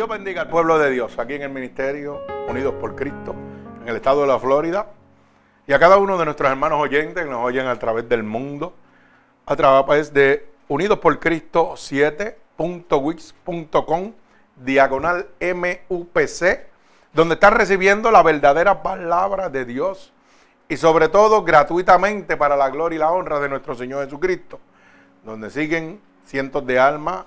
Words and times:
Dios 0.00 0.08
bendiga 0.08 0.40
al 0.40 0.48
pueblo 0.48 0.78
de 0.78 0.88
Dios 0.88 1.18
aquí 1.18 1.34
en 1.34 1.42
el 1.42 1.50
ministerio 1.50 2.22
Unidos 2.48 2.72
por 2.80 2.96
Cristo, 2.96 3.34
en 3.82 3.88
el 3.88 3.96
estado 3.96 4.22
de 4.22 4.28
la 4.28 4.38
Florida, 4.38 4.86
y 5.66 5.74
a 5.74 5.78
cada 5.78 5.98
uno 5.98 6.16
de 6.16 6.24
nuestros 6.24 6.50
hermanos 6.50 6.80
oyentes 6.80 7.22
que 7.22 7.30
nos 7.30 7.44
oyen 7.44 7.66
a 7.66 7.78
través 7.78 8.08
del 8.08 8.22
mundo, 8.22 8.72
a 9.44 9.54
través 9.54 10.14
de 10.14 10.48
Unidos 10.68 11.00
por 11.00 11.20
Cristo 11.20 11.74
7.wix.com, 11.74 14.12
diagonal 14.56 15.28
MUPC, 15.38 16.60
donde 17.12 17.34
están 17.34 17.52
recibiendo 17.52 18.10
la 18.10 18.22
verdadera 18.22 18.82
palabra 18.82 19.50
de 19.50 19.66
Dios 19.66 20.14
y 20.66 20.78
sobre 20.78 21.10
todo 21.10 21.44
gratuitamente 21.44 22.38
para 22.38 22.56
la 22.56 22.70
gloria 22.70 22.96
y 22.96 23.00
la 23.00 23.10
honra 23.10 23.38
de 23.38 23.50
nuestro 23.50 23.74
Señor 23.74 24.06
Jesucristo, 24.06 24.60
donde 25.26 25.50
siguen 25.50 26.00
cientos 26.24 26.66
de 26.66 26.78
almas 26.78 27.26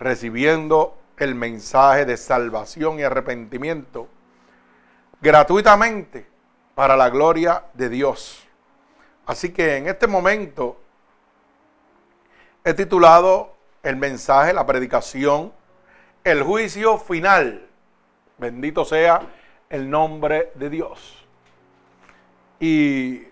recibiendo 0.00 0.96
el 1.18 1.34
mensaje 1.34 2.04
de 2.04 2.16
salvación 2.16 2.98
y 2.98 3.02
arrepentimiento 3.02 4.08
gratuitamente 5.20 6.26
para 6.74 6.96
la 6.96 7.10
gloria 7.10 7.64
de 7.74 7.88
Dios. 7.88 8.46
Así 9.26 9.52
que 9.52 9.76
en 9.76 9.88
este 9.88 10.06
momento 10.06 10.80
he 12.64 12.74
titulado 12.74 13.54
el 13.82 13.96
mensaje, 13.96 14.52
la 14.52 14.66
predicación, 14.66 15.52
el 16.24 16.42
juicio 16.42 16.98
final. 16.98 17.66
Bendito 18.38 18.84
sea 18.84 19.22
el 19.68 19.88
nombre 19.88 20.52
de 20.54 20.70
Dios. 20.70 21.24
Y 22.58 23.24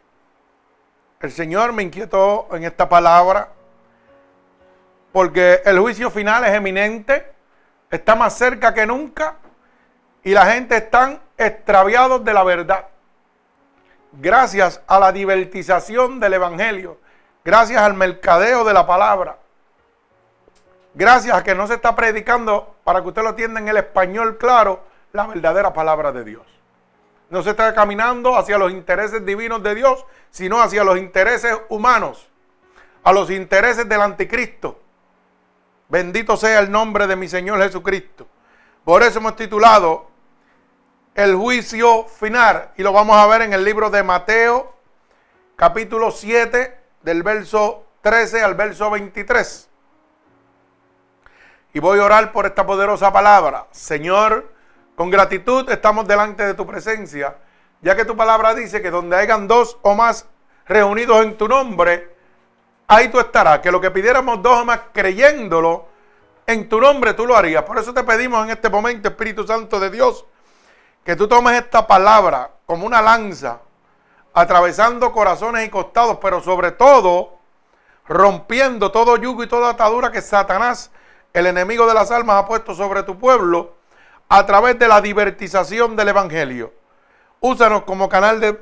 el 1.21 1.31
Señor 1.31 1.73
me 1.73 1.83
inquietó 1.83 2.49
en 2.53 2.65
esta 2.65 2.89
palabra 2.89 3.53
porque 5.13 5.61
el 5.65 5.79
juicio 5.79 6.11
final 6.11 6.45
es 6.45 6.55
eminente, 6.55 7.33
está 7.91 8.15
más 8.15 8.37
cerca 8.37 8.73
que 8.73 8.87
nunca 8.87 9.37
y 10.23 10.33
la 10.33 10.47
gente 10.47 10.77
está 10.77 11.21
extraviados 11.37 12.25
de 12.25 12.33
la 12.33 12.45
verdad. 12.45 12.87
Gracias 14.13 14.83
a 14.87 14.99
la 14.99 15.13
divertización 15.13 16.21
del 16.21 16.35
Evangelio, 16.35 16.99
gracias 17.45 17.81
al 17.81 17.95
mercadeo 17.95 18.65
de 18.65 18.73
la 18.73 18.87
palabra, 18.87 19.39
gracias 20.95 21.37
a 21.37 21.45
que 21.45 21.55
no 21.55 21.67
se 21.67 21.75
está 21.75 21.95
predicando, 21.95 22.75
para 22.83 23.03
que 23.03 23.09
usted 23.09 23.23
lo 23.23 23.31
entienda 23.31 23.61
en 23.61 23.69
el 23.69 23.77
español 23.77 24.37
claro, 24.37 24.85
la 25.13 25.27
verdadera 25.27 25.73
palabra 25.73 26.13
de 26.13 26.25
Dios. 26.25 26.47
No 27.31 27.43
se 27.43 27.51
está 27.51 27.73
caminando 27.73 28.37
hacia 28.37 28.59
los 28.59 28.73
intereses 28.73 29.25
divinos 29.25 29.63
de 29.63 29.77
Dios, 29.77 30.05
sino 30.31 30.61
hacia 30.61 30.83
los 30.83 30.99
intereses 30.99 31.57
humanos, 31.69 32.29
a 33.05 33.13
los 33.13 33.31
intereses 33.31 33.89
del 33.89 34.01
anticristo. 34.01 34.80
Bendito 35.91 36.37
sea 36.37 36.61
el 36.61 36.71
nombre 36.71 37.09
de 37.09 37.17
mi 37.17 37.27
Señor 37.27 37.61
Jesucristo. 37.61 38.29
Por 38.85 39.03
eso 39.03 39.19
hemos 39.19 39.35
titulado 39.35 40.09
el 41.17 41.35
juicio 41.35 42.05
final 42.05 42.71
y 42.77 42.85
lo 42.85 42.93
vamos 42.93 43.17
a 43.17 43.27
ver 43.27 43.43
en 43.43 43.53
el 43.53 43.65
libro 43.65 43.91
de 43.91 44.05
Mateo, 44.05 44.73
capítulo 45.57 46.13
7, 46.13 46.79
del 47.03 47.25
verso 47.25 47.87
13 48.03 48.41
al 48.45 48.55
verso 48.55 48.89
23. 48.89 49.69
Y 51.75 51.81
voy 51.81 51.99
a 51.99 52.05
orar 52.05 52.31
por 52.31 52.47
esta 52.47 52.65
poderosa 52.65 53.13
palabra. 53.13 53.67
Señor, 53.73 54.53
con 54.95 55.11
gratitud 55.11 55.69
estamos 55.71 56.07
delante 56.07 56.47
de 56.47 56.55
tu 56.55 56.69
presencia, 56.69 57.37
ya 57.83 57.97
que 57.97 58.05
tu 58.05 58.17
palabra 58.17 58.55
dice 58.55 58.81
que 58.81 58.93
donde 58.93 59.17
hayan 59.17 59.49
dos 59.49 59.77
o 59.83 59.97
más 59.97 60.25
reunidos 60.67 61.25
en 61.25 61.37
tu 61.37 61.49
nombre, 61.49 62.20
ahí 62.91 63.09
tú 63.09 63.19
estarás. 63.21 63.61
Que 63.61 63.71
lo 63.71 63.81
que 63.81 63.91
pidiéramos 63.91 64.43
dos 64.43 64.61
o 64.61 64.65
más 64.65 64.81
creyéndolo, 64.93 65.87
en 66.47 66.69
tu 66.69 66.81
nombre 66.81 67.15
tú 67.15 67.27
lo 67.27 67.37
harías. 67.37 67.63
Por 67.63 67.79
eso 67.79 67.95
te 67.95 68.03
pedimos 68.03 68.45
en 68.45 68.51
este 68.51 68.69
momento, 68.69 69.09
Espíritu 69.09 69.47
Santo 69.47 69.79
de 69.79 69.91
Dios, 69.91 70.25
que 71.05 71.17
tú 71.17 71.29
tomes 71.29 71.55
esta 71.55 71.87
palabra 71.87 72.51
como 72.67 72.87
una 72.87 73.01
lanza, 73.01 73.61
atravesando 74.35 75.13
corazones 75.13 75.67
y 75.67 75.71
costados, 75.71 76.19
pero 76.21 76.41
sobre 76.43 76.73
todo 76.73 77.39
rompiendo 78.07 78.91
todo 78.91 79.17
yugo 79.17 79.45
y 79.45 79.49
toda 79.49 79.71
atadura 79.71 80.11
que 80.11 80.21
Satanás, 80.21 80.91
el 81.33 81.47
enemigo 81.47 81.87
de 81.87 81.95
las 81.95 82.11
almas, 82.11 82.43
ha 82.43 82.47
puesto 82.47 82.75
sobre 82.75 83.05
tu 83.05 83.19
pueblo 83.19 83.75
a 84.29 84.45
través 84.47 84.79
de 84.79 84.89
la 84.89 85.01
divertización 85.01 85.95
del 85.95 86.09
Evangelio. 86.09 86.73
Úsanos 87.39 87.85
como 87.85 88.09
canal 88.09 88.41
de 88.41 88.59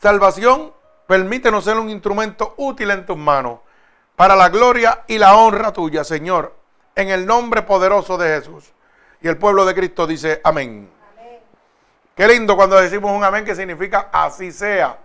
salvación 0.00 0.72
Permítenos 1.06 1.64
ser 1.64 1.76
un 1.78 1.90
instrumento 1.90 2.54
útil 2.56 2.90
en 2.90 3.04
tus 3.04 3.16
manos 3.16 3.60
para 4.16 4.36
la 4.36 4.48
gloria 4.48 5.04
y 5.06 5.18
la 5.18 5.36
honra 5.36 5.72
tuya, 5.72 6.04
Señor, 6.04 6.54
en 6.94 7.10
el 7.10 7.26
nombre 7.26 7.62
poderoso 7.62 8.16
de 8.16 8.36
Jesús. 8.36 8.72
Y 9.20 9.28
el 9.28 9.38
pueblo 9.38 9.64
de 9.64 9.74
Cristo 9.74 10.06
dice 10.06 10.40
amén. 10.44 10.90
Qué 12.14 12.28
lindo 12.28 12.56
cuando 12.56 12.76
decimos 12.76 13.10
un 13.10 13.24
amén 13.24 13.44
que 13.44 13.54
significa 13.54 14.10
así 14.12 14.52
sea. 14.52 14.98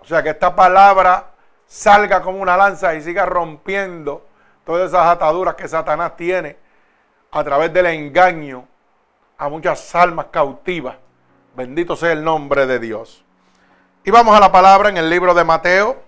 O 0.00 0.04
sea, 0.04 0.22
que 0.22 0.30
esta 0.30 0.54
palabra 0.54 1.26
salga 1.66 2.20
como 2.20 2.40
una 2.40 2.56
lanza 2.56 2.94
y 2.94 3.02
siga 3.02 3.24
rompiendo 3.24 4.26
todas 4.64 4.90
esas 4.90 5.06
ataduras 5.06 5.54
que 5.54 5.68
Satanás 5.68 6.16
tiene 6.16 6.56
a 7.30 7.44
través 7.44 7.72
del 7.72 7.86
engaño 7.86 8.66
a 9.38 9.48
muchas 9.48 9.94
almas 9.94 10.26
cautivas. 10.30 10.96
Bendito 11.54 11.96
sea 11.96 12.12
el 12.12 12.24
nombre 12.24 12.66
de 12.66 12.78
Dios. 12.78 13.21
Y 14.04 14.10
vamos 14.10 14.36
a 14.36 14.40
la 14.40 14.50
palabra 14.50 14.88
en 14.88 14.96
el 14.96 15.08
libro 15.08 15.32
de 15.32 15.44
Mateo, 15.44 16.02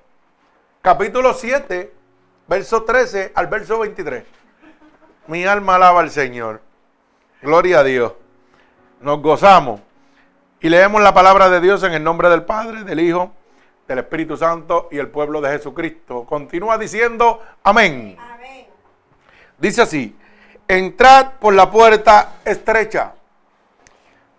capítulo 0.82 1.32
7, 1.32 1.92
verso 2.48 2.82
13 2.82 3.30
al 3.36 3.46
verso 3.46 3.78
23. 3.78 4.24
Mi 5.28 5.44
alma 5.44 5.76
alaba 5.76 6.00
al 6.00 6.10
Señor. 6.10 6.60
Gloria 7.40 7.78
a 7.78 7.84
Dios. 7.84 8.14
Nos 9.00 9.22
gozamos. 9.22 9.80
Y 10.60 10.70
leemos 10.70 11.02
la 11.02 11.14
palabra 11.14 11.48
de 11.48 11.60
Dios 11.60 11.84
en 11.84 11.92
el 11.92 12.02
nombre 12.02 12.28
del 12.30 12.42
Padre, 12.42 12.82
del 12.82 12.98
Hijo, 12.98 13.30
del 13.86 14.00
Espíritu 14.00 14.36
Santo 14.36 14.88
y 14.90 14.98
el 14.98 15.06
pueblo 15.06 15.40
de 15.40 15.50
Jesucristo. 15.50 16.24
Continúa 16.24 16.76
diciendo 16.78 17.42
amén. 17.62 18.16
amén. 18.18 18.66
Dice 19.56 19.82
así, 19.82 20.16
entrad 20.66 21.34
por 21.38 21.54
la 21.54 21.70
puerta 21.70 22.38
estrecha 22.44 23.14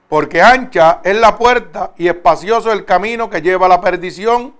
porque 0.10 0.42
ancha 0.42 1.02
es 1.04 1.16
la 1.16 1.38
puerta 1.38 1.94
y 1.98 2.08
espacioso 2.08 2.72
el 2.72 2.86
camino 2.86 3.30
que 3.30 3.42
lleva 3.42 3.66
a 3.66 3.70
la 3.70 3.82
perdición, 3.82 4.54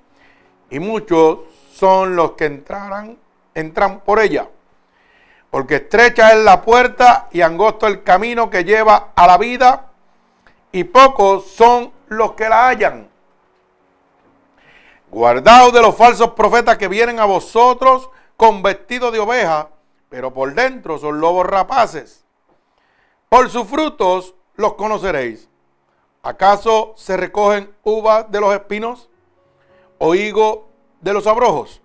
y 0.70 0.80
muchos 0.80 1.40
son 1.74 2.16
los 2.16 2.32
que 2.32 2.46
entrarán, 2.46 3.18
entran 3.54 4.00
por 4.00 4.20
ella. 4.20 4.50
Porque 5.52 5.76
estrecha 5.76 6.34
es 6.34 6.44
la 6.44 6.62
puerta 6.62 7.30
y 7.32 7.42
angosto 7.42 7.88
el 7.88 8.04
camino 8.04 8.50
que 8.50 8.64
lleva 8.64 9.12
a 9.16 9.28
la 9.28 9.38
vida, 9.38 9.92
y 10.72 10.84
pocos 10.84 11.52
son 11.52 11.92
los 12.08 12.34
que 12.34 12.50
la 12.50 12.68
hallan. 12.68 13.08
Guardaos 15.10 15.72
de 15.72 15.82
los 15.82 15.96
falsos 15.96 16.32
profetas 16.32 16.78
que 16.78 16.88
vienen 16.88 17.20
a 17.20 17.26
vosotros 17.26 18.10
con 18.36 18.62
vestido 18.62 19.12
de 19.12 19.20
oveja, 19.20 19.70
pero 20.10 20.34
por 20.34 20.54
dentro 20.54 20.98
son 20.98 21.22
lobos 21.22 21.46
rapaces. 21.46 22.26
Por 23.30 23.50
sus 23.50 23.68
frutos 23.68 24.36
los 24.56 24.74
conoceréis. 24.74 25.50
¿Acaso 26.24 26.94
se 26.96 27.18
recogen 27.18 27.74
uvas 27.84 28.32
de 28.32 28.42
los 28.42 28.54
espinos 28.54 29.10
o 30.00 30.16
higo 30.16 30.68
de 31.02 31.14
los 31.14 31.28
abrojos? 31.28 31.82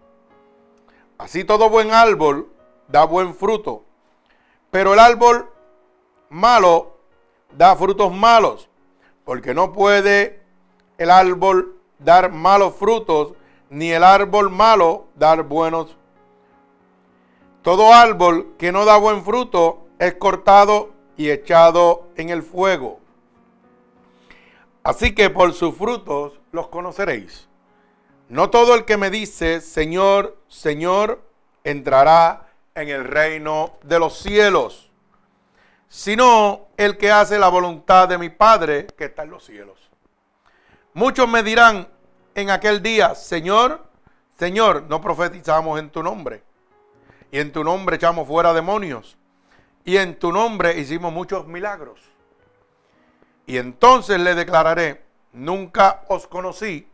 Así 1.18 1.44
todo 1.44 1.68
buen 1.68 1.92
árbol 1.92 2.50
da 2.88 3.04
buen 3.04 3.34
fruto, 3.34 3.84
pero 4.70 4.94
el 4.94 4.98
árbol 4.98 5.50
malo 6.30 6.96
da 7.56 7.76
frutos 7.76 8.12
malos, 8.12 8.68
porque 9.24 9.52
no 9.52 9.72
puede 9.72 10.40
el 10.96 11.10
árbol 11.10 11.76
dar 11.98 12.32
malos 12.32 12.74
frutos, 12.74 13.34
ni 13.68 13.90
el 13.90 14.02
árbol 14.02 14.50
malo 14.50 15.04
dar 15.14 15.42
buenos. 15.42 15.96
Todo 17.62 17.92
árbol 17.92 18.54
que 18.58 18.72
no 18.72 18.84
da 18.86 18.96
buen 18.96 19.22
fruto 19.22 19.86
es 19.98 20.14
cortado 20.14 20.90
y 21.20 21.30
echado 21.30 22.08
en 22.16 22.30
el 22.30 22.42
fuego. 22.42 22.98
Así 24.82 25.14
que 25.14 25.28
por 25.28 25.52
sus 25.52 25.76
frutos 25.76 26.40
los 26.50 26.68
conoceréis. 26.68 27.46
No 28.30 28.48
todo 28.48 28.74
el 28.74 28.86
que 28.86 28.96
me 28.96 29.10
dice, 29.10 29.60
Señor, 29.60 30.38
Señor, 30.48 31.20
entrará 31.62 32.48
en 32.74 32.88
el 32.88 33.04
reino 33.04 33.74
de 33.82 33.98
los 33.98 34.18
cielos, 34.18 34.90
sino 35.90 36.68
el 36.78 36.96
que 36.96 37.12
hace 37.12 37.38
la 37.38 37.48
voluntad 37.48 38.08
de 38.08 38.16
mi 38.16 38.30
Padre 38.30 38.86
que 38.86 39.04
está 39.04 39.24
en 39.24 39.30
los 39.32 39.44
cielos. 39.44 39.90
Muchos 40.94 41.28
me 41.28 41.42
dirán 41.42 41.86
en 42.34 42.48
aquel 42.48 42.82
día, 42.82 43.14
Señor, 43.14 43.84
Señor, 44.38 44.84
no 44.84 45.02
profetizamos 45.02 45.78
en 45.80 45.90
tu 45.90 46.02
nombre, 46.02 46.42
y 47.30 47.40
en 47.40 47.52
tu 47.52 47.62
nombre 47.62 47.96
echamos 47.96 48.26
fuera 48.26 48.54
demonios, 48.54 49.18
y 49.90 49.98
en 49.98 50.14
tu 50.20 50.30
nombre 50.30 50.78
hicimos 50.78 51.12
muchos 51.12 51.48
milagros. 51.48 51.98
Y 53.44 53.58
entonces 53.58 54.20
le 54.20 54.36
declararé, 54.36 55.02
nunca 55.32 56.04
os 56.06 56.28
conocí, 56.28 56.88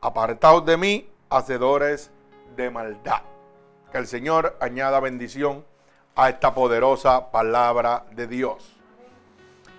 apartaos 0.00 0.66
de 0.66 0.76
mí, 0.76 1.08
hacedores 1.28 2.10
de 2.56 2.68
maldad. 2.68 3.22
Que 3.92 3.98
el 3.98 4.08
Señor 4.08 4.56
añada 4.60 4.98
bendición 4.98 5.64
a 6.16 6.30
esta 6.30 6.52
poderosa 6.52 7.30
palabra 7.30 8.06
de 8.10 8.26
Dios. 8.26 8.76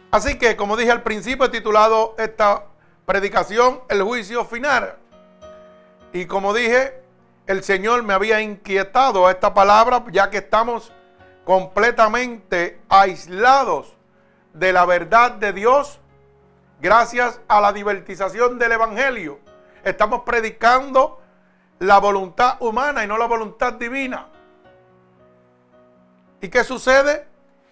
Así 0.09 0.37
que, 0.37 0.55
como 0.55 0.77
dije 0.77 0.91
al 0.91 1.03
principio, 1.03 1.47
he 1.47 1.49
titulado 1.49 2.15
esta 2.17 2.67
predicación 3.05 3.81
El 3.89 4.03
juicio 4.03 4.45
final. 4.45 4.95
Y 6.13 6.27
como 6.27 6.53
dije, 6.53 7.03
el 7.45 7.61
Señor 7.61 8.03
me 8.03 8.13
había 8.13 8.39
inquietado 8.39 9.27
a 9.27 9.31
esta 9.31 9.53
palabra, 9.53 10.05
ya 10.13 10.29
que 10.29 10.37
estamos 10.37 10.93
completamente 11.43 12.81
aislados 12.89 13.95
de 14.53 14.73
la 14.73 14.85
verdad 14.85 15.31
de 15.31 15.53
Dios 15.53 15.99
gracias 16.81 17.39
a 17.47 17.61
la 17.61 17.73
divertización 17.73 18.59
del 18.59 18.73
Evangelio. 18.73 19.39
Estamos 19.83 20.21
predicando 20.21 21.21
la 21.79 21.99
voluntad 21.99 22.57
humana 22.59 23.03
y 23.03 23.07
no 23.07 23.17
la 23.17 23.25
voluntad 23.25 23.73
divina. 23.73 24.27
¿Y 26.41 26.49
qué 26.49 26.63
sucede? 26.63 27.27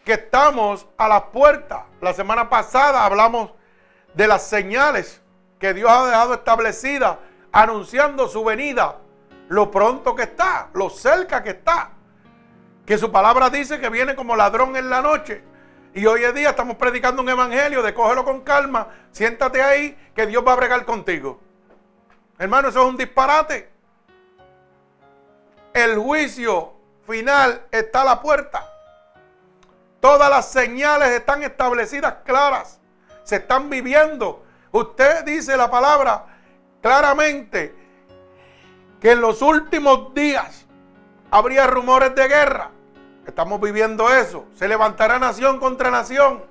Que 0.06 0.14
estamos 0.14 0.88
a 0.98 1.08
la 1.08 1.28
puerta. 1.28 1.86
La 2.02 2.14
semana 2.14 2.50
pasada 2.50 3.06
hablamos 3.06 3.52
de 4.14 4.28
las 4.28 4.44
señales 4.44 5.22
que 5.60 5.74
Dios 5.74 5.92
ha 5.92 6.08
dejado 6.08 6.34
establecidas 6.36 7.18
anunciando 7.52 8.28
su 8.28 8.44
venida, 8.44 8.98
lo 9.50 9.72
pronto 9.72 10.16
que 10.16 10.24
está, 10.24 10.70
lo 10.74 10.90
cerca 10.90 11.44
que 11.44 11.52
está. 11.52 11.92
Que 12.90 12.98
su 12.98 13.12
palabra 13.12 13.52
dice 13.52 13.80
que 13.80 13.88
viene 13.88 14.16
como 14.16 14.36
ladrón 14.36 14.76
en 14.76 14.90
la 14.90 15.04
noche. 15.04 15.44
Y 15.94 16.08
hoy 16.08 16.24
en 16.24 16.34
día 16.34 16.50
estamos 16.50 16.76
predicando 16.76 17.22
un 17.22 17.30
evangelio 17.30 17.84
de 17.84 17.94
cógelo 17.94 18.26
con 18.26 18.42
calma, 18.42 18.88
siéntate 19.12 19.62
ahí, 19.62 19.96
que 20.16 20.26
Dios 20.26 20.44
va 20.44 20.54
a 20.54 20.56
bregar 20.56 20.84
contigo. 20.86 21.40
Hermano, 22.40 22.70
eso 22.70 22.82
es 22.82 22.88
un 22.88 22.98
disparate. 22.98 23.70
El 25.72 26.00
juicio 26.00 26.74
final 27.06 27.62
está 27.70 28.02
a 28.02 28.06
la 28.06 28.22
puerta. 28.24 28.68
Todas 30.00 30.28
las 30.28 30.52
señales 30.52 31.10
están 31.10 31.44
establecidas 31.44 32.16
claras. 32.26 32.80
Se 33.22 33.36
están 33.36 33.70
viviendo. 33.70 34.44
Usted 34.72 35.26
dice 35.26 35.56
la 35.56 35.70
palabra 35.70 36.26
claramente 36.82 37.72
que 39.00 39.12
en 39.12 39.22
los 39.22 39.44
últimos 39.44 40.12
días 40.16 40.66
habría 41.30 41.68
rumores 41.68 42.16
de 42.16 42.28
guerra. 42.28 42.72
Estamos 43.30 43.62
viviendo 43.62 44.10
eso. 44.10 44.48
Se 44.56 44.68
levantará 44.68 45.20
nación 45.20 45.60
contra 45.60 45.92
nación, 45.92 46.44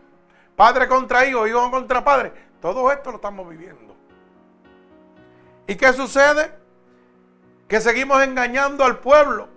padre 0.55 0.87
contra 0.87 1.27
hijo, 1.27 1.47
hijo 1.47 1.71
contra 1.73 2.05
padre. 2.05 2.33
Todo 2.61 2.91
esto 2.93 3.11
lo 3.11 3.17
estamos 3.17 3.49
viviendo. 3.49 3.97
¿Y 5.67 5.75
qué 5.75 5.93
sucede? 5.93 6.53
Que 7.67 7.81
seguimos 7.81 8.23
engañando 8.23 8.85
al 8.85 9.01
pueblo 9.01 9.49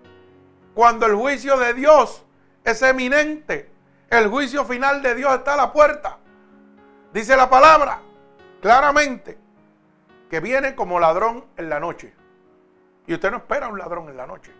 cuando 0.73 1.05
el 1.05 1.15
juicio 1.15 1.57
de 1.57 1.75
Dios 1.75 2.25
es 2.63 2.81
eminente. 2.81 3.71
El 4.09 4.27
juicio 4.27 4.65
final 4.65 5.03
de 5.03 5.13
Dios 5.13 5.31
está 5.35 5.53
a 5.53 5.57
la 5.57 5.71
puerta. 5.71 6.17
Dice 7.13 7.37
la 7.37 7.49
palabra 7.51 7.99
claramente 8.61 9.37
que 10.27 10.39
viene 10.39 10.73
como 10.73 10.99
ladrón 10.99 11.45
en 11.55 11.69
la 11.69 11.79
noche. 11.79 12.15
Y 13.05 13.13
usted 13.13 13.29
no 13.29 13.37
espera 13.37 13.67
un 13.67 13.77
ladrón 13.77 14.09
en 14.09 14.17
la 14.17 14.25
noche. 14.25 14.51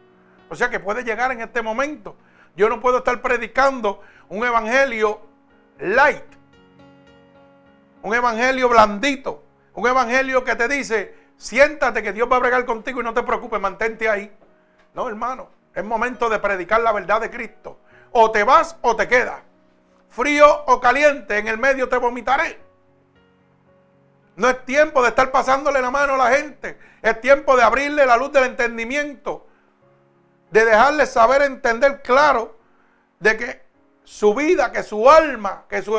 O 0.49 0.55
sea 0.55 0.69
que 0.69 0.79
puede 0.79 1.03
llegar 1.03 1.31
en 1.31 1.41
este 1.41 1.63
momento 1.63 2.15
yo 2.55 2.69
no 2.69 2.81
puedo 2.81 2.99
estar 2.99 3.21
predicando 3.21 4.01
un 4.29 4.45
evangelio 4.45 5.21
light, 5.79 6.23
un 8.01 8.13
evangelio 8.13 8.69
blandito, 8.69 9.43
un 9.73 9.87
evangelio 9.87 10.43
que 10.43 10.55
te 10.55 10.67
dice, 10.67 11.15
siéntate 11.37 12.03
que 12.03 12.13
Dios 12.13 12.31
va 12.31 12.37
a 12.37 12.39
bregar 12.39 12.65
contigo 12.65 13.01
y 13.01 13.03
no 13.03 13.13
te 13.13 13.23
preocupes, 13.23 13.59
mantente 13.59 14.09
ahí. 14.09 14.31
No, 14.93 15.07
hermano, 15.07 15.49
es 15.73 15.83
momento 15.83 16.29
de 16.29 16.39
predicar 16.39 16.81
la 16.81 16.91
verdad 16.91 17.21
de 17.21 17.29
Cristo. 17.29 17.79
O 18.11 18.31
te 18.31 18.43
vas 18.43 18.77
o 18.81 18.95
te 18.95 19.07
quedas. 19.07 19.41
Frío 20.09 20.63
o 20.65 20.81
caliente, 20.81 21.37
en 21.37 21.47
el 21.47 21.57
medio 21.57 21.87
te 21.87 21.97
vomitaré. 21.97 22.59
No 24.35 24.49
es 24.49 24.65
tiempo 24.65 25.01
de 25.01 25.09
estar 25.09 25.31
pasándole 25.31 25.81
la 25.81 25.91
mano 25.91 26.15
a 26.15 26.17
la 26.17 26.31
gente. 26.31 26.77
Es 27.01 27.21
tiempo 27.21 27.55
de 27.55 27.63
abrirle 27.63 28.05
la 28.05 28.17
luz 28.17 28.31
del 28.31 28.45
entendimiento 28.45 29.47
de 30.51 30.65
dejarle 30.65 31.05
saber, 31.05 31.41
entender 31.41 32.01
claro 32.01 32.55
de 33.19 33.37
que 33.37 33.61
su 34.03 34.35
vida, 34.35 34.71
que 34.71 34.83
su 34.83 35.09
alma, 35.09 35.63
que 35.69 35.81
su 35.81 35.97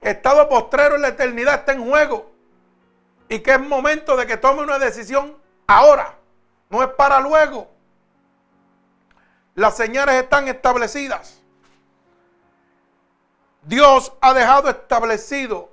estado 0.00 0.48
postrero 0.48 0.94
en 0.94 1.02
la 1.02 1.08
eternidad 1.08 1.56
está 1.56 1.72
en 1.72 1.86
juego 1.86 2.32
y 3.28 3.40
que 3.40 3.52
es 3.52 3.60
momento 3.60 4.16
de 4.16 4.26
que 4.26 4.36
tome 4.36 4.62
una 4.62 4.78
decisión 4.78 5.36
ahora, 5.66 6.14
no 6.70 6.82
es 6.82 6.88
para 6.90 7.20
luego. 7.20 7.68
Las 9.54 9.76
señales 9.76 10.22
están 10.22 10.46
establecidas. 10.48 11.42
Dios 13.62 14.12
ha 14.20 14.32
dejado 14.32 14.70
establecido 14.70 15.72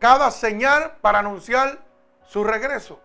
cada 0.00 0.32
señal 0.32 0.96
para 1.00 1.20
anunciar 1.20 1.78
su 2.26 2.42
regreso. 2.42 2.98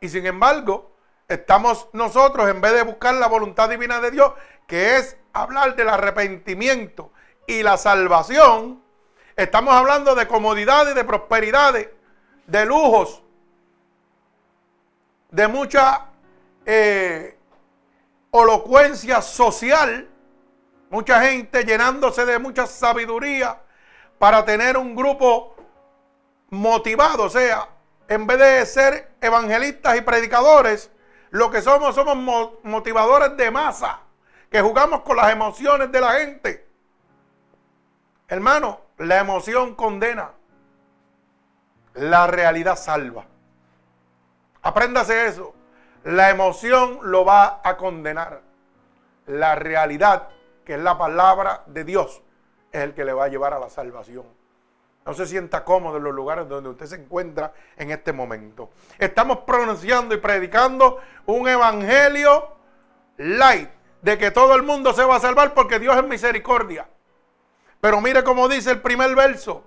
Y 0.00 0.08
sin 0.08 0.26
embargo, 0.26 0.90
estamos 1.30 1.88
nosotros, 1.92 2.48
en 2.48 2.60
vez 2.60 2.72
de 2.74 2.82
buscar 2.82 3.14
la 3.14 3.28
voluntad 3.28 3.68
divina 3.68 4.00
de 4.00 4.10
Dios, 4.10 4.32
que 4.66 4.96
es 4.96 5.16
hablar 5.32 5.76
del 5.76 5.88
arrepentimiento 5.88 7.12
y 7.46 7.62
la 7.62 7.76
salvación, 7.76 8.82
estamos 9.36 9.72
hablando 9.74 10.14
de 10.14 10.26
comodidades, 10.26 10.94
de 10.94 11.04
prosperidades, 11.04 11.88
de 12.46 12.66
lujos, 12.66 13.22
de 15.30 15.46
mucha 15.46 16.06
eh, 16.66 17.38
elocuencia 18.32 19.22
social, 19.22 20.08
mucha 20.90 21.22
gente 21.22 21.64
llenándose 21.64 22.26
de 22.26 22.40
mucha 22.40 22.66
sabiduría 22.66 23.60
para 24.18 24.44
tener 24.44 24.76
un 24.76 24.96
grupo 24.96 25.54
motivado, 26.50 27.24
o 27.24 27.30
sea, 27.30 27.68
en 28.08 28.26
vez 28.26 28.38
de 28.40 28.66
ser 28.66 29.12
evangelistas 29.20 29.96
y 29.96 30.00
predicadores, 30.00 30.90
lo 31.30 31.50
que 31.50 31.62
somos 31.62 31.94
somos 31.94 32.52
motivadores 32.62 33.36
de 33.36 33.50
masa, 33.50 34.00
que 34.50 34.60
jugamos 34.60 35.02
con 35.02 35.16
las 35.16 35.32
emociones 35.32 35.90
de 35.92 36.00
la 36.00 36.12
gente. 36.12 36.68
Hermano, 38.28 38.80
la 38.98 39.18
emoción 39.18 39.74
condena, 39.74 40.32
la 41.94 42.26
realidad 42.26 42.76
salva. 42.76 43.24
Apréndase 44.62 45.26
eso. 45.26 45.54
La 46.04 46.30
emoción 46.30 46.98
lo 47.02 47.24
va 47.24 47.60
a 47.62 47.76
condenar. 47.76 48.42
La 49.26 49.54
realidad, 49.54 50.28
que 50.64 50.74
es 50.74 50.80
la 50.80 50.96
palabra 50.98 51.62
de 51.66 51.84
Dios, 51.84 52.22
es 52.72 52.82
el 52.82 52.94
que 52.94 53.04
le 53.04 53.12
va 53.12 53.24
a 53.24 53.28
llevar 53.28 53.54
a 53.54 53.58
la 53.58 53.68
salvación. 53.68 54.24
No 55.04 55.14
se 55.14 55.26
sienta 55.26 55.64
cómodo 55.64 55.96
en 55.96 56.04
los 56.04 56.14
lugares 56.14 56.48
donde 56.48 56.70
usted 56.70 56.86
se 56.86 56.96
encuentra 56.96 57.52
en 57.76 57.90
este 57.90 58.12
momento. 58.12 58.70
Estamos 58.98 59.38
pronunciando 59.38 60.14
y 60.14 60.18
predicando 60.18 60.98
un 61.26 61.48
evangelio 61.48 62.54
light 63.16 63.70
de 64.02 64.18
que 64.18 64.30
todo 64.30 64.54
el 64.54 64.62
mundo 64.62 64.92
se 64.92 65.04
va 65.04 65.16
a 65.16 65.20
salvar 65.20 65.54
porque 65.54 65.78
Dios 65.78 65.96
es 65.96 66.04
misericordia. 66.04 66.86
Pero 67.80 68.00
mire 68.00 68.22
cómo 68.22 68.48
dice 68.48 68.72
el 68.72 68.80
primer 68.80 69.14
verso. 69.14 69.64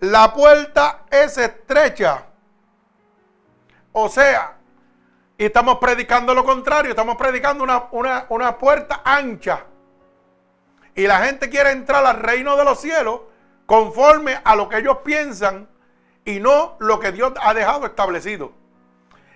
La 0.00 0.32
puerta 0.32 1.04
es 1.10 1.36
estrecha. 1.36 2.26
O 3.92 4.08
sea, 4.08 4.56
y 5.36 5.44
estamos 5.44 5.78
predicando 5.78 6.34
lo 6.34 6.44
contrario, 6.44 6.90
estamos 6.90 7.16
predicando 7.16 7.64
una, 7.64 7.84
una, 7.90 8.26
una 8.30 8.58
puerta 8.58 9.02
ancha. 9.04 9.64
Y 10.94 11.06
la 11.06 11.20
gente 11.24 11.50
quiere 11.50 11.70
entrar 11.70 12.04
al 12.04 12.20
reino 12.20 12.56
de 12.56 12.64
los 12.64 12.80
cielos 12.80 13.20
conforme 13.66 14.40
a 14.44 14.56
lo 14.56 14.68
que 14.68 14.78
ellos 14.78 14.98
piensan 15.04 15.68
y 16.24 16.40
no 16.40 16.76
lo 16.80 17.00
que 17.00 17.12
Dios 17.12 17.32
ha 17.40 17.54
dejado 17.54 17.86
establecido. 17.86 18.52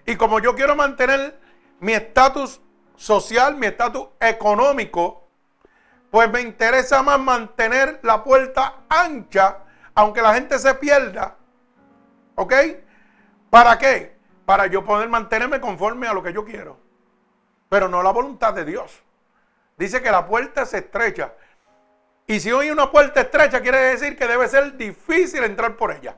Y 0.07 0.17
como 0.17 0.41
yo 0.41 0.55
quiero 0.55 0.75
mantener 0.75 1.39
mi 1.81 1.93
estatus 1.93 2.61
social, 2.97 3.57
mi 3.57 3.67
estatus 3.67 4.09
económico, 4.21 5.29
pues 6.11 6.31
me 6.31 6.41
interesa 6.41 7.03
más 7.03 7.21
mantener 7.21 8.01
la 8.03 8.25
puerta 8.25 8.77
ancha, 8.89 9.59
aunque 9.95 10.23
la 10.23 10.35
gente 10.35 10.59
se 10.59 10.75
pierda. 10.75 11.37
¿Ok? 12.35 12.55
¿Para 13.51 13.79
qué? 13.79 14.17
Para 14.45 14.67
yo 14.67 14.85
poder 14.85 15.09
mantenerme 15.09 15.61
conforme 15.61 16.09
a 16.09 16.15
lo 16.15 16.23
que 16.23 16.33
yo 16.33 16.45
quiero. 16.45 16.79
Pero 17.69 17.89
no 17.89 18.03
la 18.03 18.11
voluntad 18.11 18.55
de 18.55 18.65
Dios. 18.65 19.03
Dice 19.77 20.01
que 20.01 20.11
la 20.11 20.27
puerta 20.27 20.65
se 20.65 20.79
estrecha 20.79 21.35
y 22.31 22.41
si 22.41 22.53
hoy 22.53 22.71
una 22.71 22.91
puerta 22.91 23.23
estrecha, 23.23 23.63
quiere 23.63 23.79
decir 23.79 24.15
que 24.15 24.29
debe 24.29 24.47
ser 24.49 24.77
difícil 24.77 25.43
entrar 25.45 25.77
por 25.77 25.93
ella. 25.93 26.15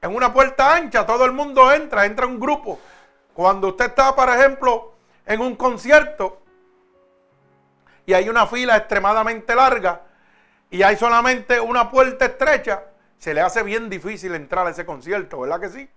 En 0.00 0.16
una 0.16 0.32
puerta 0.32 0.74
ancha 0.74 1.04
todo 1.04 1.26
el 1.26 1.32
mundo 1.32 1.70
entra, 1.70 2.06
entra 2.06 2.26
un 2.26 2.40
grupo. 2.40 2.80
Cuando 3.34 3.68
usted 3.68 3.84
está, 3.84 4.16
por 4.16 4.30
ejemplo, 4.30 4.94
en 5.26 5.42
un 5.42 5.56
concierto 5.56 6.40
y 8.06 8.14
hay 8.14 8.30
una 8.30 8.46
fila 8.46 8.78
extremadamente 8.78 9.54
larga 9.54 10.00
y 10.70 10.82
hay 10.82 10.96
solamente 10.96 11.60
una 11.60 11.90
puerta 11.90 12.24
estrecha, 12.24 12.84
se 13.18 13.34
le 13.34 13.42
hace 13.42 13.62
bien 13.62 13.90
difícil 13.90 14.34
entrar 14.34 14.66
a 14.66 14.70
ese 14.70 14.86
concierto, 14.86 15.40
¿verdad 15.40 15.60
que 15.60 15.68
sí? 15.68 15.90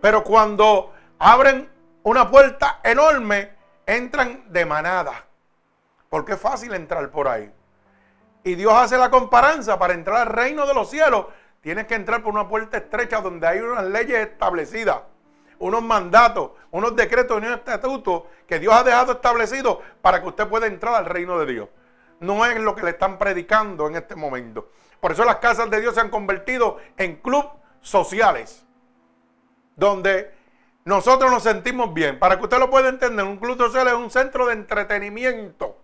Pero 0.00 0.24
cuando 0.24 0.92
abren 1.20 1.70
una 2.02 2.28
puerta 2.28 2.80
enorme 2.82 3.52
entran 3.86 4.52
de 4.52 4.66
manada, 4.66 5.25
porque 6.16 6.32
es 6.32 6.40
fácil 6.40 6.72
entrar 6.72 7.10
por 7.10 7.28
ahí. 7.28 7.52
Y 8.42 8.54
Dios 8.54 8.72
hace 8.72 8.96
la 8.96 9.10
comparanza 9.10 9.78
para 9.78 9.92
entrar 9.92 10.22
al 10.22 10.28
reino 10.28 10.66
de 10.66 10.72
los 10.72 10.88
cielos. 10.88 11.26
Tienes 11.60 11.86
que 11.86 11.94
entrar 11.94 12.22
por 12.22 12.32
una 12.32 12.48
puerta 12.48 12.78
estrecha 12.78 13.20
donde 13.20 13.46
hay 13.46 13.58
unas 13.58 13.84
leyes 13.84 14.26
establecidas, 14.26 15.02
unos 15.58 15.82
mandatos, 15.82 16.52
unos 16.70 16.96
decretos 16.96 17.36
y 17.36 17.44
unos 17.44 17.58
estatutos 17.58 18.22
que 18.48 18.58
Dios 18.58 18.72
ha 18.72 18.82
dejado 18.82 19.12
establecidos 19.12 19.76
para 20.00 20.22
que 20.22 20.28
usted 20.28 20.48
pueda 20.48 20.66
entrar 20.66 20.94
al 20.94 21.04
reino 21.04 21.38
de 21.38 21.52
Dios. 21.52 21.68
No 22.20 22.46
es 22.46 22.58
lo 22.60 22.74
que 22.74 22.84
le 22.84 22.92
están 22.92 23.18
predicando 23.18 23.86
en 23.86 23.96
este 23.96 24.16
momento. 24.16 24.70
Por 25.00 25.12
eso 25.12 25.22
las 25.22 25.36
casas 25.36 25.68
de 25.68 25.82
Dios 25.82 25.96
se 25.96 26.00
han 26.00 26.08
convertido 26.08 26.78
en 26.96 27.16
clubes 27.16 27.50
sociales, 27.82 28.64
donde 29.74 30.34
nosotros 30.86 31.30
nos 31.30 31.42
sentimos 31.42 31.92
bien. 31.92 32.18
Para 32.18 32.38
que 32.38 32.44
usted 32.44 32.58
lo 32.58 32.70
pueda 32.70 32.88
entender, 32.88 33.22
un 33.26 33.36
club 33.36 33.58
social 33.58 33.86
es 33.88 33.92
un 33.92 34.10
centro 34.10 34.46
de 34.46 34.54
entretenimiento, 34.54 35.76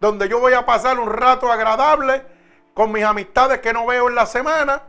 donde 0.00 0.28
yo 0.28 0.40
voy 0.40 0.52
a 0.52 0.64
pasar 0.64 0.98
un 0.98 1.10
rato 1.10 1.50
agradable 1.50 2.24
con 2.74 2.92
mis 2.92 3.04
amistades 3.04 3.58
que 3.58 3.72
no 3.72 3.86
veo 3.86 4.08
en 4.08 4.14
la 4.14 4.26
semana, 4.26 4.82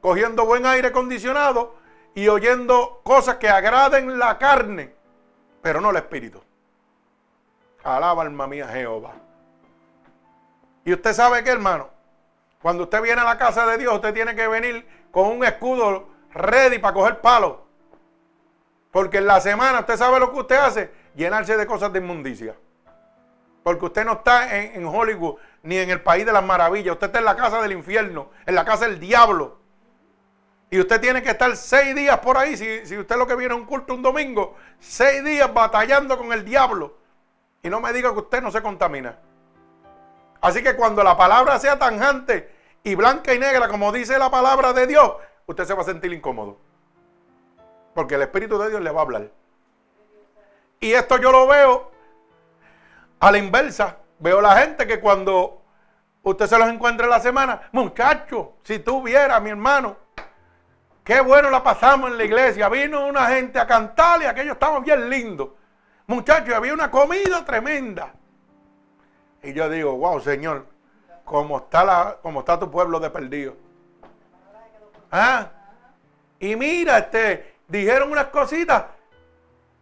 cogiendo 0.00 0.46
buen 0.46 0.64
aire 0.64 0.88
acondicionado 0.88 1.74
y 2.14 2.28
oyendo 2.28 3.00
cosas 3.02 3.36
que 3.36 3.48
agraden 3.48 4.18
la 4.18 4.38
carne, 4.38 4.94
pero 5.60 5.80
no 5.80 5.90
el 5.90 5.96
espíritu. 5.96 6.42
Alaba 7.84 8.22
alma 8.22 8.46
mía 8.46 8.68
Jehová. 8.68 9.12
Y 10.84 10.92
usted 10.92 11.12
sabe 11.12 11.44
que, 11.44 11.50
hermano, 11.50 11.90
cuando 12.62 12.84
usted 12.84 13.02
viene 13.02 13.20
a 13.20 13.24
la 13.24 13.36
casa 13.36 13.66
de 13.66 13.76
Dios, 13.76 13.94
usted 13.94 14.14
tiene 14.14 14.34
que 14.34 14.48
venir 14.48 14.86
con 15.10 15.28
un 15.28 15.44
escudo 15.44 16.08
ready 16.32 16.78
para 16.78 16.94
coger 16.94 17.20
palo. 17.20 17.66
Porque 18.90 19.18
en 19.18 19.26
la 19.26 19.40
semana, 19.40 19.80
usted 19.80 19.96
sabe 19.96 20.18
lo 20.18 20.32
que 20.32 20.38
usted 20.38 20.56
hace, 20.56 20.90
llenarse 21.14 21.56
de 21.56 21.66
cosas 21.66 21.92
de 21.92 21.98
inmundicia. 21.98 22.56
Porque 23.66 23.86
usted 23.86 24.04
no 24.04 24.12
está 24.12 24.56
en, 24.56 24.86
Hollywood 24.86 25.38
ni 25.64 25.76
en 25.76 25.90
el 25.90 26.00
país 26.00 26.24
de 26.24 26.30
las 26.30 26.44
maravillas. 26.44 26.92
Usted 26.92 27.08
está 27.08 27.18
en 27.18 27.24
la 27.24 27.34
casa 27.34 27.60
del 27.60 27.72
infierno, 27.72 28.30
en 28.46 28.54
la 28.54 28.64
casa 28.64 28.86
del 28.86 29.00
diablo. 29.00 29.58
Y 30.70 30.78
usted 30.78 31.00
tiene 31.00 31.20
que 31.20 31.30
estar 31.30 31.56
seis 31.56 31.92
días 31.96 32.16
por 32.20 32.38
ahí. 32.38 32.56
Si, 32.56 32.86
si 32.86 32.96
usted 32.96 33.16
lo 33.16 33.26
que 33.26 33.34
viene 33.34 33.54
es 33.54 33.60
un 33.60 33.66
culto 33.66 33.92
un 33.94 34.02
domingo, 34.02 34.54
seis 34.78 35.24
días 35.24 35.52
batallando 35.52 36.16
con 36.16 36.32
el 36.32 36.44
diablo. 36.44 36.96
Y 37.60 37.68
no 37.68 37.80
me 37.80 37.92
diga 37.92 38.12
que 38.12 38.20
usted 38.20 38.40
no 38.40 38.52
se 38.52 38.62
contamina. 38.62 39.18
Así 40.40 40.62
que 40.62 40.76
cuando 40.76 41.02
la 41.02 41.16
palabra 41.16 41.58
sea 41.58 41.76
tanjante 41.76 42.54
y 42.84 42.94
blanca 42.94 43.34
y 43.34 43.40
negra, 43.40 43.66
como 43.66 43.90
dice 43.90 44.16
la 44.16 44.30
palabra 44.30 44.74
de 44.74 44.86
Dios, 44.86 45.10
usted 45.46 45.64
se 45.64 45.74
va 45.74 45.82
a 45.82 45.86
sentir 45.86 46.12
incómodo. 46.12 46.56
Porque 47.96 48.14
el 48.14 48.22
Espíritu 48.22 48.58
de 48.58 48.68
Dios 48.68 48.80
le 48.80 48.92
va 48.92 49.00
a 49.00 49.02
hablar. 49.02 49.28
Y 50.78 50.92
esto 50.92 51.16
yo 51.16 51.32
lo 51.32 51.48
veo 51.48 51.95
a 53.20 53.30
la 53.30 53.38
inversa. 53.38 53.96
Veo 54.18 54.40
la 54.40 54.56
gente 54.56 54.86
que 54.86 55.00
cuando 55.00 55.62
usted 56.22 56.46
se 56.46 56.58
los 56.58 56.68
encuentra 56.68 57.06
en 57.06 57.10
la 57.10 57.20
semana, 57.20 57.68
muchacho, 57.72 58.54
si 58.62 58.78
tú 58.78 59.02
vieras, 59.02 59.40
mi 59.42 59.50
hermano, 59.50 59.96
qué 61.04 61.20
bueno 61.20 61.50
la 61.50 61.62
pasamos 61.62 62.10
en 62.10 62.18
la 62.18 62.24
iglesia. 62.24 62.68
Vino 62.68 63.06
una 63.06 63.28
gente 63.28 63.58
a 63.58 63.66
cantar 63.66 64.22
y 64.22 64.24
aquello 64.24 64.52
estaba 64.52 64.80
bien 64.80 65.08
lindo. 65.08 65.56
Muchachos, 66.06 66.54
había 66.54 66.72
una 66.72 66.90
comida 66.90 67.44
tremenda. 67.44 68.12
Y 69.42 69.52
yo 69.52 69.68
digo, 69.68 69.96
wow, 69.96 70.20
Señor, 70.20 70.66
¿cómo 71.24 71.58
está, 71.58 71.84
la, 71.84 72.16
cómo 72.22 72.40
está 72.40 72.58
tu 72.58 72.70
pueblo 72.70 72.98
de 73.00 73.10
perdido? 73.10 73.56
¿Ah? 75.10 75.50
Y 76.38 76.56
mira, 76.56 76.98
este, 76.98 77.56
dijeron 77.68 78.10
unas 78.10 78.26
cositas, 78.26 78.84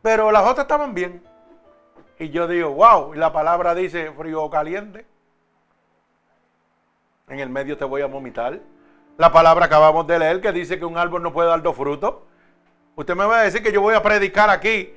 pero 0.02 0.30
las 0.30 0.42
otras 0.42 0.64
estaban 0.64 0.94
bien. 0.94 1.22
Y 2.18 2.30
yo 2.30 2.46
digo, 2.46 2.70
wow, 2.70 3.14
y 3.14 3.18
la 3.18 3.32
palabra 3.32 3.74
dice 3.74 4.12
frío 4.12 4.42
o 4.42 4.50
caliente. 4.50 5.06
En 7.28 7.40
el 7.40 7.48
medio 7.48 7.76
te 7.76 7.84
voy 7.84 8.02
a 8.02 8.06
vomitar. 8.06 8.60
La 9.16 9.32
palabra 9.32 9.66
acabamos 9.66 10.06
de 10.06 10.18
leer 10.18 10.40
que 10.40 10.52
dice 10.52 10.78
que 10.78 10.84
un 10.84 10.98
árbol 10.98 11.22
no 11.22 11.32
puede 11.32 11.48
dar 11.48 11.62
dos 11.62 11.76
frutos. 11.76 12.16
Usted 12.96 13.14
me 13.16 13.24
va 13.24 13.40
a 13.40 13.42
decir 13.42 13.62
que 13.62 13.72
yo 13.72 13.80
voy 13.80 13.94
a 13.94 14.02
predicar 14.02 14.50
aquí 14.50 14.94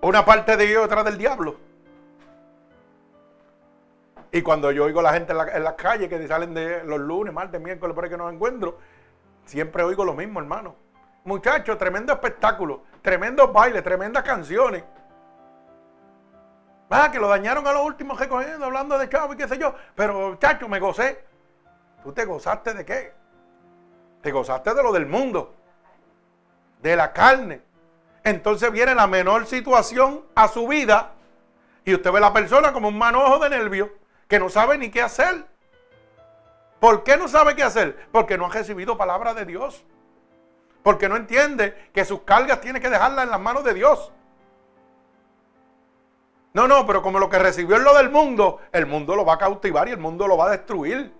una 0.00 0.24
parte 0.24 0.56
de 0.56 0.66
Dios 0.66 0.82
y 0.82 0.84
otra 0.84 1.04
del 1.04 1.18
diablo. 1.18 1.56
Y 4.32 4.42
cuando 4.42 4.72
yo 4.72 4.84
oigo 4.84 5.00
a 5.00 5.02
la 5.02 5.12
gente 5.12 5.32
en, 5.32 5.62
las 5.62 5.74
calles 5.74 6.08
que 6.08 6.26
salen 6.26 6.54
de 6.54 6.82
los 6.84 6.98
lunes, 6.98 7.34
martes, 7.34 7.60
miércoles, 7.60 7.94
por 7.94 8.04
ahí 8.04 8.10
que 8.10 8.16
nos 8.16 8.32
encuentro, 8.32 8.78
siempre 9.44 9.82
oigo 9.82 10.04
lo 10.04 10.14
mismo, 10.14 10.40
hermano. 10.40 10.74
Muchachos, 11.24 11.76
tremendo 11.78 12.12
espectáculo, 12.14 12.82
tremendos 13.02 13.52
bailes, 13.52 13.84
tremendas 13.84 14.22
canciones. 14.22 14.82
Ah, 16.94 17.10
que 17.10 17.18
lo 17.18 17.26
dañaron 17.26 17.66
a 17.66 17.72
los 17.72 17.86
últimos 17.86 18.20
recogiendo, 18.20 18.66
hablando 18.66 18.98
de 18.98 19.08
chavo 19.08 19.32
y 19.32 19.36
qué 19.38 19.48
sé 19.48 19.56
yo. 19.56 19.74
Pero, 19.94 20.28
muchachos, 20.28 20.68
me 20.68 20.78
gocé. 20.78 21.24
¿Tú 22.02 22.12
te 22.12 22.26
gozaste 22.26 22.74
de 22.74 22.84
qué? 22.84 23.14
Te 24.20 24.30
gozaste 24.30 24.74
de 24.74 24.82
lo 24.82 24.92
del 24.92 25.06
mundo, 25.06 25.54
de 26.82 26.94
la 26.94 27.14
carne. 27.14 27.62
Entonces 28.22 28.70
viene 28.70 28.94
la 28.94 29.06
menor 29.06 29.46
situación 29.46 30.26
a 30.34 30.48
su 30.48 30.68
vida 30.68 31.12
y 31.82 31.94
usted 31.94 32.12
ve 32.12 32.18
a 32.18 32.20
la 32.20 32.32
persona 32.34 32.74
como 32.74 32.88
un 32.88 32.98
manojo 32.98 33.38
de 33.38 33.48
nervios 33.48 33.88
que 34.28 34.38
no 34.38 34.50
sabe 34.50 34.76
ni 34.76 34.90
qué 34.90 35.00
hacer. 35.00 35.46
¿Por 36.78 37.04
qué 37.04 37.16
no 37.16 37.26
sabe 37.26 37.56
qué 37.56 37.62
hacer? 37.62 38.06
Porque 38.12 38.36
no 38.36 38.44
ha 38.44 38.50
recibido 38.50 38.98
palabra 38.98 39.32
de 39.32 39.46
Dios. 39.46 39.82
Porque 40.82 41.08
no 41.08 41.16
entiende 41.16 41.90
que 41.94 42.04
sus 42.04 42.20
cargas 42.20 42.60
tiene 42.60 42.82
que 42.82 42.90
dejarlas 42.90 43.24
en 43.24 43.30
las 43.30 43.40
manos 43.40 43.64
de 43.64 43.72
Dios. 43.72 44.12
No, 46.54 46.68
no, 46.68 46.86
pero 46.86 47.02
como 47.02 47.18
lo 47.18 47.30
que 47.30 47.38
recibió 47.38 47.76
es 47.76 47.82
lo 47.82 47.96
del 47.96 48.10
mundo, 48.10 48.60
el 48.72 48.86
mundo 48.86 49.16
lo 49.16 49.24
va 49.24 49.34
a 49.34 49.38
cautivar 49.38 49.88
y 49.88 49.92
el 49.92 49.98
mundo 49.98 50.28
lo 50.28 50.36
va 50.36 50.46
a 50.46 50.50
destruir. 50.50 51.12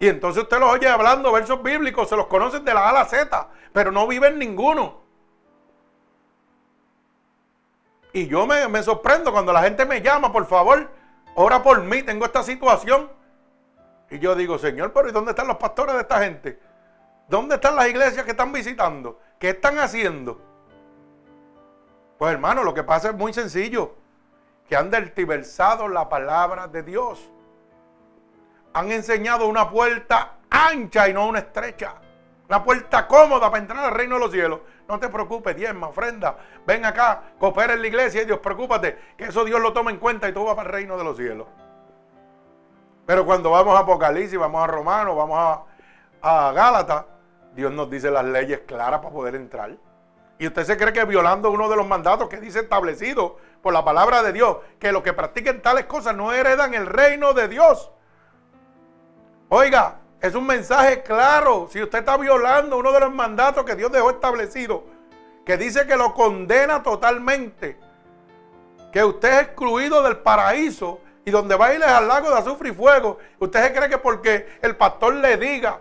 Y 0.00 0.06
entonces 0.06 0.44
usted 0.44 0.60
los 0.60 0.70
oye 0.70 0.88
hablando 0.88 1.32
versos 1.32 1.60
bíblicos, 1.62 2.08
se 2.08 2.16
los 2.16 2.26
conocen 2.26 2.64
de 2.64 2.72
la 2.72 2.86
A 2.86 2.90
a 2.90 2.92
la 2.92 3.04
Z, 3.06 3.48
pero 3.72 3.90
no 3.90 4.06
viven 4.06 4.38
ninguno. 4.38 5.00
Y 8.12 8.28
yo 8.28 8.46
me, 8.46 8.68
me 8.68 8.82
sorprendo 8.82 9.32
cuando 9.32 9.52
la 9.52 9.62
gente 9.62 9.84
me 9.84 10.00
llama, 10.00 10.32
por 10.32 10.46
favor, 10.46 10.88
ora 11.34 11.62
por 11.62 11.82
mí, 11.82 12.02
tengo 12.04 12.24
esta 12.24 12.44
situación. 12.44 13.10
Y 14.10 14.20
yo 14.20 14.34
digo, 14.36 14.58
Señor, 14.58 14.92
pero 14.92 15.08
¿y 15.08 15.12
dónde 15.12 15.32
están 15.32 15.48
los 15.48 15.56
pastores 15.56 15.94
de 15.96 16.02
esta 16.02 16.20
gente? 16.20 16.58
¿Dónde 17.28 17.56
están 17.56 17.76
las 17.76 17.88
iglesias 17.88 18.24
que 18.24 18.30
están 18.30 18.52
visitando? 18.52 19.20
¿Qué 19.38 19.50
están 19.50 19.78
haciendo? 19.78 20.40
Pues 22.18 22.32
hermano, 22.32 22.64
lo 22.64 22.74
que 22.74 22.82
pasa 22.82 23.10
es 23.10 23.14
muy 23.14 23.32
sencillo. 23.32 23.94
Que 24.68 24.76
han 24.76 24.90
deltiversado 24.90 25.88
la 25.88 26.08
palabra 26.08 26.68
de 26.68 26.82
Dios. 26.82 27.30
Han 28.74 28.92
enseñado 28.92 29.46
una 29.46 29.70
puerta 29.70 30.34
ancha 30.50 31.08
y 31.08 31.14
no 31.14 31.26
una 31.26 31.38
estrecha. 31.38 31.94
Una 32.48 32.64
puerta 32.64 33.06
cómoda 33.06 33.50
para 33.50 33.62
entrar 33.62 33.84
al 33.84 33.92
reino 33.92 34.16
de 34.16 34.20
los 34.20 34.32
cielos. 34.32 34.60
No 34.88 34.98
te 34.98 35.08
preocupes, 35.08 35.54
diezma, 35.54 35.88
ofrenda. 35.88 36.36
Ven 36.66 36.84
acá, 36.84 37.22
coopera 37.38 37.74
en 37.74 37.82
la 37.82 37.86
iglesia 37.86 38.22
y 38.22 38.24
Dios, 38.24 38.38
preocúpate, 38.38 38.98
que 39.16 39.24
eso 39.24 39.44
Dios 39.44 39.60
lo 39.60 39.72
toma 39.72 39.90
en 39.90 39.98
cuenta 39.98 40.28
y 40.28 40.32
tú 40.32 40.44
vas 40.44 40.54
para 40.54 40.68
el 40.68 40.74
reino 40.74 40.96
de 40.96 41.04
los 41.04 41.16
cielos. 41.16 41.46
Pero 43.04 43.24
cuando 43.24 43.50
vamos 43.50 43.76
a 43.76 43.80
Apocalipsis, 43.80 44.38
vamos 44.38 44.62
a 44.62 44.66
Romanos, 44.66 45.16
vamos 45.16 45.38
a, 46.22 46.48
a 46.48 46.52
Gálatas, 46.52 47.04
Dios 47.54 47.72
nos 47.72 47.90
dice 47.90 48.10
las 48.10 48.24
leyes 48.24 48.60
claras 48.60 49.00
para 49.00 49.12
poder 49.12 49.34
entrar. 49.34 49.70
Y 50.38 50.46
usted 50.46 50.64
se 50.64 50.76
cree 50.76 50.92
que 50.92 51.04
violando 51.04 51.50
uno 51.50 51.68
de 51.68 51.76
los 51.76 51.86
mandatos 51.86 52.28
que 52.28 52.38
dice 52.38 52.60
establecido 52.60 53.38
por 53.60 53.72
la 53.72 53.84
palabra 53.84 54.22
de 54.22 54.32
Dios, 54.32 54.58
que 54.78 54.92
los 54.92 55.02
que 55.02 55.12
practiquen 55.12 55.60
tales 55.62 55.86
cosas 55.86 56.14
no 56.14 56.32
heredan 56.32 56.74
el 56.74 56.86
reino 56.86 57.32
de 57.32 57.48
Dios. 57.48 57.90
Oiga, 59.48 59.96
es 60.20 60.34
un 60.34 60.46
mensaje 60.46 61.02
claro. 61.02 61.68
Si 61.72 61.82
usted 61.82 61.98
está 61.98 62.16
violando 62.16 62.76
uno 62.76 62.92
de 62.92 63.00
los 63.00 63.12
mandatos 63.12 63.64
que 63.64 63.74
Dios 63.74 63.90
dejó 63.90 64.10
establecido, 64.10 64.84
que 65.44 65.56
dice 65.56 65.86
que 65.86 65.96
lo 65.96 66.14
condena 66.14 66.84
totalmente, 66.84 67.76
que 68.92 69.02
usted 69.02 69.32
es 69.32 69.42
excluido 69.42 70.02
del 70.02 70.18
paraíso 70.18 71.00
y 71.24 71.30
donde 71.32 71.56
va 71.56 71.66
a 71.66 71.74
ir 71.74 71.82
al 71.82 72.06
lago 72.06 72.30
de 72.30 72.38
azufre 72.38 72.68
y 72.68 72.72
fuego, 72.72 73.18
usted 73.40 73.64
se 73.64 73.72
cree 73.72 73.88
que 73.88 73.98
porque 73.98 74.58
el 74.62 74.76
pastor 74.76 75.14
le 75.14 75.36
diga 75.36 75.80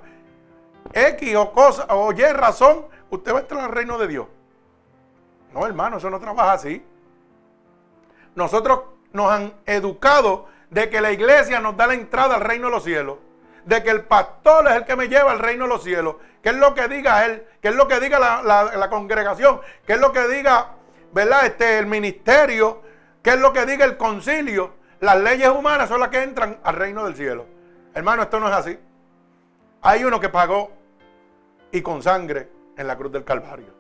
X 0.94 1.36
o 1.36 1.52
cosa 1.52 1.86
o 1.90 2.12
Y 2.12 2.24
razón, 2.34 2.88
usted 3.12 3.34
va 3.34 3.38
a 3.38 3.42
entrar 3.42 3.66
al 3.66 3.72
reino 3.72 3.98
de 3.98 4.08
Dios. 4.08 4.28
No, 5.58 5.66
hermano, 5.66 5.98
eso 5.98 6.12
no 6.12 6.20
trabaja 6.20 6.54
así. 6.54 6.86
Nosotros 8.36 8.82
nos 9.12 9.32
han 9.32 9.54
educado 9.66 10.46
de 10.70 10.88
que 10.88 11.02
la 11.02 11.12
iglesia 11.12 11.60
nos 11.60 11.76
da 11.76 11.88
la 11.88 11.96
entrada 11.96 12.36
al 12.36 12.42
reino 12.42 12.68
de 12.68 12.74
los 12.74 12.84
cielos 12.84 13.18
de 13.66 13.84
que 13.84 13.90
el 13.90 14.06
pastor 14.06 14.68
es 14.68 14.76
el 14.76 14.86
que 14.86 14.96
me 14.96 15.10
lleva 15.10 15.32
al 15.32 15.40
reino 15.40 15.66
de 15.66 15.70
los 15.70 15.84
cielos. 15.84 16.18
¿Qué 16.44 16.50
es 16.50 16.56
lo 16.56 16.76
que 16.76 16.88
diga 16.88 17.26
él? 17.26 17.44
¿Qué 17.60 17.70
es 17.70 17.76
lo 17.76 17.88
que 17.88 18.00
diga 18.00 18.20
la, 18.20 18.90
congregación? 18.90 19.60
¿Qué 19.86 19.94
es 19.94 20.00
lo 20.00 20.14
que 20.14 20.28
diga, 20.28 20.74
¿verdad? 21.12 21.48
Este, 21.48 21.80
el 21.80 21.88
ministerio. 21.88 22.84
¿Qué 23.24 23.32
es 23.32 23.40
lo 23.40 23.52
que 23.52 23.66
diga 23.66 23.84
el 23.84 23.98
concilio? 23.98 24.76
Las 25.02 25.18
leyes 25.18 25.50
humanas 25.50 25.90
son 25.90 26.00
las 26.00 26.10
que 26.10 26.22
entran 26.22 26.60
al 26.64 26.76
reino 26.76 27.04
del 27.04 27.16
cielo. 27.16 27.46
Hermano, 27.96 28.22
esto 28.22 28.40
no 28.40 28.48
es 28.48 28.54
así. 28.54 28.80
Hay 29.82 30.04
uno 30.04 30.20
que 30.20 30.30
pagó 30.30 30.72
y 31.72 31.82
con 31.82 32.04
sangre 32.04 32.48
en 32.78 32.88
la 32.88 32.96
cruz 32.96 33.12
del 33.12 33.26
Calvario. 33.26 33.77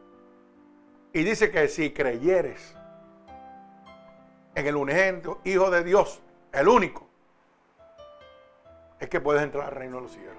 Y 1.17 1.24
dice 1.24 1.50
que 1.50 1.67
si 1.67 1.89
creyeres, 1.89 2.75
en 4.53 4.67
el 4.67 4.75
unigénito 4.75 5.41
Hijo 5.45 5.71
de 5.71 5.83
Dios, 5.83 6.21
el 6.51 6.67
único, 6.67 7.07
es 9.00 9.09
que 9.09 9.19
puedes 9.19 9.41
entrar 9.41 9.65
al 9.65 9.71
reino 9.71 9.95
de 9.95 10.03
los 10.03 10.12
cielos. 10.12 10.38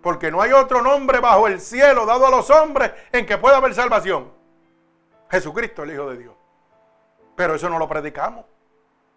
Porque 0.00 0.30
no 0.30 0.40
hay 0.40 0.52
otro 0.52 0.80
nombre 0.80 1.20
bajo 1.20 1.46
el 1.46 1.60
cielo 1.60 2.06
dado 2.06 2.26
a 2.26 2.30
los 2.30 2.48
hombres 2.48 2.92
en 3.12 3.26
que 3.26 3.36
pueda 3.36 3.58
haber 3.58 3.74
salvación. 3.74 4.32
Jesucristo, 5.30 5.82
el 5.82 5.92
Hijo 5.92 6.08
de 6.08 6.16
Dios. 6.16 6.34
Pero 7.36 7.56
eso 7.56 7.68
no 7.68 7.78
lo 7.78 7.86
predicamos. 7.86 8.46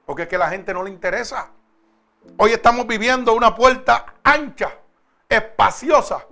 Porque 0.05 0.23
es 0.23 0.27
que 0.27 0.35
a 0.35 0.39
la 0.39 0.49
gente 0.49 0.73
no 0.73 0.83
le 0.83 0.89
interesa. 0.89 1.51
Hoy 2.35 2.51
estamos 2.51 2.85
viviendo 2.85 3.33
una 3.33 3.55
puerta 3.55 4.15
ancha, 4.21 4.73
espaciosa. 5.29 6.25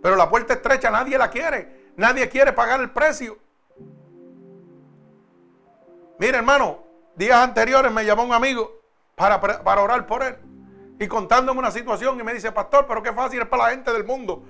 Pero 0.00 0.14
la 0.14 0.30
puerta 0.30 0.54
estrecha 0.54 0.88
nadie 0.88 1.18
la 1.18 1.28
quiere. 1.30 1.90
Nadie 1.96 2.28
quiere 2.28 2.52
pagar 2.52 2.78
el 2.78 2.90
precio. 2.90 3.44
Mire, 6.18 6.38
hermano, 6.38 6.78
días 7.14 7.38
anteriores 7.38 7.92
me 7.92 8.04
llamó 8.04 8.24
un 8.24 8.32
amigo 8.32 8.80
para, 9.14 9.40
para 9.40 9.82
orar 9.82 10.06
por 10.06 10.22
él 10.22 10.36
y 10.98 11.06
contándome 11.08 11.58
una 11.58 11.70
situación 11.70 12.18
y 12.18 12.22
me 12.22 12.32
dice, 12.32 12.52
pastor, 12.52 12.86
pero 12.86 13.02
qué 13.02 13.12
fácil 13.12 13.42
es 13.42 13.48
para 13.48 13.64
la 13.64 13.70
gente 13.70 13.92
del 13.92 14.04
mundo. 14.04 14.44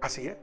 Así 0.00 0.26
es. 0.26 0.36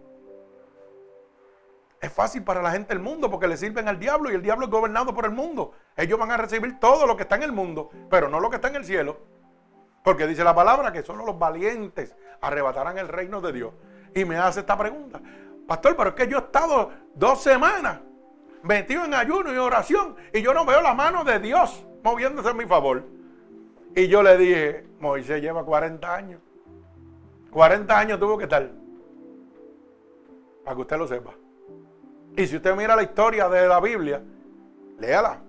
Es 2.01 2.13
fácil 2.13 2.43
para 2.43 2.61
la 2.61 2.71
gente 2.71 2.93
del 2.93 3.03
mundo 3.03 3.29
porque 3.29 3.47
le 3.47 3.57
sirven 3.57 3.87
al 3.87 3.99
diablo 3.99 4.31
y 4.31 4.35
el 4.35 4.41
diablo 4.41 4.65
es 4.65 4.71
gobernado 4.71 5.13
por 5.13 5.25
el 5.25 5.31
mundo. 5.31 5.73
Ellos 5.97 6.17
van 6.17 6.31
a 6.31 6.37
recibir 6.37 6.79
todo 6.79 7.05
lo 7.05 7.17
que 7.17 7.23
está 7.23 7.35
en 7.35 7.43
el 7.43 7.51
mundo, 7.51 7.89
pero 8.09 8.29
no 8.29 8.39
lo 8.39 8.49
que 8.49 8.55
está 8.55 8.69
en 8.69 8.75
el 8.75 8.85
cielo. 8.85 9.17
Porque 10.03 10.27
dice 10.27 10.43
la 10.43 10.55
palabra 10.55 10.93
que 10.93 11.03
solo 11.03 11.25
los 11.25 11.37
valientes 11.37 12.15
arrebatarán 12.39 12.97
el 12.97 13.09
reino 13.09 13.41
de 13.41 13.51
Dios. 13.51 13.73
Y 14.15 14.23
me 14.23 14.37
hace 14.37 14.61
esta 14.61 14.77
pregunta, 14.77 15.19
pastor, 15.67 15.95
pero 15.97 16.11
es 16.11 16.15
que 16.15 16.27
yo 16.27 16.37
he 16.37 16.41
estado 16.41 16.91
dos 17.15 17.43
semanas 17.43 17.99
metido 18.63 19.05
en 19.05 19.13
ayuno 19.13 19.53
y 19.53 19.57
oración 19.57 20.15
y 20.33 20.41
yo 20.41 20.53
no 20.53 20.65
veo 20.65 20.81
la 20.81 20.93
mano 20.93 21.23
de 21.23 21.39
Dios 21.39 21.85
moviéndose 22.03 22.49
en 22.49 22.57
mi 22.57 22.65
favor. 22.65 23.03
Y 23.95 24.07
yo 24.07 24.21
le 24.21 24.37
dije, 24.37 24.85
Moisés 24.99 25.41
lleva 25.41 25.63
40 25.63 26.15
años. 26.15 26.41
40 27.51 27.97
años 27.97 28.19
tuvo 28.19 28.37
que 28.37 28.43
estar. 28.43 28.69
Para 30.63 30.75
que 30.75 30.81
usted 30.81 30.97
lo 30.97 31.07
sepa. 31.07 31.33
Y 32.37 32.45
si 32.45 32.57
usted 32.57 32.75
mira 32.75 32.95
la 32.95 33.03
historia 33.03 33.49
de 33.49 33.67
la 33.67 33.79
Biblia, 33.79 34.21
léala. 34.99 35.41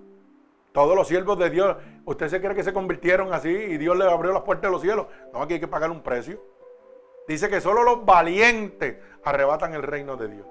Todos 0.71 0.95
los 0.95 1.07
siervos 1.07 1.37
de 1.37 1.49
Dios, 1.49 1.75
¿usted 2.05 2.29
se 2.29 2.41
cree 2.41 2.55
que 2.55 2.63
se 2.63 2.73
convirtieron 2.73 3.33
así 3.33 3.49
y 3.49 3.77
Dios 3.77 3.97
le 3.97 4.05
abrió 4.05 4.31
las 4.31 4.43
puertas 4.43 4.69
de 4.69 4.71
los 4.71 4.81
cielos? 4.81 5.07
No, 5.33 5.41
aquí 5.41 5.55
hay 5.55 5.59
que 5.59 5.67
pagar 5.67 5.91
un 5.91 6.01
precio. 6.01 6.41
Dice 7.27 7.49
que 7.49 7.61
solo 7.61 7.83
los 7.83 8.05
valientes 8.05 8.97
arrebatan 9.23 9.73
el 9.73 9.83
reino 9.83 10.15
de 10.15 10.29
Dios. 10.29 10.47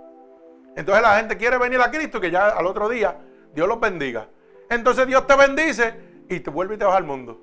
Entonces 0.77 1.03
la 1.03 1.17
gente 1.17 1.37
quiere 1.37 1.59
venir 1.59 1.81
a 1.81 1.91
Cristo 1.91 2.19
y 2.19 2.21
que 2.21 2.31
ya 2.31 2.49
al 2.49 2.67
otro 2.67 2.89
día 2.89 3.17
Dios 3.55 3.69
los 3.69 3.81
bendiga. 3.81 4.29
Entonces 4.69 5.07
Dios 5.07 5.27
te 5.27 5.37
bendice 5.37 5.95
y 6.29 6.41
te 6.41 6.50
vuelve 6.50 6.77
y 6.77 6.79
te 6.79 6.85
vas 6.85 6.97
al 6.97 7.05
mundo. 7.05 7.41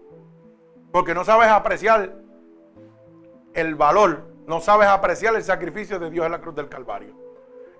Porque 0.92 1.14
no 1.14 1.26
sabes 1.26 1.50
apreciar 1.50 2.14
el 3.54 3.76
valor, 3.76 4.26
no 4.48 4.62
sabes 4.62 4.88
apreciar 4.88 5.36
el 5.36 5.44
sacrificio 5.44 6.00
de 6.00 6.10
Dios 6.10 6.26
en 6.26 6.32
la 6.32 6.40
cruz 6.40 6.56
del 6.56 6.70
Calvario. 6.70 7.14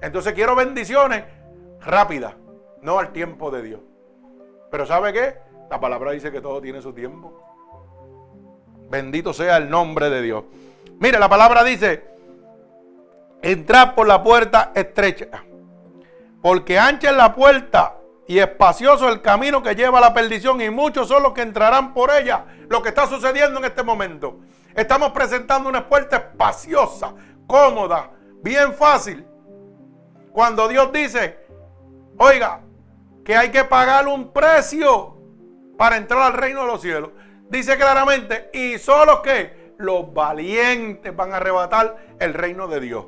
Entonces 0.02 0.34
quiero 0.34 0.56
bendiciones 0.56 1.24
rápidas, 1.80 2.36
no 2.82 3.00
al 3.00 3.12
tiempo 3.14 3.50
de 3.52 3.62
Dios. 3.62 3.80
Pero 4.70 4.86
¿sabe 4.86 5.14
qué? 5.14 5.38
La 5.70 5.80
palabra 5.80 6.12
dice 6.12 6.32
que 6.32 6.42
todo 6.42 6.62
tiene 6.62 6.82
su 6.82 6.94
tiempo. 6.94 7.42
Bendito 8.90 9.34
sea 9.34 9.58
el 9.58 9.70
nombre 9.70 10.10
de 10.10 10.22
Dios. 10.22 10.44
Mire, 11.00 11.20
la 11.20 11.30
palabra 11.30 11.64
dice, 11.64 12.04
entrad 13.42 13.96
por 13.96 14.08
la 14.08 14.24
puerta 14.24 14.72
estrecha, 14.76 15.28
porque 16.42 16.80
ancha 16.80 17.12
es 17.12 17.18
la 17.18 17.36
puerta 17.36 17.98
y 18.28 18.40
espacioso 18.40 19.08
el 19.10 19.22
camino 19.22 19.64
que 19.64 19.76
lleva 19.76 20.00
a 20.00 20.02
la 20.02 20.14
perdición 20.14 20.60
y 20.62 20.70
muchos 20.70 21.08
son 21.08 21.24
los 21.24 21.34
que 21.34 21.42
entrarán 21.42 21.94
por 21.94 22.12
ella. 22.12 22.46
Lo 22.68 22.82
que 22.82 22.90
está 22.90 23.08
sucediendo 23.08 23.60
en 23.60 23.66
este 23.66 23.84
momento. 23.84 24.40
Estamos 24.76 25.12
presentando 25.12 25.70
una 25.70 25.88
puerta 25.88 26.18
espaciosa, 26.18 27.14
cómoda, 27.48 28.12
bien 28.44 28.74
fácil. 28.74 29.26
Cuando 30.34 30.68
Dios 30.68 30.92
dice, 30.92 31.40
oiga, 32.18 32.62
que 33.24 33.36
hay 33.36 33.50
que 33.50 33.64
pagar 33.64 34.08
un 34.08 34.32
precio 34.32 35.18
para 35.78 35.98
entrar 35.98 36.22
al 36.22 36.34
reino 36.34 36.62
de 36.62 36.68
los 36.68 36.82
cielos. 36.82 37.12
Dice 37.50 37.78
claramente, 37.78 38.50
y 38.54 38.78
solo 38.78 39.22
que 39.22 39.74
los 39.78 40.14
valientes 40.14 41.16
van 41.16 41.34
a 41.34 41.38
arrebatar 41.38 41.96
el 42.20 42.34
reino 42.34 42.68
de 42.68 42.80
Dios. 42.82 43.06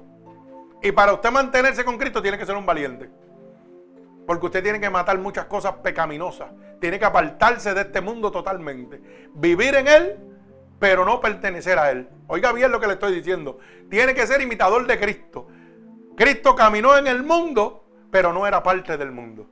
Y 0.82 0.92
para 0.92 1.14
usted 1.14 1.32
mantenerse 1.32 1.84
con 1.84 1.98
Cristo 1.98 2.22
tiene 2.22 2.38
que 2.38 2.46
ser 2.46 2.56
un 2.56 2.66
valiente. 2.66 3.10
Porque 4.26 4.46
usted 4.46 4.64
tiene 4.64 4.80
que 4.80 4.90
matar 4.90 5.18
muchas 5.18 5.46
cosas 5.46 5.74
pecaminosas. 5.84 6.52
Tiene 6.80 7.00
que 7.00 7.06
apartarse 7.06 7.74
de 7.74 7.82
este 7.82 8.00
mundo 8.00 8.32
totalmente. 8.32 9.02
Vivir 9.34 9.76
en 9.76 9.88
Él, 9.88 10.18
pero 10.80 11.04
no 11.04 11.20
pertenecer 11.20 11.78
a 11.80 11.92
Él. 11.92 12.08
Oiga 12.28 12.52
bien 12.54 12.72
lo 12.72 12.80
que 12.80 12.88
le 12.88 12.94
estoy 12.94 13.14
diciendo. 13.14 13.60
Tiene 13.90 14.14
que 14.14 14.28
ser 14.28 14.42
imitador 14.42 14.88
de 14.88 15.00
Cristo. 15.00 15.48
Cristo 16.16 16.56
caminó 16.56 16.98
en 16.98 17.08
el 17.08 17.24
mundo, 17.24 17.86
pero 18.12 18.32
no 18.32 18.46
era 18.46 18.62
parte 18.62 18.98
del 18.98 19.12
mundo. 19.12 19.48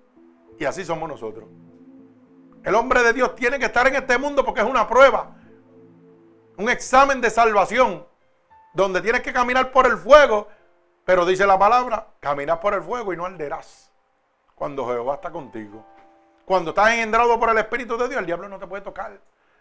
Y 0.60 0.66
así 0.66 0.86
somos 0.86 1.10
nosotros. 1.10 1.50
El 2.64 2.76
hombre 2.76 3.02
de 3.04 3.14
Dios 3.14 3.36
tiene 3.36 3.60
que 3.60 3.66
estar 3.66 3.88
en 3.88 3.96
este 3.96 4.18
mundo 4.18 4.44
porque 4.44 4.62
es 4.62 4.68
una 4.68 4.88
prueba. 4.88 5.36
Un 6.58 6.70
examen 6.70 7.22
de 7.22 7.30
salvación. 7.30 8.06
Donde 8.74 9.02
tienes 9.02 9.22
que 9.22 9.34
caminar 9.34 9.72
por 9.72 9.86
el 9.86 9.98
fuego. 9.98 10.50
Pero 11.08 11.26
dice 11.26 11.48
la 11.48 11.58
palabra, 11.58 12.06
caminas 12.20 12.58
por 12.58 12.74
el 12.74 12.82
fuego 12.82 13.14
y 13.14 13.16
no 13.16 13.26
arderás 13.26 13.94
cuando 14.54 14.86
Jehová 14.86 15.16
está 15.16 15.32
contigo. 15.32 15.86
Cuando 16.44 16.72
estás 16.72 16.90
engendrado 16.90 17.40
por 17.40 17.50
el 17.50 17.58
Espíritu 17.60 17.98
de 17.98 18.10
Dios, 18.10 18.20
el 18.20 18.26
diablo 18.26 18.50
no 18.50 18.60
te 18.60 18.68
puede 18.68 18.82
tocar. 18.82 19.18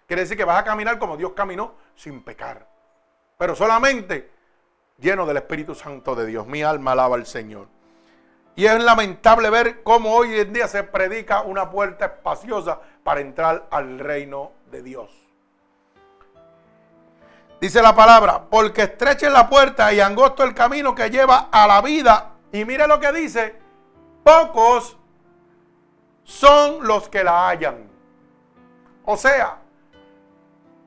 Quiere 0.09 0.23
decir 0.23 0.37
que 0.37 0.45
vas 0.45 0.59
a 0.59 0.65
caminar 0.65 0.99
como 0.99 1.17
Dios 1.17 1.35
caminó, 1.37 1.75
sin 1.95 2.25
pecar. 2.25 2.67
Pero 3.39 3.55
solamente 3.55 4.29
lleno 4.99 5.25
del 5.25 5.37
Espíritu 5.37 5.77
Santo 5.77 6.17
de 6.17 6.27
Dios. 6.27 6.49
Mi 6.49 6.65
alma 6.65 6.93
alaba 6.93 7.15
al 7.15 7.27
Señor. 7.27 7.69
Y 8.57 8.67
es 8.67 8.83
lamentable 8.83 9.49
ver 9.49 9.85
cómo 9.85 10.17
hoy 10.17 10.41
en 10.41 10.53
día 10.53 10.67
se 10.67 10.83
predica 10.83 11.43
una 11.43 11.71
puerta 11.71 12.07
espaciosa 12.07 12.81
para 13.05 13.21
entrar 13.21 13.69
al 13.71 14.01
reino 14.01 14.51
de 14.73 14.83
Dios. 14.83 15.26
Dice 17.67 17.83
la 17.83 17.97
palabra, 17.97 18.45
porque 18.49 18.83
estrecha 18.83 19.29
la 19.29 19.49
puerta 19.49 19.93
y 19.93 19.99
angosto 19.99 20.45
el 20.45 20.55
camino 20.55 20.95
que 20.95 21.11
lleva 21.11 21.49
a 21.51 21.67
la 21.67 21.83
vida. 21.83 22.35
Y 22.53 22.65
mire 22.65 22.87
lo 22.87 23.01
que 23.01 23.11
dice, 23.11 23.59
pocos 24.23 24.97
son 26.23 26.87
los 26.87 27.09
que 27.09 27.25
la 27.25 27.49
hallan. 27.49 27.89
O 29.05 29.17
sea, 29.17 29.57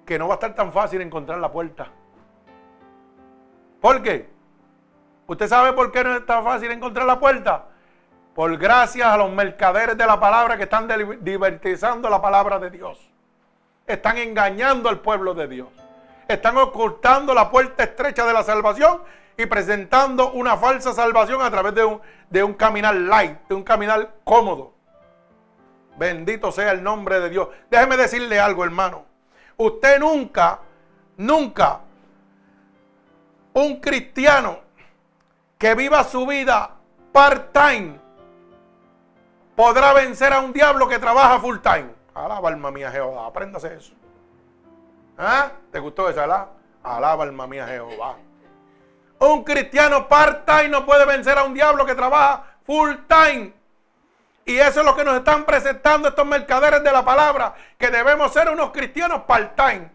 que 0.06 0.18
no 0.18 0.30
va 0.30 0.36
a 0.36 0.38
estar 0.38 0.56
tan 0.56 0.72
fácil 0.72 1.02
encontrar 1.02 1.40
la 1.40 1.52
puerta. 1.52 1.90
¿Por 3.82 4.02
qué? 4.02 4.30
¿Usted 5.28 5.50
sabe 5.50 5.74
por 5.74 5.92
qué 5.92 6.02
no 6.06 6.16
es 6.16 6.26
tan 6.26 6.46
fácil 6.46 6.72
encontrar 6.72 7.06
la 7.06 7.20
puerta? 7.20 7.66
Por 8.34 8.58
gracias 8.58 9.06
a 9.06 9.18
los 9.18 9.30
mercaderes 9.30 9.98
de 9.98 10.06
la 10.08 10.18
palabra 10.18 10.56
que 10.56 10.64
están 10.64 10.88
divertizando 11.20 12.10
la 12.10 12.22
palabra 12.22 12.58
de 12.58 12.70
Dios. 12.70 13.12
Están 13.86 14.18
engañando 14.18 14.88
al 14.88 15.02
pueblo 15.02 15.34
de 15.34 15.50
Dios. 15.50 15.89
Están 16.30 16.58
ocultando 16.58 17.34
la 17.34 17.50
puerta 17.50 17.84
estrecha 17.84 18.24
de 18.24 18.34
la 18.34 18.44
salvación 18.44 19.02
y 19.36 19.48
presentando 19.48 20.32
una 20.34 20.58
falsa 20.58 20.94
salvación 20.94 21.42
a 21.42 21.50
través 21.50 21.74
de 21.74 21.84
un, 21.84 22.00
de 22.30 22.44
un 22.44 22.54
caminar 22.54 22.94
light, 22.94 23.40
de 23.50 23.56
un 23.56 23.64
caminar 23.64 24.14
cómodo. 24.24 24.76
Bendito 25.98 26.52
sea 26.52 26.72
el 26.72 26.84
nombre 26.84 27.20
de 27.20 27.32
Dios. 27.32 27.50
Déjeme 27.72 27.98
decirle 27.98 28.40
algo, 28.40 28.64
hermano. 28.64 29.06
Usted 29.58 30.00
nunca, 30.00 30.60
nunca, 31.18 31.80
un 33.54 33.80
cristiano 33.80 34.60
que 35.58 35.74
viva 35.74 36.04
su 36.04 36.28
vida 36.28 36.76
part-time 37.12 38.00
podrá 39.56 39.94
vencer 39.94 40.32
a 40.32 40.42
un 40.42 40.54
diablo 40.54 40.88
que 40.88 41.00
trabaja 41.00 41.40
full-time. 41.40 41.90
Alaba 42.14 42.50
alma 42.50 42.70
mía 42.70 42.92
Jehová, 42.92 43.26
apréndase 43.26 43.74
eso. 43.74 43.94
¿Ah? 45.20 45.52
¿Te 45.70 45.80
gustó 45.80 46.10
esa? 46.10 46.24
Alaba, 46.24 46.48
alaba 46.82 47.24
alma 47.26 47.46
mía 47.46 47.68
Jehová. 47.68 48.16
Un 49.20 49.44
cristiano 49.44 50.08
part-time 50.08 50.70
no 50.70 50.86
puede 50.86 51.06
vencer 51.06 51.38
a 51.38 51.44
un 51.44 51.54
diablo 51.54 51.86
que 51.86 51.94
trabaja 51.94 52.46
full-time. 52.66 53.54
Y 54.46 54.58
eso 54.58 54.80
es 54.80 54.86
lo 54.86 54.96
que 54.96 55.04
nos 55.04 55.18
están 55.18 55.46
presentando 55.46 56.08
estos 56.08 56.26
mercaderes 56.26 56.82
de 56.82 56.92
la 56.92 57.04
palabra, 57.04 57.54
que 57.78 57.92
debemos 57.92 58.32
ser 58.32 58.50
unos 58.50 58.72
cristianos 58.72 59.24
part-time. 59.24 59.92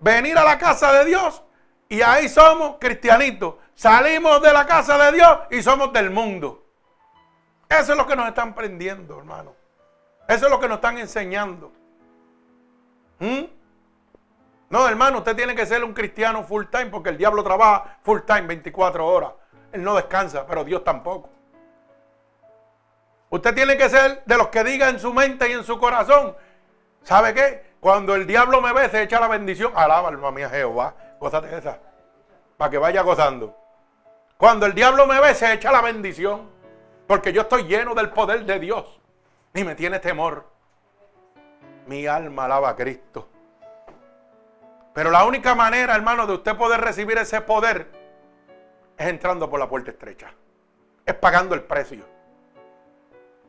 Venir 0.00 0.36
a 0.36 0.44
la 0.44 0.58
casa 0.58 0.92
de 0.92 1.06
Dios 1.06 1.42
y 1.88 2.02
ahí 2.02 2.28
somos 2.28 2.76
cristianitos. 2.78 3.54
Salimos 3.74 4.42
de 4.42 4.52
la 4.52 4.66
casa 4.66 4.98
de 4.98 5.16
Dios 5.16 5.38
y 5.50 5.62
somos 5.62 5.90
del 5.94 6.10
mundo. 6.10 6.66
Eso 7.66 7.92
es 7.92 7.98
lo 7.98 8.06
que 8.06 8.14
nos 8.14 8.28
están 8.28 8.54
prendiendo, 8.54 9.18
hermano. 9.18 9.54
Eso 10.28 10.44
es 10.44 10.50
lo 10.50 10.60
que 10.60 10.68
nos 10.68 10.76
están 10.76 10.98
enseñando. 10.98 11.72
¿Mm? 13.18 13.44
No, 14.70 14.88
hermano, 14.88 15.18
usted 15.18 15.36
tiene 15.36 15.54
que 15.54 15.66
ser 15.66 15.84
un 15.84 15.92
cristiano 15.92 16.42
full 16.42 16.64
time 16.66 16.86
porque 16.86 17.10
el 17.10 17.18
diablo 17.18 17.44
trabaja 17.44 17.98
full 18.02 18.20
time 18.26 18.42
24 18.42 19.06
horas. 19.06 19.32
Él 19.72 19.82
no 19.82 19.94
descansa, 19.94 20.46
pero 20.46 20.64
Dios 20.64 20.82
tampoco. 20.82 21.30
Usted 23.30 23.54
tiene 23.54 23.76
que 23.76 23.88
ser 23.88 24.22
de 24.24 24.36
los 24.36 24.48
que 24.48 24.62
diga 24.62 24.88
en 24.88 25.00
su 25.00 25.12
mente 25.12 25.48
y 25.48 25.52
en 25.52 25.64
su 25.64 25.78
corazón. 25.78 26.36
¿Sabe 27.02 27.34
qué? 27.34 27.74
Cuando 27.80 28.14
el 28.14 28.26
diablo 28.26 28.60
me 28.60 28.72
ve, 28.72 28.88
se 28.88 29.02
echa 29.02 29.20
la 29.20 29.28
bendición. 29.28 29.72
Alaba, 29.74 30.08
alma 30.08 30.30
mía, 30.30 30.48
Jehová. 30.48 30.94
Gózate 31.20 31.56
esa. 31.56 31.78
Para 32.56 32.70
que 32.70 32.78
vaya 32.78 33.02
gozando. 33.02 33.56
Cuando 34.36 34.66
el 34.66 34.74
diablo 34.74 35.06
me 35.06 35.20
ve, 35.20 35.34
se 35.34 35.52
echa 35.52 35.70
la 35.70 35.82
bendición. 35.82 36.48
Porque 37.06 37.32
yo 37.32 37.42
estoy 37.42 37.64
lleno 37.64 37.94
del 37.94 38.10
poder 38.10 38.44
de 38.44 38.58
Dios. 38.58 39.00
Ni 39.52 39.64
me 39.64 39.74
tiene 39.74 39.98
temor. 39.98 40.53
Mi 41.86 42.06
alma 42.06 42.46
alaba 42.46 42.70
a 42.70 42.76
Cristo. 42.76 43.28
Pero 44.94 45.10
la 45.10 45.24
única 45.24 45.54
manera, 45.54 45.94
hermano, 45.94 46.26
de 46.26 46.34
usted 46.34 46.56
poder 46.56 46.80
recibir 46.80 47.18
ese 47.18 47.40
poder 47.40 47.88
es 48.96 49.06
entrando 49.08 49.50
por 49.50 49.58
la 49.58 49.68
puerta 49.68 49.90
estrecha. 49.90 50.32
Es 51.04 51.14
pagando 51.14 51.54
el 51.54 51.62
precio. 51.62 52.04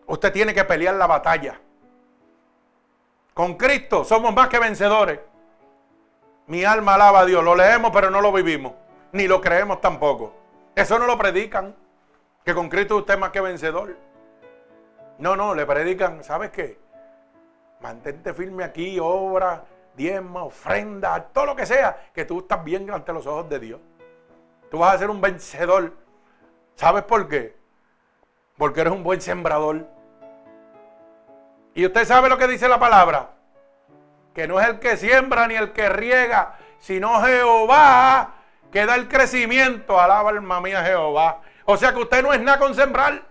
Usted 0.07 0.33
tiene 0.33 0.53
que 0.53 0.63
pelear 0.63 0.95
la 0.95 1.07
batalla. 1.07 1.59
Con 3.33 3.55
Cristo 3.55 4.03
somos 4.03 4.33
más 4.33 4.49
que 4.49 4.59
vencedores. 4.59 5.19
Mi 6.47 6.63
alma 6.63 6.95
alaba 6.95 7.21
a 7.21 7.25
Dios. 7.25 7.43
Lo 7.43 7.55
leemos, 7.55 7.91
pero 7.91 8.09
no 8.09 8.21
lo 8.21 8.31
vivimos. 8.31 8.73
Ni 9.11 9.27
lo 9.27 9.39
creemos 9.39 9.81
tampoco. 9.81 10.33
Eso 10.75 10.97
no 10.99 11.05
lo 11.05 11.17
predican. 11.17 11.75
Que 12.43 12.53
con 12.53 12.69
Cristo 12.69 12.97
usted 12.97 13.15
es 13.15 13.19
más 13.19 13.31
que 13.31 13.41
vencedor. 13.41 13.95
No, 15.17 15.35
no, 15.35 15.55
le 15.55 15.65
predican, 15.65 16.23
¿sabes 16.23 16.51
qué? 16.51 16.77
Mantente 17.79 18.33
firme 18.33 18.63
aquí, 18.63 18.97
obra, 18.99 19.65
diezma, 19.95 20.43
ofrenda, 20.43 21.21
todo 21.33 21.45
lo 21.45 21.55
que 21.55 21.65
sea, 21.65 22.09
que 22.13 22.25
tú 22.25 22.39
estás 22.39 22.63
bien 22.63 22.89
ante 22.91 23.13
los 23.13 23.27
ojos 23.27 23.49
de 23.49 23.59
Dios. 23.59 23.79
Tú 24.71 24.79
vas 24.79 24.95
a 24.95 24.97
ser 24.97 25.09
un 25.09 25.21
vencedor. 25.21 25.93
¿Sabes 26.75 27.03
por 27.03 27.27
qué? 27.27 27.55
Porque 28.57 28.81
eres 28.81 28.93
un 28.93 29.03
buen 29.03 29.21
sembrador. 29.21 29.87
Y 31.73 31.85
usted 31.85 32.05
sabe 32.05 32.29
lo 32.29 32.37
que 32.37 32.47
dice 32.47 32.67
la 32.67 32.79
palabra. 32.79 33.31
Que 34.33 34.47
no 34.47 34.59
es 34.59 34.67
el 34.67 34.79
que 34.79 34.97
siembra 34.97 35.47
ni 35.47 35.55
el 35.55 35.71
que 35.71 35.87
riega, 35.89 36.57
sino 36.79 37.21
Jehová 37.21 38.33
que 38.75 38.85
da 38.85 38.95
el 38.95 39.07
crecimiento. 39.07 39.99
Alaba 39.99 40.31
alma 40.31 40.59
mía 40.59 40.83
Jehová. 40.83 41.39
O 41.63 41.77
sea 41.77 41.93
que 41.93 41.99
usted 41.99 42.21
no 42.21 42.33
es 42.33 42.41
nada 42.41 42.59
con 42.59 42.75
sembrar. 42.75 43.23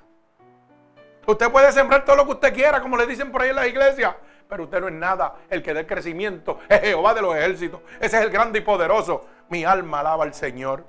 Usted 1.27 1.51
puede 1.51 1.71
sembrar 1.73 2.05
todo 2.07 2.17
lo 2.17 2.25
que 2.25 2.33
usted 2.33 2.55
quiera, 2.55 2.81
como 2.81 2.97
le 2.97 3.07
dicen 3.07 3.31
por 3.31 3.43
ahí 3.43 3.51
en 3.51 3.57
la 3.57 3.67
iglesia. 3.67 4.17
Pero 4.55 4.65
usted 4.67 4.81
no 4.83 4.87
es 4.87 4.95
nada. 4.95 5.35
El 5.51 5.65
que 5.65 5.75
da 5.75 5.81
el 5.81 5.87
crecimiento 5.89 6.61
es 6.69 6.81
Jehová 6.81 7.13
de 7.13 7.23
los 7.23 7.35
ejércitos. 7.35 7.81
Ese 7.99 8.19
es 8.19 8.23
el 8.23 8.31
grande 8.31 8.61
y 8.61 8.63
poderoso. 8.63 9.27
Mi 9.49 9.65
alma 9.65 9.99
alaba 9.99 10.23
al 10.23 10.33
Señor. 10.33 10.85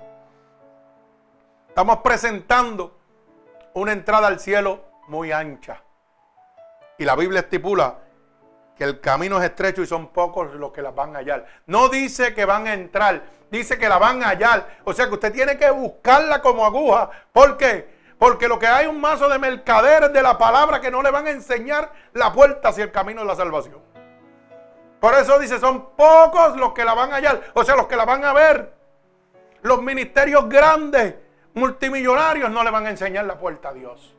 Estamos 1.66 1.98
presentando 1.98 2.96
una 3.74 3.90
entrada 3.90 4.28
al 4.28 4.38
cielo 4.38 4.84
muy 5.08 5.32
ancha. 5.32 5.82
Y 6.96 7.04
la 7.04 7.16
Biblia 7.16 7.40
estipula 7.40 7.98
que 8.76 8.84
el 8.84 9.00
camino 9.00 9.36
es 9.38 9.44
estrecho 9.46 9.82
y 9.82 9.86
son 9.88 10.12
pocos 10.12 10.54
los 10.54 10.70
que 10.70 10.80
la 10.80 10.92
van 10.92 11.16
a 11.16 11.18
hallar. 11.18 11.44
No 11.66 11.88
dice 11.88 12.34
que 12.34 12.44
van 12.44 12.68
a 12.68 12.72
entrar, 12.72 13.24
dice 13.50 13.80
que 13.80 13.88
la 13.88 13.98
van 13.98 14.22
a 14.22 14.28
hallar. 14.28 14.76
O 14.84 14.92
sea 14.92 15.08
que 15.08 15.14
usted 15.14 15.32
tiene 15.32 15.58
que 15.58 15.68
buscarla 15.72 16.40
como 16.40 16.64
aguja. 16.64 17.10
¿Por 17.32 17.56
qué? 17.56 17.95
Porque 18.18 18.48
lo 18.48 18.58
que 18.58 18.66
hay 18.66 18.86
un 18.86 19.00
mazo 19.00 19.28
de 19.28 19.38
mercaderes 19.38 20.12
de 20.12 20.22
la 20.22 20.38
palabra 20.38 20.80
que 20.80 20.90
no 20.90 21.02
le 21.02 21.10
van 21.10 21.26
a 21.26 21.30
enseñar 21.30 21.92
la 22.14 22.32
puerta 22.32 22.70
hacia 22.70 22.84
el 22.84 22.92
camino 22.92 23.20
de 23.20 23.26
la 23.26 23.36
salvación. 23.36 23.80
Por 25.00 25.14
eso 25.14 25.38
dice, 25.38 25.58
son 25.58 25.90
pocos 25.90 26.56
los 26.56 26.72
que 26.72 26.84
la 26.84 26.94
van 26.94 27.12
a 27.12 27.16
hallar, 27.16 27.42
o 27.54 27.62
sea, 27.62 27.76
los 27.76 27.86
que 27.86 27.96
la 27.96 28.04
van 28.04 28.24
a 28.24 28.32
ver. 28.32 28.72
Los 29.62 29.82
ministerios 29.82 30.48
grandes, 30.48 31.14
multimillonarios, 31.54 32.50
no 32.50 32.64
le 32.64 32.70
van 32.70 32.86
a 32.86 32.90
enseñar 32.90 33.26
la 33.26 33.38
puerta 33.38 33.68
a 33.68 33.72
Dios. 33.74 34.14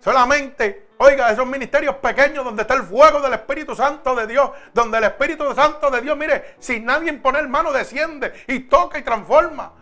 Solamente, 0.00 0.88
oiga, 0.98 1.30
esos 1.30 1.46
ministerios 1.46 1.96
pequeños 1.96 2.44
donde 2.44 2.62
está 2.62 2.74
el 2.74 2.82
fuego 2.82 3.20
del 3.20 3.34
Espíritu 3.34 3.74
Santo 3.74 4.14
de 4.14 4.26
Dios, 4.26 4.50
donde 4.72 4.98
el 4.98 5.04
Espíritu 5.04 5.54
Santo 5.54 5.90
de 5.90 6.00
Dios, 6.00 6.16
mire, 6.16 6.56
sin 6.58 6.84
nadie 6.84 7.12
poner 7.14 7.46
mano 7.48 7.72
desciende 7.72 8.32
y 8.48 8.60
toca 8.60 8.98
y 8.98 9.02
transforma. 9.02 9.72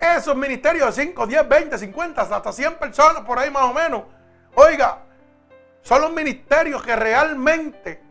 Esos 0.00 0.34
ministerios 0.34 0.96
de 0.96 1.02
5, 1.04 1.26
10, 1.26 1.48
20, 1.48 1.78
50, 1.78 2.22
hasta 2.22 2.52
100 2.52 2.74
personas 2.76 3.22
por 3.22 3.38
ahí 3.38 3.50
más 3.50 3.64
o 3.64 3.74
menos. 3.74 4.04
Oiga, 4.54 5.00
son 5.82 6.00
los 6.00 6.12
ministerios 6.12 6.82
que 6.82 6.96
realmente 6.96 8.02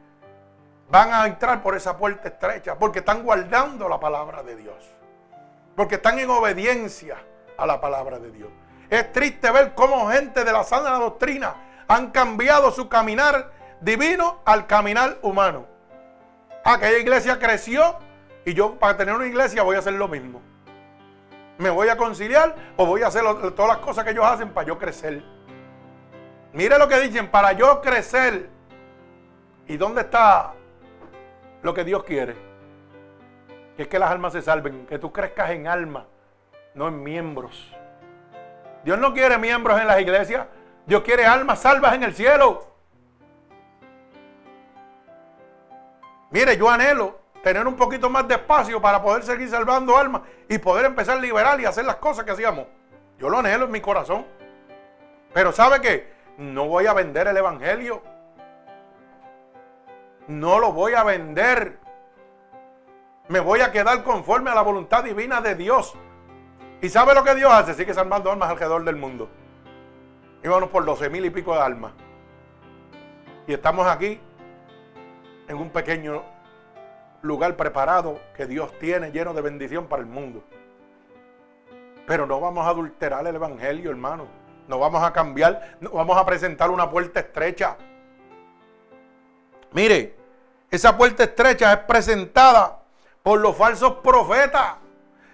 van 0.89 1.11
a 1.11 1.25
entrar 1.25 1.61
por 1.61 1.75
esa 1.75 1.97
puerta 1.97 2.27
estrecha 2.27 2.77
porque 2.77 2.99
están 2.99 3.23
guardando 3.23 3.89
la 3.89 3.99
palabra 3.99 4.43
de 4.43 4.55
Dios. 4.55 4.75
Porque 5.75 5.95
están 5.95 6.19
en 6.19 6.29
obediencia 6.29 7.17
a 7.57 7.65
la 7.65 7.81
palabra 7.81 8.19
de 8.19 8.31
Dios. 8.31 8.49
Es 8.89 9.11
triste 9.11 9.49
ver 9.51 9.73
cómo 9.73 10.09
gente 10.09 10.43
de 10.43 10.51
la 10.51 10.63
sana 10.63 10.91
doctrina 10.91 11.55
han 11.87 12.11
cambiado 12.11 12.71
su 12.71 12.87
caminar 12.87 13.51
divino 13.81 14.41
al 14.45 14.67
caminar 14.67 15.17
humano. 15.21 15.65
Aquella 16.63 16.97
iglesia 16.97 17.39
creció 17.39 17.97
y 18.45 18.53
yo 18.53 18.77
para 18.77 18.97
tener 18.97 19.15
una 19.15 19.27
iglesia 19.27 19.63
voy 19.63 19.75
a 19.75 19.79
hacer 19.79 19.93
lo 19.93 20.07
mismo. 20.07 20.41
¿Me 21.59 21.69
voy 21.69 21.89
a 21.89 21.97
conciliar 21.97 22.55
o 22.77 22.85
voy 22.85 23.03
a 23.03 23.07
hacer 23.07 23.21
todas 23.53 23.67
las 23.67 23.77
cosas 23.79 24.05
que 24.05 24.11
ellos 24.11 24.23
hacen 24.25 24.49
para 24.53 24.65
yo 24.65 24.79
crecer? 24.79 25.21
Mire 26.53 26.79
lo 26.79 26.87
que 26.87 26.97
dicen, 27.01 27.29
para 27.29 27.51
yo 27.51 27.81
crecer. 27.81 28.49
¿Y 29.67 29.75
dónde 29.75 30.01
está 30.01 30.53
lo 31.61 31.73
que 31.73 31.83
Dios 31.83 32.05
quiere? 32.05 32.37
Que 33.75 33.83
es 33.83 33.87
que 33.89 33.99
las 33.99 34.09
almas 34.09 34.31
se 34.31 34.41
salven, 34.41 34.87
que 34.87 34.99
tú 34.99 35.11
crezcas 35.11 35.49
en 35.49 35.67
alma, 35.67 36.05
no 36.75 36.87
en 36.87 37.03
miembros. 37.03 37.75
Dios 38.85 38.97
no 38.97 39.13
quiere 39.13 39.37
miembros 39.37 39.81
en 39.81 39.87
las 39.87 39.99
iglesias, 39.99 40.47
Dios 40.85 41.03
quiere 41.03 41.25
almas 41.25 41.59
salvas 41.59 41.93
en 41.93 42.03
el 42.03 42.15
cielo. 42.15 42.67
Mire, 46.31 46.55
yo 46.55 46.69
anhelo 46.69 47.18
tener 47.43 47.65
un 47.67 47.75
poquito 47.75 48.09
más 48.09 48.27
de 48.27 48.35
espacio 48.35 48.81
para 48.81 49.01
poder 49.01 49.23
seguir 49.23 49.49
salvando 49.49 49.97
almas 49.97 50.23
y 50.47 50.57
poder 50.57 50.85
empezar 50.85 51.17
a 51.17 51.21
liberar 51.21 51.59
y 51.59 51.65
hacer 51.65 51.85
las 51.85 51.95
cosas 51.95 52.25
que 52.25 52.31
hacíamos. 52.31 52.65
Yo 53.17 53.29
lo 53.29 53.39
anhelo 53.39 53.65
en 53.65 53.71
mi 53.71 53.81
corazón. 53.81 54.25
Pero 55.33 55.51
¿sabe 55.51 55.81
qué? 55.81 56.13
No 56.37 56.67
voy 56.67 56.87
a 56.87 56.93
vender 56.93 57.27
el 57.27 57.37
Evangelio. 57.37 58.01
No 60.27 60.59
lo 60.59 60.71
voy 60.71 60.93
a 60.93 61.03
vender. 61.03 61.79
Me 63.27 63.39
voy 63.39 63.61
a 63.61 63.71
quedar 63.71 64.03
conforme 64.03 64.49
a 64.49 64.55
la 64.55 64.61
voluntad 64.61 65.03
divina 65.03 65.41
de 65.41 65.55
Dios. 65.55 65.95
¿Y 66.81 66.89
sabe 66.89 67.13
lo 67.13 67.23
que 67.23 67.35
Dios 67.35 67.51
hace? 67.51 67.73
Sigue 67.73 67.93
salvando 67.93 68.31
almas 68.31 68.49
alrededor 68.49 68.83
del 68.83 68.95
mundo. 68.95 69.29
Íbamos 70.43 70.69
por 70.69 70.85
12 70.85 71.09
mil 71.09 71.25
y 71.25 71.29
pico 71.29 71.53
de 71.53 71.61
almas. 71.61 71.91
Y 73.47 73.53
estamos 73.53 73.85
aquí 73.85 74.19
en 75.47 75.57
un 75.57 75.69
pequeño 75.69 76.23
lugar 77.21 77.55
preparado 77.55 78.19
que 78.35 78.45
Dios 78.45 78.71
tiene 78.79 79.11
lleno 79.11 79.33
de 79.33 79.41
bendición 79.41 79.87
para 79.87 80.01
el 80.01 80.07
mundo. 80.07 80.43
Pero 82.07 82.25
no 82.25 82.39
vamos 82.39 82.65
a 82.65 82.69
adulterar 82.69 83.25
el 83.27 83.35
Evangelio, 83.35 83.91
hermano. 83.91 84.27
No 84.67 84.79
vamos 84.79 85.03
a 85.03 85.13
cambiar, 85.13 85.77
no 85.79 85.91
vamos 85.91 86.17
a 86.17 86.25
presentar 86.25 86.69
una 86.69 86.89
puerta 86.89 87.19
estrecha. 87.19 87.77
Mire, 89.71 90.15
esa 90.71 90.97
puerta 90.97 91.23
estrecha 91.23 91.73
es 91.73 91.79
presentada 91.79 92.79
por 93.23 93.39
los 93.39 93.55
falsos 93.55 93.93
profetas. 94.03 94.75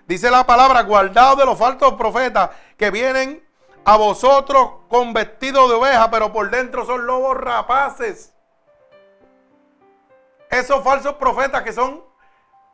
Dice 0.08 0.30
la 0.30 0.45
palabra, 0.45 0.84
guardado 0.84 1.38
de 1.38 1.45
los 1.45 1.58
falsos 1.58 1.93
profetas 1.93 2.50
que 2.78 2.91
vienen 2.91 3.43
a 3.86 3.98
vosotros 3.98 4.69
con 4.89 5.13
vestido 5.13 5.67
de 5.67 5.76
oveja, 5.76 6.12
pero 6.12 6.32
por 6.32 6.50
dentro 6.50 6.86
son 6.86 7.06
lobos 7.06 7.38
rapaces. 7.38 8.35
Esos 10.49 10.84
falsos 10.84 11.15
profetas 11.15 11.63
que 11.63 11.73
son, 11.73 12.03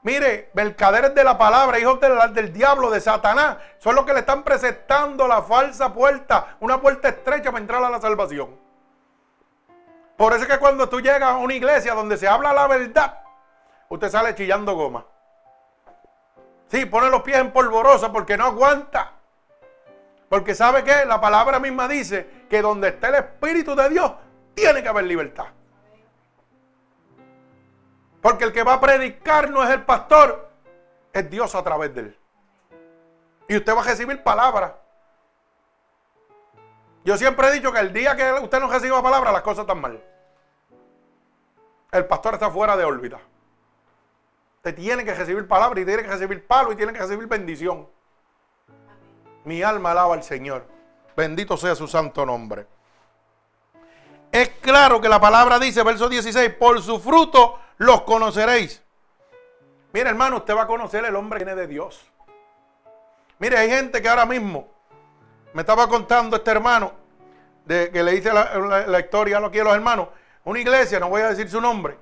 mire, 0.03 0.51
mercaderes 0.53 1.15
de 1.15 1.23
la 1.23 1.37
palabra, 1.37 1.79
hijos 1.79 1.99
del, 1.99 2.53
diablo, 2.53 2.89
de 2.89 3.01
Satanás, 3.01 3.57
son 3.79 3.95
los 3.95 4.05
que 4.05 4.13
le 4.13 4.19
están 4.19 4.43
presentando 4.43 5.27
la 5.27 5.41
falsa 5.41 5.93
puerta, 5.93 6.57
una 6.59 6.79
puerta 6.79 7.09
estrecha 7.09 7.51
para 7.51 7.61
entrar 7.61 7.83
a 7.83 7.89
la 7.89 8.01
salvación. 8.01 8.59
Por 10.17 10.33
eso 10.33 10.43
es 10.43 10.49
que 10.49 10.59
cuando 10.59 10.87
tú 10.87 11.01
llegas 11.01 11.23
a 11.23 11.37
una 11.37 11.53
iglesia 11.53 11.95
donde 11.95 12.17
se 12.17 12.27
habla 12.27 12.53
la 12.53 12.67
verdad, 12.67 13.19
usted 13.89 14.09
sale 14.09 14.35
chillando 14.35 14.75
goma. 14.75 15.05
Sí, 16.67 16.85
pone 16.85 17.09
los 17.09 17.21
pies 17.23 17.37
en 17.37 17.51
polvorosa 17.51 18.11
porque 18.11 18.37
no 18.37 18.45
aguanta. 18.45 19.13
Porque 20.29 20.55
sabe 20.55 20.83
que 20.83 21.05
la 21.05 21.19
palabra 21.19 21.59
misma 21.59 21.87
dice 21.89 22.45
que 22.49 22.61
donde 22.61 22.89
está 22.89 23.09
el 23.09 23.15
Espíritu 23.15 23.75
de 23.75 23.89
Dios, 23.89 24.13
tiene 24.53 24.81
que 24.81 24.87
haber 24.87 25.03
libertad. 25.03 25.47
Porque 28.21 28.43
el 28.43 28.53
que 28.53 28.63
va 28.63 28.73
a 28.73 28.81
predicar 28.81 29.49
no 29.49 29.63
es 29.63 29.69
el 29.71 29.83
pastor, 29.83 30.49
es 31.11 31.29
Dios 31.29 31.53
a 31.55 31.63
través 31.63 31.93
de 31.95 32.01
él. 32.01 32.19
Y 33.47 33.57
usted 33.57 33.75
va 33.75 33.81
a 33.81 33.85
recibir 33.85 34.21
palabra. 34.23 34.77
Yo 37.03 37.17
siempre 37.17 37.47
he 37.47 37.51
dicho 37.51 37.71
que 37.73 37.79
el 37.79 37.91
día 37.91 38.15
que 38.15 38.31
usted 38.33 38.59
no 38.59 38.69
reciba 38.69 39.01
palabra, 39.01 39.31
las 39.31 39.41
cosas 39.41 39.63
están 39.63 39.81
mal. 39.81 40.01
El 41.91 42.05
pastor 42.05 42.35
está 42.35 42.49
fuera 42.49 42.77
de 42.77 42.85
órbita. 42.85 43.19
Usted 44.57 44.75
tiene 44.75 45.03
que 45.03 45.13
recibir 45.13 45.47
palabra 45.47 45.81
y 45.81 45.85
tiene 45.85 46.03
que 46.03 46.09
recibir 46.09 46.45
palo 46.45 46.71
y 46.71 46.75
tiene 46.75 46.93
que 46.93 46.99
recibir 46.99 47.27
bendición. 47.27 47.89
Mi 49.43 49.63
alma 49.63 49.91
alaba 49.91 50.13
al 50.13 50.23
Señor. 50.23 50.65
Bendito 51.17 51.57
sea 51.57 51.73
su 51.73 51.87
santo 51.87 52.25
nombre. 52.25 52.67
Es 54.31 54.49
claro 54.61 55.01
que 55.01 55.09
la 55.09 55.19
palabra 55.19 55.59
dice, 55.59 55.83
verso 55.83 56.07
16, 56.07 56.53
por 56.53 56.81
su 56.81 56.99
fruto 56.99 57.59
los 57.81 58.01
conoceréis. 58.03 58.79
Mire 59.91 60.09
hermano, 60.09 60.37
usted 60.37 60.55
va 60.55 60.61
a 60.61 60.67
conocer 60.67 61.03
el 61.03 61.15
hombre 61.15 61.39
que 61.39 61.45
viene 61.45 61.59
de 61.59 61.65
Dios. 61.65 62.05
Mire, 63.39 63.57
hay 63.57 63.69
gente 63.69 64.03
que 64.03 64.07
ahora 64.07 64.25
mismo, 64.25 64.67
me 65.53 65.61
estaba 65.61 65.87
contando 65.87 66.35
este 66.35 66.51
hermano, 66.51 66.91
de, 67.65 67.89
que 67.89 68.03
le 68.03 68.15
hice 68.15 68.31
la, 68.31 68.99
historia 68.99 69.37
a 69.37 69.39
los 69.39 69.55
hermanos, 69.55 70.09
una 70.43 70.59
iglesia, 70.59 70.99
no 70.99 71.09
voy 71.09 71.23
a 71.23 71.29
decir 71.29 71.49
su 71.49 71.59
nombre, 71.59 71.97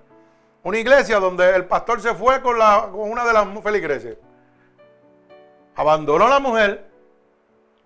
una 0.64 0.78
iglesia 0.78 1.18
donde 1.18 1.50
el 1.56 1.64
pastor 1.64 2.02
se 2.02 2.14
fue 2.14 2.42
con, 2.42 2.60
la, 2.60 2.90
con 2.92 3.10
una 3.10 3.24
de 3.26 3.32
las 3.32 3.48
feligreses. 3.64 4.18
Abandonó 5.78 6.26
a 6.26 6.30
la 6.30 6.40
mujer, 6.40 6.90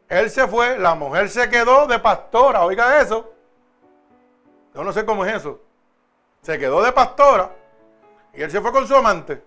él 0.09 0.31
se 0.31 0.47
fue, 0.47 0.79
la 0.79 0.95
mujer 0.95 1.29
se 1.29 1.47
quedó 1.47 1.85
de 1.85 1.99
pastora, 1.99 2.65
oiga 2.65 2.99
eso. 2.99 3.31
Yo 4.73 4.83
no 4.83 4.91
sé 4.91 5.05
cómo 5.05 5.23
es 5.25 5.35
eso. 5.35 5.61
Se 6.41 6.57
quedó 6.57 6.81
de 6.81 6.91
pastora 6.91 7.51
y 8.33 8.41
él 8.41 8.51
se 8.51 8.61
fue 8.61 8.71
con 8.71 8.87
su 8.87 8.95
amante. 8.95 9.43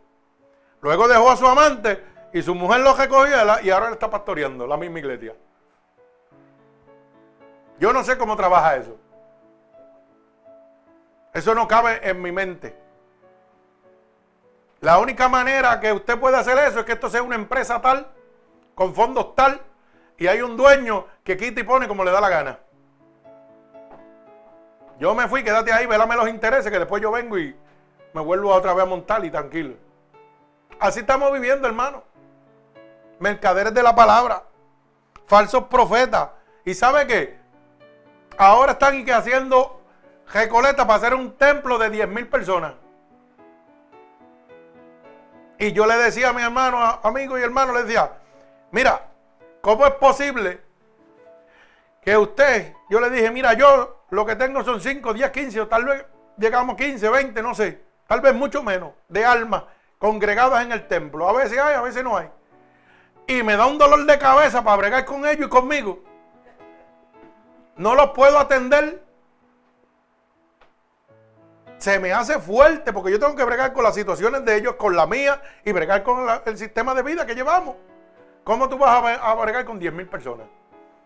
Luego 0.81 1.09
dejó 1.09 1.31
a 1.31 1.37
su 1.37 1.47
amante 1.47 2.03
y 2.33 2.43
su 2.43 2.55
mujer 2.55 2.81
lo 2.81 2.95
recogió 2.95 3.37
y 3.63 3.71
ahora 3.71 3.87
le 3.87 3.95
está 3.95 4.09
pastoreando 4.09 4.67
la 4.67 4.77
misma 4.77 5.01
iglesia. 5.01 5.35
Yo 7.79 7.93
no 7.93 8.05
sé 8.05 8.17
cómo 8.17 8.37
trabaja 8.37 8.77
eso. 8.77 8.97
Eso 11.35 11.55
no 11.55 11.69
cabe 11.69 12.01
en 12.09 12.23
mi 12.23 12.33
mente. 12.33 12.77
La 14.81 14.99
única 14.99 15.29
manera 15.29 15.81
que 15.81 15.93
usted 15.93 16.19
puede 16.19 16.37
hacer 16.37 16.57
eso 16.59 16.81
es 16.81 16.87
que 16.87 16.93
esto 16.93 17.11
sea 17.11 17.23
una 17.23 17.35
empresa 17.35 17.81
tal, 17.81 18.07
con 18.75 18.95
fondos 18.95 19.35
tal, 19.35 19.61
y 20.17 20.29
hay 20.29 20.41
un 20.41 20.57
dueño 20.57 21.07
que 21.25 21.37
quita 21.37 21.61
y 21.61 21.65
pone 21.65 21.89
como 21.89 22.05
le 22.05 22.11
da 22.11 22.21
la 22.21 22.29
gana. 22.29 22.59
Yo 24.99 25.15
me 25.15 25.29
fui, 25.29 25.43
quédate 25.43 25.73
ahí, 25.73 25.87
velame 25.87 26.17
los 26.17 26.29
intereses, 26.29 26.71
que 26.71 26.79
después 26.79 27.03
yo 27.03 27.11
vengo 27.11 27.39
y 27.39 27.55
me 28.13 28.21
vuelvo 28.21 28.53
otra 28.53 28.75
vez 28.75 28.85
a 28.85 28.87
montar 28.87 29.25
y 29.25 29.31
tranquilo. 29.31 29.75
Así 30.79 31.01
estamos 31.01 31.33
viviendo, 31.33 31.67
hermano. 31.67 32.03
Mercaderes 33.19 33.73
de 33.73 33.83
la 33.83 33.95
palabra, 33.95 34.43
falsos 35.27 35.65
profetas. 35.65 36.31
¿Y 36.65 36.75
sabe 36.75 37.07
qué? 37.07 37.39
Ahora 38.37 38.73
están 38.73 39.09
haciendo 39.11 39.81
recoleta 40.33 40.87
para 40.87 40.99
hacer 40.99 41.15
un 41.15 41.33
templo 41.37 41.79
de 41.79 41.91
10 41.91 42.09
mil 42.09 42.29
personas. 42.29 42.75
Y 45.59 45.73
yo 45.73 45.87
le 45.87 45.97
decía 45.97 46.31
a 46.31 46.33
mi 46.33 46.43
hermano, 46.43 46.79
amigo 47.03 47.39
y 47.39 47.43
hermano, 47.43 47.73
le 47.73 47.85
decía, 47.85 48.13
mira, 48.73 49.09
¿cómo 49.63 49.87
es 49.87 49.93
posible 49.95 50.61
que 52.03 52.17
usted, 52.17 52.75
yo 52.91 53.01
le 53.01 53.11
dije, 53.11 53.31
mira, 53.31 53.55
yo 53.55 54.05
lo 54.11 54.27
que 54.27 54.37
tengo 54.37 54.63
son 54.63 54.81
5, 54.81 55.15
10, 55.15 55.31
15, 55.31 55.61
o 55.63 55.69
tal 55.69 55.85
vez 55.87 56.05
llegamos 56.37 56.75
a 56.75 56.77
15, 56.77 57.09
20, 57.09 57.43
no 57.43 57.55
sé, 57.55 57.86
tal 58.07 58.21
vez 58.21 58.35
mucho 58.35 58.63
menos, 58.63 58.93
de 59.09 59.25
almas 59.25 59.65
congregadas 59.99 60.65
en 60.65 60.73
el 60.73 60.87
templo. 60.87 61.29
A 61.29 61.33
veces 61.33 61.59
hay, 61.59 61.75
a 61.75 61.83
veces 61.83 62.05
no 62.05 62.17
hay. 62.17 62.29
Y 63.27 63.43
me 63.43 63.57
da 63.57 63.67
un 63.67 63.79
dolor 63.79 64.05
de 64.05 64.19
cabeza 64.19 64.63
para 64.63 64.77
bregar 64.77 65.05
con 65.05 65.27
ellos 65.27 65.47
y 65.47 65.51
conmigo. 65.51 66.01
No 67.77 67.95
los 67.95 68.11
puedo 68.11 68.39
atender. 68.39 69.03
Se 71.79 71.99
me 71.99 72.13
hace 72.13 72.39
fuerte 72.39 72.93
porque 72.93 73.11
yo 73.11 73.19
tengo 73.19 73.35
que 73.37 73.45
bregar 73.45 73.73
con 73.73 73.85
las 73.85 73.95
situaciones 73.95 74.45
de 74.45 74.57
ellos, 74.57 74.77
con 74.77 74.97
la 74.97 75.07
mía 75.07 75.43
y 75.65 75.73
bregar 75.73 76.03
con 76.03 76.27
el 76.45 76.57
sistema 76.57 76.95
de 76.95 77.03
vida 77.03 77.27
que 77.27 77.35
llevamos. 77.35 77.77
¿Cómo 78.45 78.69
tú 78.69 78.79
vas 78.79 79.03
a, 79.03 79.31
a 79.31 79.35
bregar 79.35 79.65
con 79.65 79.79
10 79.79 79.93
mil 79.93 80.07
personas? 80.07 80.47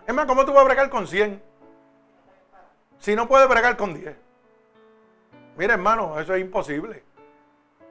Es 0.07 0.15
más, 0.15 0.27
¿cómo 0.27 0.45
tú 0.45 0.53
vas 0.53 0.63
a 0.63 0.65
bregar 0.65 0.91
con 0.91 1.07
100? 1.07 1.43
Si 2.99 3.17
no 3.17 3.27
puedes 3.27 3.49
bregar 3.49 3.77
con 3.77 3.95
10. 3.95 4.15
Mira, 5.57 5.75
hermano, 5.75 6.19
eso 6.19 6.35
es 6.35 6.41
imposible. 6.41 7.05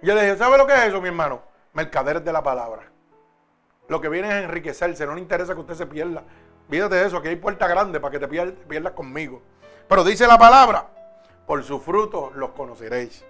Yo 0.02 0.15
le 0.15 0.22
dije, 0.22 0.38
¿sabe 0.38 0.58
lo 0.58 0.65
que 0.65 0.74
es 0.74 0.80
eso, 0.86 1.02
mi 1.02 1.10
hermano? 1.10 1.41
Mercaderes 1.74 2.24
de 2.24 2.32
la 2.32 2.41
palabra. 2.41 2.84
Lo 3.88 4.00
que 4.00 4.10
viene 4.10 4.30
es 4.30 4.45
enriquecerse, 4.45 5.06
no 5.06 5.15
le 5.15 5.22
interesa 5.22 5.54
que 5.54 5.62
usted 5.62 5.76
se 5.76 5.86
pierda. 5.86 6.24
Fíjate 6.69 6.95
de 6.95 7.08
eso, 7.08 7.22
que 7.22 7.30
hay 7.30 7.36
puerta 7.36 7.67
grande 7.67 8.00
para 8.00 8.12
que 8.12 8.19
te 8.19 8.28
pierdas 8.28 8.93
conmigo. 8.93 9.41
Pero 9.88 10.04
dice 10.04 10.28
la 10.28 10.38
palabra, 10.38 10.86
por 11.48 11.63
su 11.63 11.80
fruto 11.80 12.32
los 12.36 12.52
conoceréis. 12.52 13.26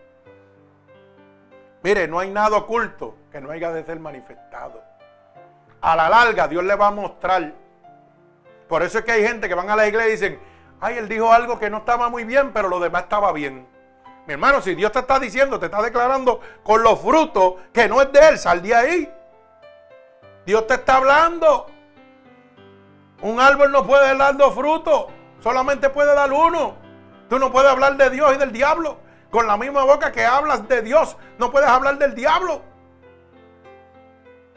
Mire, 1.82 2.08
no 2.08 2.20
hay 2.20 2.30
nada 2.30 2.58
oculto 2.58 3.16
que 3.32 3.40
no 3.40 3.52
haya 3.52 3.72
de 3.72 3.86
ser 3.86 4.00
manifestado. 4.00 4.84
A 5.80 5.96
la 5.96 6.10
larga 6.10 6.50
Dios 6.50 6.64
le 6.66 6.76
va 6.76 6.88
a 6.88 6.92
mostrar. 6.92 7.54
Por 8.68 8.84
eso 8.84 9.00
es 9.00 9.06
que 9.06 9.14
hay 9.14 9.24
gente 9.26 9.48
que 9.48 9.56
van 9.56 9.70
a 9.70 9.76
la 9.78 9.88
iglesia 9.88 10.10
y 10.10 10.12
dicen, 10.12 10.40
ay, 10.82 10.98
él 10.98 11.08
dijo 11.08 11.32
algo 11.32 11.58
que 11.58 11.70
no 11.70 11.78
estaba 11.78 12.10
muy 12.10 12.26
bien, 12.26 12.52
pero 12.52 12.68
lo 12.68 12.82
demás 12.82 13.04
estaba 13.04 13.32
bien. 13.32 13.66
Mi 14.30 14.34
hermano, 14.34 14.62
si 14.62 14.76
Dios 14.76 14.92
te 14.92 15.00
está 15.00 15.18
diciendo, 15.18 15.58
te 15.58 15.66
está 15.66 15.82
declarando 15.82 16.40
con 16.62 16.84
los 16.84 17.02
frutos 17.02 17.56
que 17.74 17.90
no 17.90 18.00
es 18.00 18.12
de 18.12 18.20
él, 18.28 18.38
sal 18.38 18.62
de 18.62 18.76
ahí. 18.76 19.12
Dios 20.46 20.68
te 20.68 20.76
está 20.76 20.98
hablando. 20.98 21.66
Un 23.24 23.40
árbol 23.40 23.72
no 23.72 23.84
puede 23.88 24.16
dar 24.16 24.38
dos 24.38 24.54
frutos, 24.54 25.08
solamente 25.40 25.90
puede 25.90 26.14
dar 26.14 26.32
uno. 26.32 26.76
Tú 27.28 27.40
no 27.40 27.52
puedes 27.52 27.72
hablar 27.72 27.98
de 27.98 28.12
Dios 28.12 28.36
y 28.36 28.38
del 28.38 28.52
diablo. 28.52 29.00
Con 29.32 29.48
la 29.48 29.58
misma 29.58 29.84
boca 29.84 30.12
que 30.12 30.24
hablas 30.28 30.68
de 30.68 30.84
Dios, 30.84 31.18
no 31.40 31.50
puedes 31.50 31.68
hablar 31.68 31.98
del 31.98 32.14
diablo. 32.14 32.62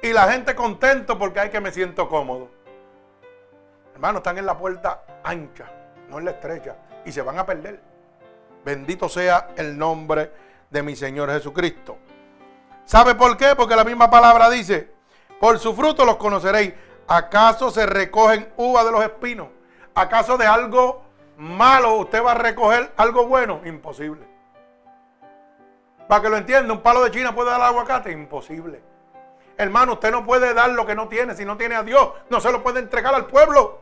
Y 0.02 0.12
la 0.12 0.30
gente 0.30 0.54
contento 0.54 1.18
porque 1.18 1.40
hay 1.40 1.48
que 1.48 1.60
me 1.62 1.72
siento 1.72 2.10
cómodo. 2.10 2.50
Hermano, 3.94 4.18
están 4.18 4.36
en 4.36 4.44
la 4.44 4.58
puerta 4.58 5.02
ancha, 5.24 5.64
no 6.10 6.18
en 6.18 6.26
la 6.26 6.32
estrecha, 6.32 6.76
y 7.06 7.12
se 7.12 7.22
van 7.22 7.38
a 7.38 7.46
perder. 7.46 7.91
Bendito 8.64 9.08
sea 9.08 9.48
el 9.56 9.76
nombre 9.76 10.32
de 10.70 10.82
mi 10.82 10.96
Señor 10.96 11.30
Jesucristo. 11.30 11.98
¿Sabe 12.84 13.14
por 13.14 13.36
qué? 13.36 13.54
Porque 13.56 13.76
la 13.76 13.84
misma 13.84 14.10
palabra 14.10 14.50
dice, 14.50 14.92
por 15.40 15.58
su 15.58 15.74
fruto 15.74 16.04
los 16.04 16.16
conoceréis. 16.16 16.72
¿Acaso 17.08 17.70
se 17.70 17.84
recogen 17.84 18.52
uvas 18.56 18.84
de 18.84 18.92
los 18.92 19.02
espinos? 19.02 19.48
¿Acaso 19.94 20.38
de 20.38 20.46
algo 20.46 21.02
malo 21.36 21.96
usted 21.96 22.22
va 22.24 22.32
a 22.32 22.36
recoger 22.36 22.92
algo 22.96 23.26
bueno? 23.26 23.60
Imposible. 23.64 24.26
Para 26.08 26.22
que 26.22 26.28
lo 26.28 26.36
entienda, 26.36 26.72
un 26.72 26.80
palo 26.80 27.02
de 27.02 27.10
China 27.10 27.34
puede 27.34 27.50
dar 27.50 27.60
aguacate. 27.60 28.12
Imposible. 28.12 28.82
Hermano, 29.56 29.94
usted 29.94 30.10
no 30.10 30.24
puede 30.24 30.54
dar 30.54 30.70
lo 30.70 30.86
que 30.86 30.94
no 30.94 31.08
tiene. 31.08 31.34
Si 31.34 31.44
no 31.44 31.56
tiene 31.56 31.74
a 31.74 31.82
Dios, 31.82 32.10
no 32.30 32.40
se 32.40 32.52
lo 32.52 32.62
puede 32.62 32.80
entregar 32.80 33.14
al 33.14 33.26
pueblo. 33.26 33.80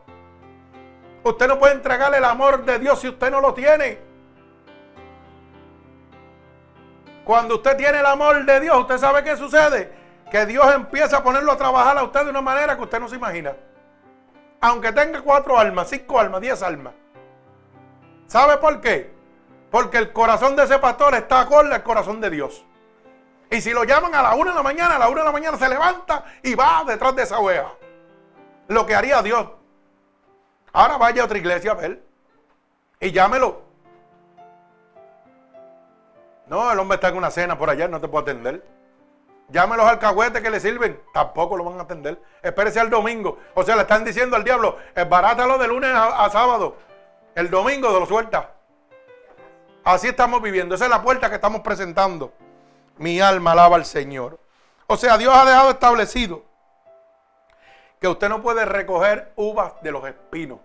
Usted 1.23 1.47
no 1.47 1.59
puede 1.59 1.75
entregarle 1.75 2.17
el 2.17 2.25
amor 2.25 2.65
de 2.65 2.79
Dios 2.79 2.99
si 2.99 3.07
usted 3.07 3.29
no 3.29 3.39
lo 3.39 3.53
tiene. 3.53 4.10
Cuando 7.23 7.55
usted 7.55 7.77
tiene 7.77 7.99
el 7.99 8.05
amor 8.05 8.45
de 8.45 8.59
Dios, 8.59 8.77
¿usted 8.77 8.97
sabe 8.97 9.23
qué 9.23 9.37
sucede? 9.37 10.01
que 10.31 10.45
Dios 10.45 10.65
empieza 10.73 11.17
a 11.17 11.23
ponerlo 11.23 11.51
a 11.51 11.57
trabajar 11.57 11.97
a 11.97 12.03
usted 12.03 12.23
de 12.23 12.29
una 12.29 12.41
manera 12.41 12.77
que 12.77 12.83
usted 12.83 13.01
no 13.01 13.09
se 13.09 13.17
imagina. 13.17 13.53
Aunque 14.61 14.93
tenga 14.93 15.21
cuatro 15.21 15.59
almas, 15.59 15.89
cinco 15.89 16.17
almas, 16.19 16.39
diez 16.39 16.63
almas. 16.63 16.93
¿Sabe 18.27 18.57
por 18.57 18.79
qué? 18.79 19.13
Porque 19.69 19.97
el 19.97 20.13
corazón 20.13 20.55
de 20.55 20.63
ese 20.63 20.79
pastor 20.79 21.15
está 21.15 21.41
acorde 21.41 21.75
al 21.75 21.83
corazón 21.83 22.21
de 22.21 22.29
Dios. 22.29 22.65
Y 23.49 23.59
si 23.59 23.71
lo 23.71 23.83
llaman 23.83 24.15
a 24.15 24.21
la 24.21 24.35
una 24.35 24.51
de 24.51 24.57
la 24.57 24.63
mañana, 24.63 24.95
a 24.95 24.99
la 24.99 25.09
una 25.09 25.19
de 25.19 25.25
la 25.25 25.31
mañana 25.33 25.57
se 25.57 25.67
levanta 25.67 26.23
y 26.41 26.55
va 26.55 26.85
detrás 26.87 27.13
de 27.13 27.23
esa 27.23 27.39
oveja. 27.39 27.73
Lo 28.69 28.85
que 28.85 28.95
haría 28.95 29.21
Dios. 29.21 29.47
Ahora 30.71 30.95
vaya 30.95 31.23
a 31.23 31.25
otra 31.25 31.37
iglesia 31.37 31.71
a 31.71 31.75
ver. 31.75 32.01
Y 33.01 33.11
llámelo. 33.11 33.63
No, 36.51 36.69
el 36.69 36.77
hombre 36.79 36.95
está 36.95 37.07
en 37.07 37.15
una 37.15 37.31
cena 37.31 37.57
por 37.57 37.69
allá, 37.69 37.87
no 37.87 38.01
te 38.01 38.09
puedo 38.09 38.23
atender. 38.23 38.61
Llame 39.47 39.77
los 39.77 39.85
alcahuetes 39.87 40.41
que 40.41 40.49
le 40.49 40.59
sirven. 40.59 41.01
Tampoco 41.13 41.55
lo 41.55 41.63
van 41.63 41.79
a 41.79 41.83
atender. 41.83 42.21
Espérese 42.41 42.77
al 42.81 42.89
domingo. 42.89 43.37
O 43.53 43.63
sea, 43.63 43.77
le 43.77 43.83
están 43.83 44.03
diciendo 44.03 44.35
al 44.35 44.43
diablo, 44.43 44.75
barátalo 45.09 45.57
de 45.57 45.69
lunes 45.69 45.91
a, 45.93 46.29
sábado. 46.29 46.75
El 47.35 47.49
domingo 47.49 47.97
lo 47.97 48.05
suelta. 48.05 48.51
Así 49.85 50.09
estamos 50.09 50.41
viviendo. 50.41 50.75
Esa 50.75 50.83
es 50.83 50.91
la 50.91 51.01
puerta 51.01 51.29
que 51.29 51.35
estamos 51.35 51.61
presentando. 51.61 52.33
Mi 52.97 53.21
alma 53.21 53.53
alaba 53.53 53.77
al 53.77 53.85
Señor. 53.85 54.37
O 54.87 54.97
sea, 54.97 55.17
Dios 55.17 55.33
ha 55.33 55.45
dejado 55.45 55.69
establecido 55.69 56.43
que 58.01 58.09
usted 58.09 58.27
no 58.27 58.41
puede 58.41 58.65
recoger 58.65 59.31
uvas 59.37 59.81
de 59.81 59.91
los 59.93 60.05
espinos. 60.05 60.59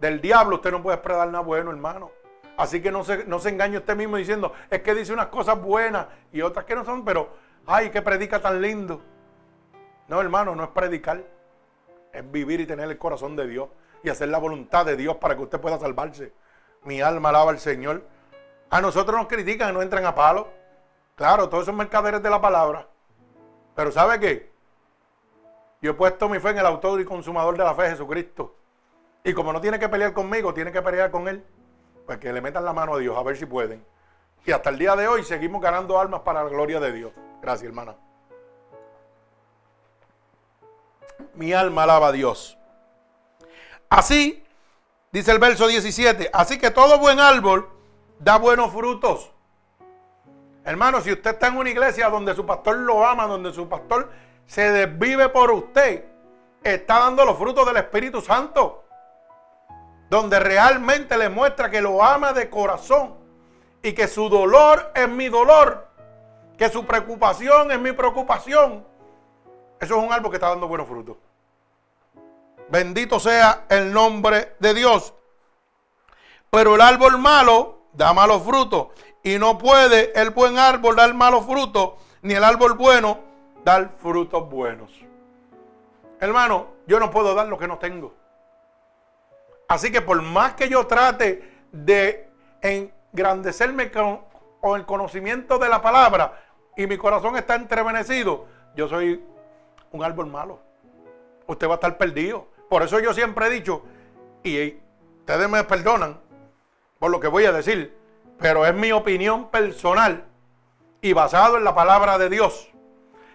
Del 0.00 0.20
diablo 0.20 0.56
usted 0.56 0.72
no 0.72 0.82
puede 0.82 0.96
esperar 0.96 1.28
nada 1.28 1.44
bueno, 1.44 1.70
hermano. 1.70 2.10
Así 2.56 2.82
que 2.82 2.90
no 2.92 3.02
se, 3.04 3.24
no 3.24 3.38
se 3.38 3.48
engañe 3.48 3.78
usted 3.78 3.96
mismo 3.96 4.16
diciendo, 4.16 4.52
es 4.70 4.82
que 4.82 4.94
dice 4.94 5.12
unas 5.12 5.26
cosas 5.26 5.60
buenas 5.60 6.06
y 6.32 6.42
otras 6.42 6.64
que 6.64 6.74
no 6.74 6.84
son, 6.84 7.04
pero 7.04 7.30
Ay, 7.66 7.90
que 7.90 8.02
predica 8.02 8.40
tan 8.40 8.60
lindo. 8.60 9.00
No, 10.08 10.20
hermano, 10.20 10.54
no 10.54 10.64
es 10.64 10.70
predicar. 10.70 11.22
Es 12.12 12.30
vivir 12.30 12.60
y 12.60 12.66
tener 12.66 12.90
el 12.90 12.98
corazón 12.98 13.36
de 13.36 13.46
Dios 13.46 13.68
y 14.02 14.10
hacer 14.10 14.28
la 14.28 14.38
voluntad 14.38 14.84
de 14.84 14.96
Dios 14.96 15.16
para 15.16 15.36
que 15.36 15.42
usted 15.42 15.60
pueda 15.60 15.78
salvarse. 15.78 16.32
Mi 16.84 17.00
alma 17.00 17.28
alaba 17.28 17.50
al 17.52 17.58
Señor. 17.58 18.02
A 18.68 18.80
nosotros 18.80 19.16
nos 19.16 19.28
critican 19.28 19.70
y 19.70 19.72
no 19.72 19.82
entran 19.82 20.04
a 20.04 20.14
palo. 20.14 20.48
Claro, 21.14 21.48
todos 21.48 21.66
son 21.66 21.76
mercaderes 21.76 22.22
de 22.22 22.30
la 22.30 22.40
palabra. 22.40 22.88
Pero 23.74 23.92
¿sabe 23.92 24.18
qué? 24.18 24.52
Yo 25.80 25.92
he 25.92 25.94
puesto 25.94 26.28
mi 26.28 26.38
fe 26.40 26.50
en 26.50 26.58
el 26.58 26.66
autor 26.66 27.00
y 27.00 27.04
consumador 27.04 27.56
de 27.56 27.64
la 27.64 27.74
fe, 27.74 27.90
Jesucristo. 27.90 28.56
Y 29.24 29.32
como 29.32 29.52
no 29.52 29.60
tiene 29.60 29.78
que 29.78 29.88
pelear 29.88 30.12
conmigo, 30.12 30.52
tiene 30.52 30.72
que 30.72 30.82
pelear 30.82 31.10
con 31.10 31.28
él. 31.28 31.44
Pues 32.06 32.18
que 32.18 32.32
le 32.32 32.40
metan 32.40 32.64
la 32.64 32.72
mano 32.72 32.94
a 32.94 32.98
Dios, 32.98 33.16
a 33.16 33.22
ver 33.22 33.36
si 33.36 33.46
pueden. 33.46 33.84
Y 34.44 34.50
hasta 34.50 34.70
el 34.70 34.78
día 34.78 34.96
de 34.96 35.06
hoy 35.06 35.22
seguimos 35.22 35.62
ganando 35.62 36.00
almas 36.00 36.20
para 36.20 36.42
la 36.42 36.50
gloria 36.50 36.80
de 36.80 36.92
Dios. 36.92 37.12
Gracias, 37.40 37.68
hermana. 37.68 37.96
Mi 41.34 41.52
alma 41.52 41.84
alaba 41.84 42.08
a 42.08 42.12
Dios. 42.12 42.58
Así, 43.88 44.44
dice 45.12 45.30
el 45.30 45.38
verso 45.38 45.66
17, 45.66 46.30
así 46.32 46.58
que 46.58 46.70
todo 46.70 46.98
buen 46.98 47.20
árbol 47.20 47.68
da 48.18 48.38
buenos 48.38 48.72
frutos. 48.72 49.30
Hermano, 50.64 51.00
si 51.00 51.12
usted 51.12 51.32
está 51.32 51.48
en 51.48 51.56
una 51.56 51.70
iglesia 51.70 52.08
donde 52.08 52.34
su 52.34 52.46
pastor 52.46 52.76
lo 52.78 53.04
ama, 53.06 53.26
donde 53.26 53.52
su 53.52 53.68
pastor 53.68 54.10
se 54.46 54.70
desvive 54.70 55.28
por 55.28 55.50
usted, 55.50 56.04
está 56.62 57.00
dando 57.00 57.24
los 57.24 57.36
frutos 57.36 57.66
del 57.66 57.76
Espíritu 57.76 58.20
Santo. 58.20 58.81
Donde 60.12 60.38
realmente 60.38 61.16
le 61.16 61.30
muestra 61.30 61.70
que 61.70 61.80
lo 61.80 62.04
ama 62.04 62.34
de 62.34 62.50
corazón 62.50 63.14
y 63.82 63.94
que 63.94 64.06
su 64.06 64.28
dolor 64.28 64.92
es 64.94 65.08
mi 65.08 65.30
dolor, 65.30 65.88
que 66.58 66.68
su 66.68 66.84
preocupación 66.84 67.70
es 67.70 67.80
mi 67.80 67.92
preocupación. 67.92 68.84
Eso 69.80 69.96
es 69.96 70.04
un 70.04 70.12
árbol 70.12 70.30
que 70.30 70.36
está 70.36 70.50
dando 70.50 70.68
buenos 70.68 70.86
frutos. 70.86 71.16
Bendito 72.68 73.18
sea 73.18 73.64
el 73.70 73.90
nombre 73.90 74.54
de 74.58 74.74
Dios. 74.74 75.14
Pero 76.50 76.74
el 76.74 76.82
árbol 76.82 77.16
malo 77.16 77.78
da 77.94 78.12
malos 78.12 78.42
frutos. 78.42 78.88
Y 79.22 79.38
no 79.38 79.56
puede 79.56 80.12
el 80.20 80.28
buen 80.28 80.58
árbol 80.58 80.94
dar 80.94 81.14
malos 81.14 81.46
frutos, 81.46 81.92
ni 82.20 82.34
el 82.34 82.44
árbol 82.44 82.74
bueno 82.74 83.18
dar 83.64 83.92
frutos 83.96 84.46
buenos. 84.50 84.92
Hermano, 86.20 86.66
yo 86.86 87.00
no 87.00 87.10
puedo 87.10 87.34
dar 87.34 87.46
lo 87.46 87.56
que 87.56 87.66
no 87.66 87.78
tengo. 87.78 88.12
Así 89.72 89.90
que 89.90 90.02
por 90.02 90.20
más 90.20 90.52
que 90.52 90.68
yo 90.68 90.86
trate 90.86 91.50
de 91.72 92.28
engrandecerme 92.60 93.90
con, 93.90 94.20
el 94.76 94.84
conocimiento 94.84 95.56
de 95.56 95.66
la 95.70 95.80
palabra 95.80 96.38
y 96.76 96.86
mi 96.86 96.98
corazón 96.98 97.36
está 97.36 97.54
entrevenecido, 97.54 98.44
yo 98.76 98.86
soy 98.86 99.24
un 99.90 100.04
árbol 100.04 100.26
malo. 100.26 100.60
Usted 101.46 101.66
va 101.68 101.72
a 101.72 101.74
estar 101.76 101.96
perdido. 101.96 102.48
Por 102.68 102.82
eso 102.82 103.00
yo 103.00 103.14
siempre 103.14 103.46
he 103.46 103.50
dicho, 103.50 103.82
y 104.42 104.76
ustedes 105.20 105.48
me 105.48 105.64
perdonan 105.64 106.20
por 106.98 107.10
lo 107.10 107.18
que 107.18 107.28
voy 107.28 107.46
a 107.46 107.52
decir, 107.52 107.96
pero 108.38 108.66
es 108.66 108.74
mi 108.74 108.92
opinión 108.92 109.48
personal 109.48 110.26
y 111.00 111.14
basado 111.14 111.56
en 111.56 111.64
la 111.64 111.74
palabra 111.74 112.18
de 112.18 112.28
Dios, 112.28 112.68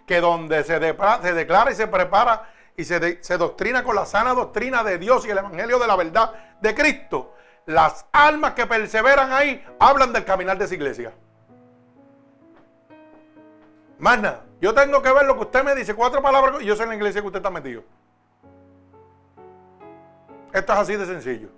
que 0.05 0.21
donde 0.21 0.63
se 0.63 0.79
declara 0.79 1.71
y 1.71 1.75
se 1.75 1.87
prepara 1.87 2.47
y 2.79 2.85
se, 2.85 3.37
doctrina 3.39 3.83
con 3.83 3.95
la 3.95 4.05
sana 4.05 4.35
doctrina 4.35 4.83
de 4.83 4.99
Dios 4.99 5.25
y 5.25 5.31
el 5.31 5.39
Evangelio 5.39 5.79
de 5.79 5.87
la 5.87 5.95
verdad 5.95 6.31
de 6.61 6.75
Cristo, 6.75 7.33
las 7.65 8.05
almas 8.11 8.53
que 8.53 8.67
perseveran 8.67 9.33
ahí 9.33 9.65
hablan 9.79 10.13
del 10.13 10.23
caminar 10.23 10.59
de 10.59 10.65
esa 10.65 10.75
iglesia. 10.75 11.11
Más 13.97 14.21
nada, 14.21 14.45
yo 14.61 14.75
tengo 14.75 15.01
que 15.01 15.11
ver 15.11 15.25
lo 15.25 15.33
que 15.33 15.41
usted 15.41 15.63
me 15.63 15.73
dice, 15.73 15.95
cuatro 15.95 16.21
palabras, 16.21 16.61
y 16.61 16.65
yo 16.65 16.75
sé 16.75 16.83
en 16.83 16.89
la 16.89 16.95
iglesia 16.95 17.19
que 17.19 17.27
usted 17.27 17.39
está 17.39 17.49
metido. 17.49 17.83
Esto 20.53 20.73
es 20.73 20.79
así 20.79 20.95
de 20.95 21.05
sencillo. 21.07 21.49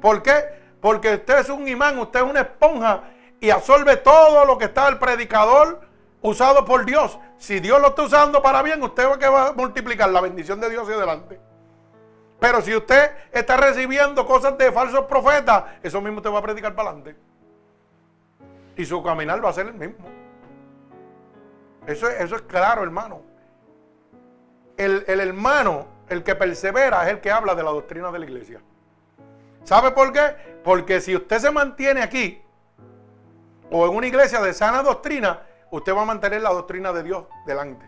¿Por 0.00 0.22
qué? 0.22 0.44
Porque 0.80 1.14
usted 1.14 1.40
es 1.40 1.48
un 1.48 1.66
imán, 1.66 1.98
usted 1.98 2.20
es 2.20 2.26
una 2.26 2.42
esponja 2.42 3.02
y 3.40 3.50
absorbe 3.50 3.96
todo 3.96 4.44
lo 4.44 4.56
que 4.58 4.66
está 4.66 4.86
el 4.88 4.98
predicador 5.00 5.89
usado 6.22 6.64
por 6.64 6.84
Dios. 6.84 7.18
Si 7.38 7.60
Dios 7.60 7.80
lo 7.80 7.88
está 7.88 8.02
usando 8.02 8.42
para 8.42 8.62
bien, 8.62 8.82
usted 8.82 9.08
va, 9.08 9.18
que 9.18 9.28
va 9.28 9.48
a 9.48 9.52
multiplicar 9.52 10.10
la 10.10 10.20
bendición 10.20 10.60
de 10.60 10.70
Dios 10.70 10.82
hacia 10.82 10.96
adelante. 10.96 11.40
Pero 12.38 12.62
si 12.62 12.74
usted 12.74 13.10
está 13.32 13.56
recibiendo 13.56 14.26
cosas 14.26 14.56
de 14.56 14.72
falsos 14.72 15.04
profetas, 15.04 15.64
eso 15.82 16.00
mismo 16.00 16.18
usted 16.18 16.30
va 16.30 16.38
a 16.38 16.42
predicar 16.42 16.74
para 16.74 16.90
adelante. 16.90 17.16
Y 18.76 18.84
su 18.84 19.02
caminar 19.02 19.44
va 19.44 19.50
a 19.50 19.52
ser 19.52 19.66
el 19.66 19.74
mismo. 19.74 20.06
Eso, 21.86 22.08
eso 22.08 22.36
es 22.36 22.42
claro, 22.42 22.82
hermano. 22.82 23.22
El, 24.76 25.04
el 25.06 25.20
hermano, 25.20 25.86
el 26.08 26.22
que 26.22 26.34
persevera, 26.34 27.04
es 27.04 27.10
el 27.10 27.20
que 27.20 27.30
habla 27.30 27.54
de 27.54 27.62
la 27.62 27.70
doctrina 27.70 28.10
de 28.10 28.18
la 28.18 28.24
iglesia. 28.24 28.60
¿Sabe 29.64 29.90
por 29.90 30.12
qué? 30.12 30.60
Porque 30.64 31.00
si 31.00 31.14
usted 31.14 31.38
se 31.38 31.50
mantiene 31.50 32.02
aquí 32.02 32.40
o 33.70 33.86
en 33.86 33.94
una 33.94 34.06
iglesia 34.06 34.40
de 34.40 34.52
sana 34.54 34.82
doctrina, 34.82 35.42
usted 35.70 35.94
va 35.94 36.02
a 36.02 36.06
mantener 36.06 36.42
la 36.42 36.52
doctrina 36.52 36.92
de 36.92 37.02
Dios 37.02 37.24
delante. 37.46 37.86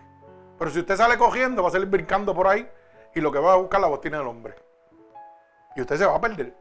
Pero 0.58 0.70
si 0.70 0.80
usted 0.80 0.96
sale 0.96 1.18
cogiendo, 1.18 1.62
va 1.62 1.68
a 1.68 1.72
salir 1.72 1.88
brincando 1.88 2.34
por 2.34 2.46
ahí 2.46 2.68
y 3.14 3.20
lo 3.20 3.32
que 3.32 3.38
va 3.38 3.54
a 3.54 3.56
buscar 3.56 3.80
la 3.80 3.88
doctrina 3.88 4.18
del 4.18 4.26
hombre. 4.26 4.54
Y 5.76 5.80
usted 5.80 5.96
se 5.96 6.06
va 6.06 6.16
a 6.16 6.20
perder. 6.20 6.54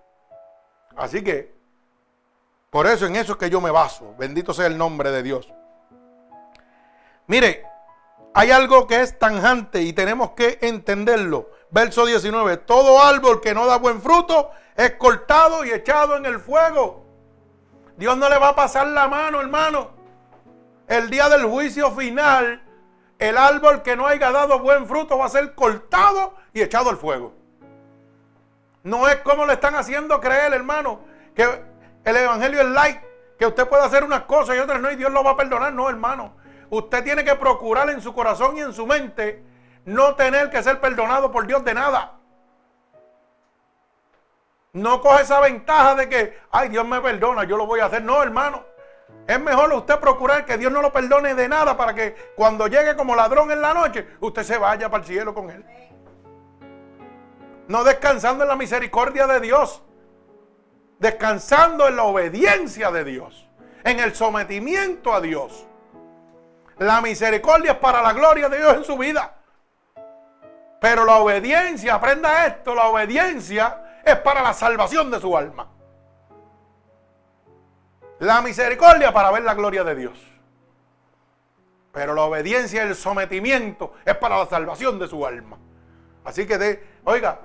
Así 0.95 1.23
que, 1.23 1.53
por 2.69 2.87
eso 2.87 3.05
en 3.05 3.15
eso 3.15 3.33
es 3.33 3.37
que 3.37 3.49
yo 3.49 3.61
me 3.61 3.71
baso. 3.71 4.15
Bendito 4.17 4.53
sea 4.53 4.67
el 4.67 4.77
nombre 4.77 5.11
de 5.11 5.23
Dios. 5.23 5.53
Mire, 7.27 7.65
hay 8.33 8.51
algo 8.51 8.87
que 8.87 9.01
es 9.01 9.19
tanjante 9.19 9.81
y 9.81 9.93
tenemos 9.93 10.31
que 10.31 10.57
entenderlo. 10.61 11.49
Verso 11.69 12.05
19, 12.05 12.57
todo 12.57 13.01
árbol 13.01 13.39
que 13.39 13.53
no 13.53 13.65
da 13.65 13.77
buen 13.77 14.01
fruto 14.01 14.51
es 14.75 14.91
cortado 14.95 15.63
y 15.63 15.71
echado 15.71 16.17
en 16.17 16.25
el 16.25 16.39
fuego. 16.39 17.05
Dios 17.97 18.17
no 18.17 18.29
le 18.29 18.37
va 18.37 18.49
a 18.49 18.55
pasar 18.55 18.87
la 18.87 19.07
mano, 19.07 19.39
hermano. 19.39 20.00
El 20.91 21.09
día 21.09 21.29
del 21.29 21.45
juicio 21.45 21.89
final, 21.91 22.61
el 23.17 23.37
árbol 23.37 23.81
que 23.81 23.95
no 23.95 24.07
haya 24.07 24.29
dado 24.29 24.59
buen 24.59 24.85
fruto 24.85 25.17
va 25.17 25.27
a 25.27 25.29
ser 25.29 25.55
cortado 25.55 26.35
y 26.51 26.61
echado 26.61 26.89
al 26.89 26.97
fuego. 26.97 27.33
No 28.83 29.07
es 29.07 29.15
como 29.21 29.45
le 29.45 29.53
están 29.53 29.75
haciendo 29.75 30.19
creer, 30.19 30.53
hermano, 30.53 30.99
que 31.33 31.63
el 32.03 32.15
evangelio 32.17 32.59
es 32.59 32.67
light, 32.67 32.99
que 33.39 33.45
usted 33.45 33.69
puede 33.69 33.85
hacer 33.85 34.03
unas 34.03 34.23
cosas 34.23 34.57
y 34.57 34.59
otras 34.59 34.81
no, 34.81 34.91
y 34.91 34.97
Dios 34.97 35.13
lo 35.13 35.23
va 35.23 35.31
a 35.31 35.37
perdonar. 35.37 35.71
No, 35.71 35.89
hermano. 35.89 36.33
Usted 36.69 37.05
tiene 37.05 37.23
que 37.23 37.35
procurar 37.35 37.89
en 37.89 38.01
su 38.01 38.13
corazón 38.13 38.57
y 38.57 38.59
en 38.59 38.73
su 38.73 38.85
mente 38.85 39.45
no 39.85 40.15
tener 40.15 40.49
que 40.49 40.61
ser 40.61 40.81
perdonado 40.81 41.31
por 41.31 41.47
Dios 41.47 41.63
de 41.63 41.73
nada. 41.73 42.19
No 44.73 44.99
coge 44.99 45.21
esa 45.21 45.39
ventaja 45.39 45.95
de 45.95 46.09
que, 46.09 46.37
ay, 46.51 46.67
Dios 46.67 46.85
me 46.85 46.99
perdona, 46.99 47.45
yo 47.45 47.55
lo 47.55 47.65
voy 47.65 47.79
a 47.79 47.85
hacer. 47.85 48.03
No, 48.03 48.21
hermano. 48.21 48.70
Es 49.27 49.39
mejor 49.39 49.71
usted 49.73 49.99
procurar 49.99 50.45
que 50.45 50.57
Dios 50.57 50.71
no 50.71 50.81
lo 50.81 50.91
perdone 50.91 51.35
de 51.35 51.47
nada 51.47 51.77
para 51.77 51.93
que 51.93 52.15
cuando 52.35 52.67
llegue 52.67 52.95
como 52.95 53.15
ladrón 53.15 53.51
en 53.51 53.61
la 53.61 53.73
noche, 53.73 54.07
usted 54.19 54.43
se 54.43 54.57
vaya 54.57 54.89
para 54.89 55.03
el 55.03 55.07
cielo 55.07 55.33
con 55.33 55.49
él. 55.49 55.63
No 57.67 57.83
descansando 57.83 58.43
en 58.43 58.49
la 58.49 58.55
misericordia 58.55 59.27
de 59.27 59.39
Dios. 59.39 59.81
Descansando 60.99 61.87
en 61.87 61.95
la 61.95 62.03
obediencia 62.03 62.91
de 62.91 63.03
Dios. 63.03 63.47
En 63.83 63.99
el 63.99 64.13
sometimiento 64.13 65.13
a 65.13 65.21
Dios. 65.21 65.65
La 66.77 66.99
misericordia 66.99 67.73
es 67.73 67.77
para 67.77 68.01
la 68.01 68.13
gloria 68.13 68.49
de 68.49 68.57
Dios 68.57 68.75
en 68.75 68.83
su 68.83 68.97
vida. 68.97 69.35
Pero 70.81 71.05
la 71.05 71.17
obediencia, 71.17 71.93
aprenda 71.93 72.47
esto, 72.47 72.73
la 72.73 72.87
obediencia 72.87 74.01
es 74.03 74.15
para 74.17 74.41
la 74.41 74.51
salvación 74.51 75.11
de 75.11 75.19
su 75.19 75.37
alma. 75.37 75.67
La 78.21 78.39
misericordia 78.43 79.11
para 79.11 79.31
ver 79.31 79.41
la 79.41 79.55
gloria 79.55 79.83
de 79.83 79.95
Dios. 79.95 80.19
Pero 81.91 82.13
la 82.13 82.21
obediencia 82.21 82.85
y 82.85 82.89
el 82.89 82.95
sometimiento 82.95 83.93
es 84.05 84.15
para 84.15 84.37
la 84.37 84.45
salvación 84.45 84.99
de 84.99 85.07
su 85.07 85.25
alma. 85.25 85.57
Así 86.23 86.45
que, 86.45 86.83
oiga, 87.03 87.39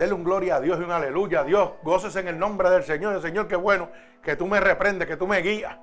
denle 0.00 0.14
un 0.16 0.24
gloria 0.24 0.56
a 0.56 0.60
Dios 0.60 0.80
y 0.80 0.82
un 0.82 0.90
aleluya 0.90 1.42
a 1.42 1.44
Dios. 1.44 1.74
Goces 1.84 2.16
en 2.16 2.26
el 2.26 2.40
nombre 2.40 2.70
del 2.70 2.82
Señor. 2.82 3.22
Señor, 3.22 3.46
qué 3.46 3.54
bueno 3.54 3.88
que 4.20 4.34
tú 4.34 4.48
me 4.48 4.58
reprendes, 4.58 5.06
que 5.06 5.16
tú 5.16 5.28
me 5.28 5.38
guías. 5.38 5.76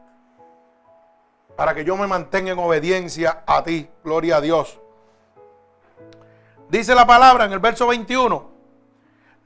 Para 1.55 1.73
que 1.73 1.85
yo 1.85 1.95
me 1.95 2.05
mantenga 2.05 2.51
en 2.51 2.59
obediencia 2.59 3.43
a 3.47 3.63
ti. 3.63 3.89
Gloria 4.03 4.37
a 4.37 4.41
Dios. 4.41 4.77
Dice 6.67 6.93
la 6.93 7.07
palabra 7.07 7.45
en 7.45 7.53
el 7.53 7.59
verso 7.59 7.87
21. 7.87 8.58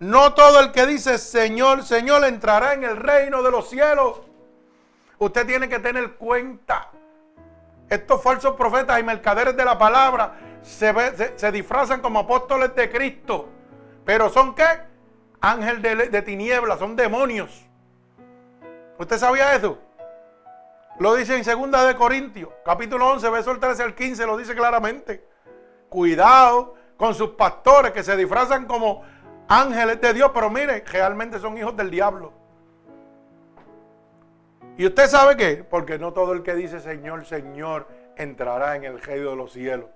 No 0.03 0.33
todo 0.33 0.59
el 0.59 0.73
que 0.73 0.85
dice 0.85 1.17
Señor, 1.17 1.83
Señor 1.83 2.25
entrará 2.25 2.73
en 2.73 2.83
el 2.83 2.97
reino 2.97 3.41
de 3.41 3.49
los 3.49 3.69
cielos. 3.69 4.19
Usted 5.17 5.47
tiene 5.47 5.69
que 5.69 5.79
tener 5.79 6.15
cuenta. 6.15 6.89
Estos 7.89 8.21
falsos 8.21 8.57
profetas 8.57 8.99
y 8.99 9.03
mercaderes 9.03 9.55
de 9.55 9.63
la 9.63 9.77
palabra 9.77 10.35
se, 10.61 10.93
se, 11.37 11.51
disfrazan 11.53 12.01
como 12.01 12.19
apóstoles 12.19 12.75
de 12.75 12.91
Cristo. 12.91 13.47
Pero 14.03 14.29
son 14.29 14.53
qué? 14.53 14.65
Ángel 15.39 15.81
de, 15.81 15.95
de 16.09 16.21
tinieblas, 16.21 16.79
son 16.79 16.97
demonios. 16.97 17.65
¿Usted 18.97 19.17
sabía 19.17 19.55
eso? 19.55 19.77
Lo 20.99 21.15
dice 21.15 21.37
en 21.37 21.71
2 21.71 21.87
de 21.87 21.95
Corintios, 21.95 22.49
capítulo 22.65 23.09
11, 23.09 23.29
verso 23.29 23.57
13 23.57 23.83
al 23.83 23.95
15, 23.95 24.25
lo 24.25 24.35
dice 24.35 24.53
claramente. 24.53 25.25
Cuidado 25.87 26.75
con 26.97 27.15
sus 27.15 27.29
pastores 27.31 27.93
que 27.93 28.03
se 28.03 28.17
disfrazan 28.17 28.65
como 28.65 29.12
ángeles 29.47 29.99
de 30.01 30.13
Dios, 30.13 30.31
pero 30.33 30.49
mire, 30.49 30.83
realmente 30.85 31.39
son 31.39 31.57
hijos 31.57 31.75
del 31.75 31.89
diablo. 31.89 32.33
¿Y 34.77 34.87
usted 34.87 35.07
sabe 35.07 35.37
qué? 35.37 35.63
Porque 35.63 35.99
no 35.99 36.13
todo 36.13 36.33
el 36.33 36.41
que 36.41 36.55
dice 36.55 36.79
Señor, 36.79 37.25
Señor 37.25 37.87
entrará 38.15 38.75
en 38.75 38.83
el 38.85 39.01
reino 39.01 39.31
de 39.31 39.35
los 39.35 39.53
cielos. 39.53 39.89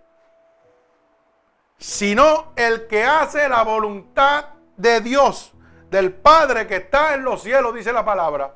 sino 1.80 2.54
el 2.56 2.88
que 2.88 3.04
hace 3.04 3.48
la 3.48 3.62
voluntad 3.64 4.46
de 4.78 5.00
Dios, 5.02 5.54
del 5.92 6.12
Padre 6.12 6.66
que 6.66 6.78
está 6.78 7.14
en 7.14 7.24
los 7.24 7.44
cielos, 7.44 7.74
dice 7.74 7.94
la 7.94 8.04
palabra. 8.04 8.56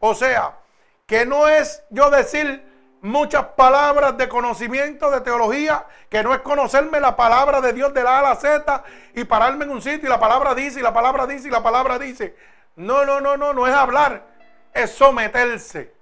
O 0.00 0.14
sea, 0.14 0.58
que 1.06 1.26
no 1.26 1.46
es 1.46 1.84
yo 1.90 2.10
decir 2.10 2.73
muchas 3.04 3.44
palabras 3.48 4.16
de 4.16 4.30
conocimiento, 4.30 5.10
de 5.10 5.20
teología, 5.20 5.84
que 6.08 6.22
no 6.22 6.32
es 6.32 6.40
conocerme 6.40 7.00
la 7.00 7.14
palabra 7.14 7.60
de 7.60 7.74
Dios 7.74 7.92
de 7.92 8.02
la 8.02 8.16
A 8.16 8.18
a 8.20 8.22
la 8.22 8.36
Z 8.36 8.82
y 9.14 9.24
pararme 9.24 9.66
en 9.66 9.72
un 9.72 9.82
sitio 9.82 10.08
y 10.08 10.10
la 10.10 10.18
palabra 10.18 10.54
dice 10.54 10.80
y 10.80 10.82
la 10.82 10.94
palabra 10.94 11.26
dice 11.26 11.48
y 11.48 11.50
la 11.50 11.62
palabra 11.62 11.98
dice. 11.98 12.34
No, 12.76 13.04
no, 13.04 13.20
no, 13.20 13.36
no, 13.36 13.52
no 13.52 13.66
es 13.66 13.74
hablar, 13.74 14.24
es 14.72 14.90
someterse, 14.90 15.94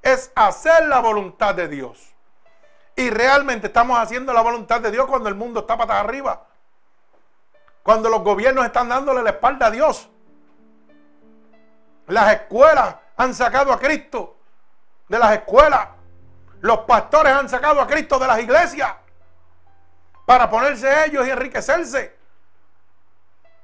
es 0.00 0.32
hacer 0.34 0.86
la 0.86 1.00
voluntad 1.00 1.54
de 1.54 1.68
Dios. 1.68 2.14
Y 2.96 3.10
realmente 3.10 3.66
estamos 3.66 3.98
haciendo 3.98 4.32
la 4.32 4.40
voluntad 4.40 4.80
de 4.80 4.90
Dios 4.90 5.06
cuando 5.06 5.28
el 5.28 5.34
mundo 5.34 5.60
está 5.60 5.76
patas 5.76 6.02
arriba. 6.02 6.46
Cuando 7.82 8.08
los 8.08 8.22
gobiernos 8.22 8.64
están 8.64 8.88
dándole 8.88 9.22
la 9.22 9.30
espalda 9.30 9.66
a 9.66 9.70
Dios. 9.70 10.08
Las 12.06 12.32
escuelas 12.32 12.96
han 13.14 13.34
sacado 13.34 13.74
a 13.74 13.78
Cristo 13.78 14.36
de 15.06 15.18
las 15.18 15.34
escuelas. 15.34 15.97
Los 16.60 16.80
pastores 16.80 17.32
han 17.32 17.48
sacado 17.48 17.80
a 17.80 17.86
Cristo 17.86 18.18
de 18.18 18.26
las 18.26 18.40
iglesias 18.40 18.92
para 20.26 20.50
ponerse 20.50 21.06
ellos 21.06 21.26
y 21.26 21.30
enriquecerse. 21.30 22.16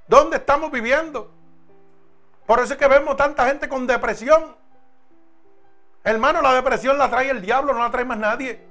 ¿Dónde 0.07 0.37
estamos 0.37 0.71
viviendo? 0.71 1.31
Por 2.47 2.61
eso 2.61 2.75
es 2.75 2.79
que 2.79 2.87
vemos 2.87 3.17
tanta 3.17 3.47
gente 3.47 3.69
con 3.69 3.87
depresión. 3.87 4.57
Hermano, 6.05 6.43
la 6.43 6.53
depresión 6.53 6.99
la 6.99 7.09
trae 7.09 7.31
el 7.31 7.41
diablo, 7.41 7.73
no 7.73 7.81
la 7.81 7.91
trae 7.91 8.05
más 8.05 8.19
nadie. 8.19 8.63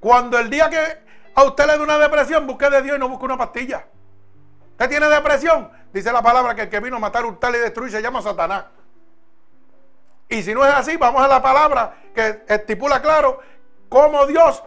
Cuando 0.00 0.38
el 0.38 0.50
día 0.50 0.68
que 0.68 0.98
a 1.34 1.44
usted 1.44 1.66
le 1.66 1.76
da 1.76 1.82
una 1.82 1.98
depresión, 1.98 2.46
busque 2.46 2.68
de 2.68 2.82
Dios 2.82 2.96
y 2.96 3.00
no 3.00 3.08
busque 3.08 3.24
una 3.24 3.38
pastilla. 3.38 3.86
¿Usted 4.72 4.88
tiene 4.88 5.08
depresión? 5.08 5.70
Dice 5.92 6.12
la 6.12 6.22
palabra 6.22 6.54
que 6.54 6.62
el 6.62 6.68
que 6.68 6.80
vino 6.80 6.96
a 6.96 7.00
matar, 7.00 7.24
hurtar 7.24 7.54
y 7.54 7.58
destruir 7.58 7.90
se 7.90 8.02
llama 8.02 8.20
Satanás. 8.20 8.64
Y 10.28 10.42
si 10.42 10.54
no 10.54 10.64
es 10.64 10.74
así, 10.74 10.96
vamos 10.96 11.22
a 11.22 11.28
la 11.28 11.42
palabra 11.42 11.96
que 12.14 12.42
estipula 12.48 13.00
claro 13.00 13.40
cómo 13.88 14.26
Dios 14.26 14.62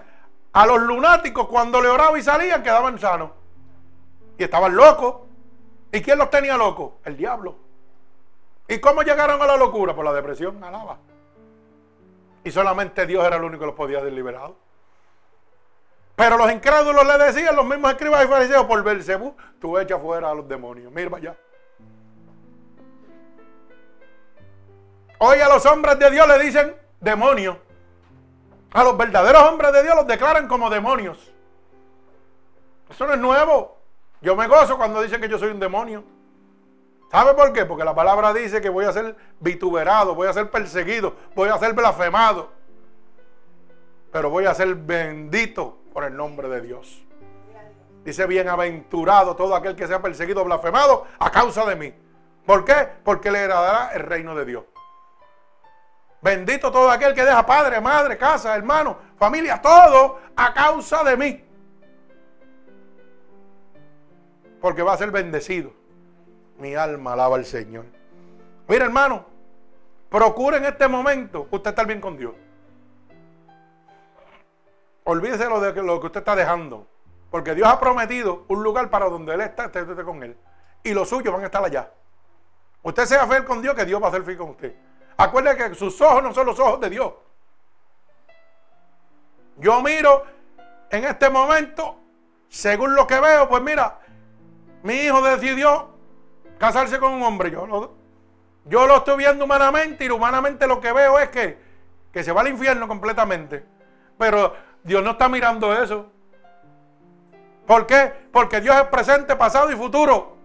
a 0.53 0.66
los 0.66 0.82
lunáticos 0.82 1.47
cuando 1.47 1.82
le 1.82 1.88
oraba 1.88 2.18
y 2.18 2.24
salían 2.24 2.64
quedaban 2.64 2.97
sanos. 2.99 3.32
Y 4.38 4.43
estaban 4.43 4.76
locos. 4.76 5.28
¿Y 5.91 6.01
quién 6.01 6.18
los 6.18 6.30
tenía 6.30 6.57
locos? 6.57 6.93
El 7.05 7.18
diablo. 7.18 7.55
¿Y 8.68 8.80
cómo 8.80 9.03
llegaron 9.03 9.41
a 9.41 9.45
la 9.45 9.57
locura? 9.57 9.93
Por 9.93 10.05
la 10.05 10.14
depresión, 10.14 10.64
alaba. 10.64 10.97
Y 12.43 12.51
solamente 12.51 13.05
Dios 13.05 13.24
era 13.26 13.36
el 13.36 13.43
único 13.43 13.59
que 13.59 13.66
los 13.68 13.76
podía 13.76 14.01
liberado. 14.01 14.55
Pero 16.16 16.38
los 16.38 16.51
incrédulos 16.51 17.05
le 17.05 17.24
decían, 17.26 17.55
los 17.55 17.66
mismos 17.66 17.91
escribas 17.91 18.26
y 18.26 18.28
fariseos, 18.28 18.66
por 18.66 18.84
Belcebú, 18.84 19.36
tú 19.59 19.78
echa 19.78 19.99
fuera 19.99 20.32
a 20.32 20.34
los 20.34 20.47
demonios. 20.47 20.91
Mira 20.91 21.16
allá. 21.16 21.36
Hoy 25.24 25.39
a 25.39 25.47
los 25.47 25.63
hombres 25.67 25.99
de 25.99 26.09
Dios 26.09 26.28
le 26.28 26.39
dicen 26.39 26.76
demonios. 26.99 27.55
A 28.74 28.84
los 28.84 28.97
verdaderos 28.97 29.43
hombres 29.43 29.72
de 29.72 29.84
Dios 29.84 29.95
los 29.95 30.07
declaran 30.07 30.47
como 30.47 30.67
demonios. 30.67 31.32
Eso 32.89 33.05
no 33.05 33.13
es 33.13 33.19
nuevo. 33.19 33.78
Yo 34.22 34.36
me 34.36 34.47
gozo 34.47 34.78
cuando 34.78 34.99
dicen 34.99 35.22
que 35.22 35.30
yo 35.30 35.38
soy 35.38 35.51
un 35.51 35.59
demonio. 35.59 36.03
¿Sabe 37.11 37.36
por 37.36 37.53
qué? 37.53 37.67
Porque 37.67 37.84
la 37.84 37.93
palabra 37.93 38.34
dice 38.34 38.61
que 38.61 38.69
voy 38.69 38.86
a 38.86 38.93
ser 38.93 39.15
vituperado, 39.39 40.15
voy 40.15 40.28
a 40.28 40.34
ser 40.34 40.49
perseguido, 40.49 41.15
voy 41.36 41.49
a 41.49 41.59
ser 41.59 41.74
blasfemado. 41.74 42.49
Pero 44.11 44.32
voy 44.32 44.45
a 44.47 44.55
ser 44.55 44.74
bendito 44.74 45.78
por 45.93 46.03
el 46.03 46.17
nombre 46.17 46.49
de 46.49 46.61
Dios. 46.61 46.99
Dice, 48.03 48.26
bienaventurado 48.26 49.36
todo 49.36 49.55
aquel 49.55 49.76
que 49.76 49.86
sea 49.86 50.01
perseguido, 50.01 50.43
blasfemado 50.43 51.05
a 51.19 51.30
causa 51.30 51.63
de 51.65 51.76
mí. 51.76 51.93
¿Por 52.43 52.65
qué? 52.65 52.88
Porque 53.03 53.30
le 53.30 53.38
heredará 53.38 53.91
el 53.93 54.01
reino 54.01 54.34
de 54.34 54.45
Dios. 54.45 54.63
Bendito 56.22 56.72
todo 56.72 56.89
aquel 56.91 57.15
que 57.15 57.26
deja 57.26 57.43
padre, 57.45 57.82
madre, 57.82 58.17
casa, 58.17 58.55
hermano, 58.55 58.97
familia, 59.17 59.59
todo 59.59 60.19
a 60.36 60.53
causa 60.53 61.03
de 61.03 61.17
mí. 61.17 61.45
Porque 64.61 64.84
va 64.84 64.93
a 64.93 64.97
ser 64.97 65.09
bendecido. 65.09 65.74
Mi 66.59 66.76
alma 66.76 67.13
alaba 67.13 67.38
al 67.38 67.45
Señor. 67.45 67.86
Mira, 68.67 68.86
hermano, 68.86 69.26
procure 70.09 70.57
en 70.57 70.65
este 70.65 70.88
momento 70.88 71.47
usted 71.49 71.72
estar 71.72 71.88
bien 71.88 71.99
con 71.99 72.15
Dios. 72.15 72.36
Olvídese 75.03 75.49
lo 75.49 75.59
de 75.59 75.74
lo 75.82 75.99
que 75.99 76.05
usted 76.05 76.19
está 76.19 76.36
dejando. 76.36 76.88
Porque 77.32 77.55
Dios 77.55 77.67
ha 77.67 77.80
prometido 77.80 78.45
un 78.47 78.61
lugar 78.61 78.91
para 78.91 79.09
donde 79.09 79.34
Él 79.34 79.41
está, 79.41 79.65
esté 79.65 80.03
con 80.03 80.22
Él. 80.22 80.38
Y 80.84 80.93
los 80.93 81.09
suyos 81.09 81.34
van 81.34 81.41
a 81.41 81.45
estar 81.45 81.63
allá. 81.63 81.91
Usted 82.84 83.05
sea 83.05 83.26
fiel 83.26 83.43
con 83.45 83.61
Dios, 83.61 83.74
que 83.74 83.86
Dios 83.86 84.03
va 84.03 84.09
a 84.09 84.11
ser 84.11 84.24
fiel 84.24 84.38
con 84.38 84.49
usted. 84.49 84.76
Acuérdese 85.22 85.69
que 85.69 85.76
sus 85.76 86.01
ojos 86.01 86.24
no 86.24 86.34
son 86.34 86.47
los 86.47 86.59
ojos 86.59 86.80
de 86.80 86.89
Dios. 86.89 87.13
Yo 89.57 89.80
miro 89.84 90.24
en 90.89 91.05
este 91.05 91.30
momento, 91.30 91.95
según 92.49 92.95
lo 92.95 93.05
que 93.05 93.19
veo, 93.19 93.47
pues 93.47 93.61
mira, 93.61 93.99
mi 94.82 94.95
hijo 94.95 95.22
decidió 95.22 95.89
casarse 96.57 96.97
con 96.97 97.13
un 97.13 97.22
hombre. 97.22 97.51
Yo 97.51 97.67
lo, 97.67 97.93
yo 98.65 98.88
lo 98.88 98.97
estoy 98.97 99.17
viendo 99.17 99.45
humanamente 99.45 100.05
y 100.05 100.09
humanamente 100.09 100.65
lo 100.65 100.82
que 100.82 100.91
veo 100.91 101.19
es 101.19 101.30
que, 101.30 101.59
que 102.11 102.24
se 102.24 102.32
va 102.32 102.41
al 102.41 102.47
infierno 102.47 102.88
completamente. 102.88 103.63
Pero 104.17 104.55
Dios 104.84 105.03
no 105.03 105.11
está 105.11 105.30
mirando 105.30 105.72
eso. 105.72 106.07
¿Por 107.67 107.86
qué? 107.86 108.11
Porque 108.32 108.59
Dios 108.59 108.76
es 108.76 108.86
presente, 108.86 109.36
pasado 109.36 109.72
y 109.72 109.76
futuro. 109.76 110.36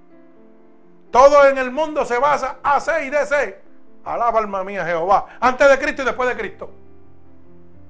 Todo 1.10 1.46
en 1.46 1.56
el 1.56 1.70
mundo 1.70 2.04
se 2.04 2.18
basa 2.18 2.58
a 2.62 2.78
C 2.78 3.06
y 3.06 3.10
C. 3.26 3.65
Alaba 4.06 4.38
alma 4.38 4.62
mía 4.62 4.86
Jehová. 4.86 5.26
Antes 5.40 5.68
de 5.68 5.78
Cristo 5.78 6.02
y 6.02 6.04
después 6.04 6.28
de 6.28 6.36
Cristo. 6.36 6.70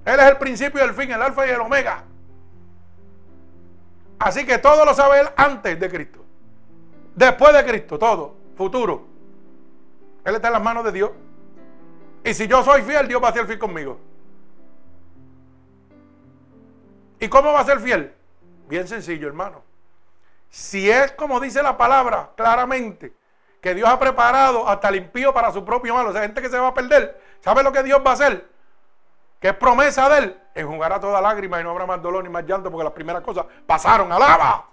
Él 0.05 0.19
es 0.19 0.27
el 0.27 0.39
principio 0.39 0.81
y 0.81 0.89
el 0.89 0.95
fin, 0.95 1.11
el 1.11 1.21
alfa 1.21 1.47
y 1.47 1.51
el 1.51 1.61
omega. 1.61 2.05
Así 4.19 4.47
que 4.47 4.59
todo 4.59 4.85
lo 4.85 4.95
sabe 4.95 5.21
Él 5.21 5.29
antes 5.37 5.79
de 5.79 5.91
Cristo. 5.91 6.25
Después 7.15 7.53
de 7.53 7.65
Cristo, 7.65 7.99
todo. 7.99 8.35
Futuro. 8.57 9.07
Él 10.25 10.35
está 10.35 10.49
en 10.49 10.55
las 10.55 10.63
manos 10.63 10.85
de 10.85 10.93
Dios. 10.93 11.11
Y 12.25 12.33
si 12.33 12.49
yo 12.49 12.65
soy 12.65 12.83
fiel, 12.83 13.07
Dios 13.07 13.23
va 13.23 13.29
a 13.29 13.33
ser 13.33 13.47
fiel 13.47 13.59
conmigo. 13.59 14.01
¿Y 17.21 17.29
cómo 17.29 17.53
va 17.53 17.61
a 17.61 17.65
ser 17.65 17.79
fiel? 17.81 18.15
Bien 18.69 18.89
sencillo, 18.89 19.29
hermano. 19.29 19.63
Si 20.49 20.91
es 20.91 21.13
como 21.13 21.41
dice 21.41 21.63
la 21.63 21.77
palabra 21.77 22.31
claramente, 22.37 23.13
que 23.67 23.75
Dios 23.75 23.89
ha 23.89 23.99
preparado 23.99 24.69
hasta 24.69 24.91
el 24.91 24.95
impío 24.95 25.35
para 25.35 25.51
su 25.51 25.65
propio 25.65 25.93
mal, 25.93 26.07
o 26.07 26.13
sea, 26.13 26.23
gente 26.23 26.41
que 26.41 26.49
se 26.49 26.57
va 26.57 26.69
a 26.69 26.75
perder, 26.75 27.21
¿sabe 27.41 27.65
lo 27.65 27.73
que 27.73 27.83
Dios 27.83 28.01
va 28.07 28.11
a 28.11 28.15
hacer? 28.15 28.47
Que 29.41 29.49
es 29.49 29.55
promesa 29.55 30.09
de 30.09 30.19
Él, 30.19 30.41
enjugará 30.55 31.01
toda 31.01 31.21
lágrima 31.21 31.61
y 31.61 31.65
no 31.65 31.71
habrá 31.73 31.85
más 31.85 32.01
dolor 32.01 32.23
ni 32.23 32.31
más 32.31 32.47
llanto, 32.47 32.71
porque 32.71 32.85
las 32.85 32.93
primeras 32.93 33.23
cosas 33.23 33.45
pasaron, 33.67 34.13
alaba. 34.13 34.67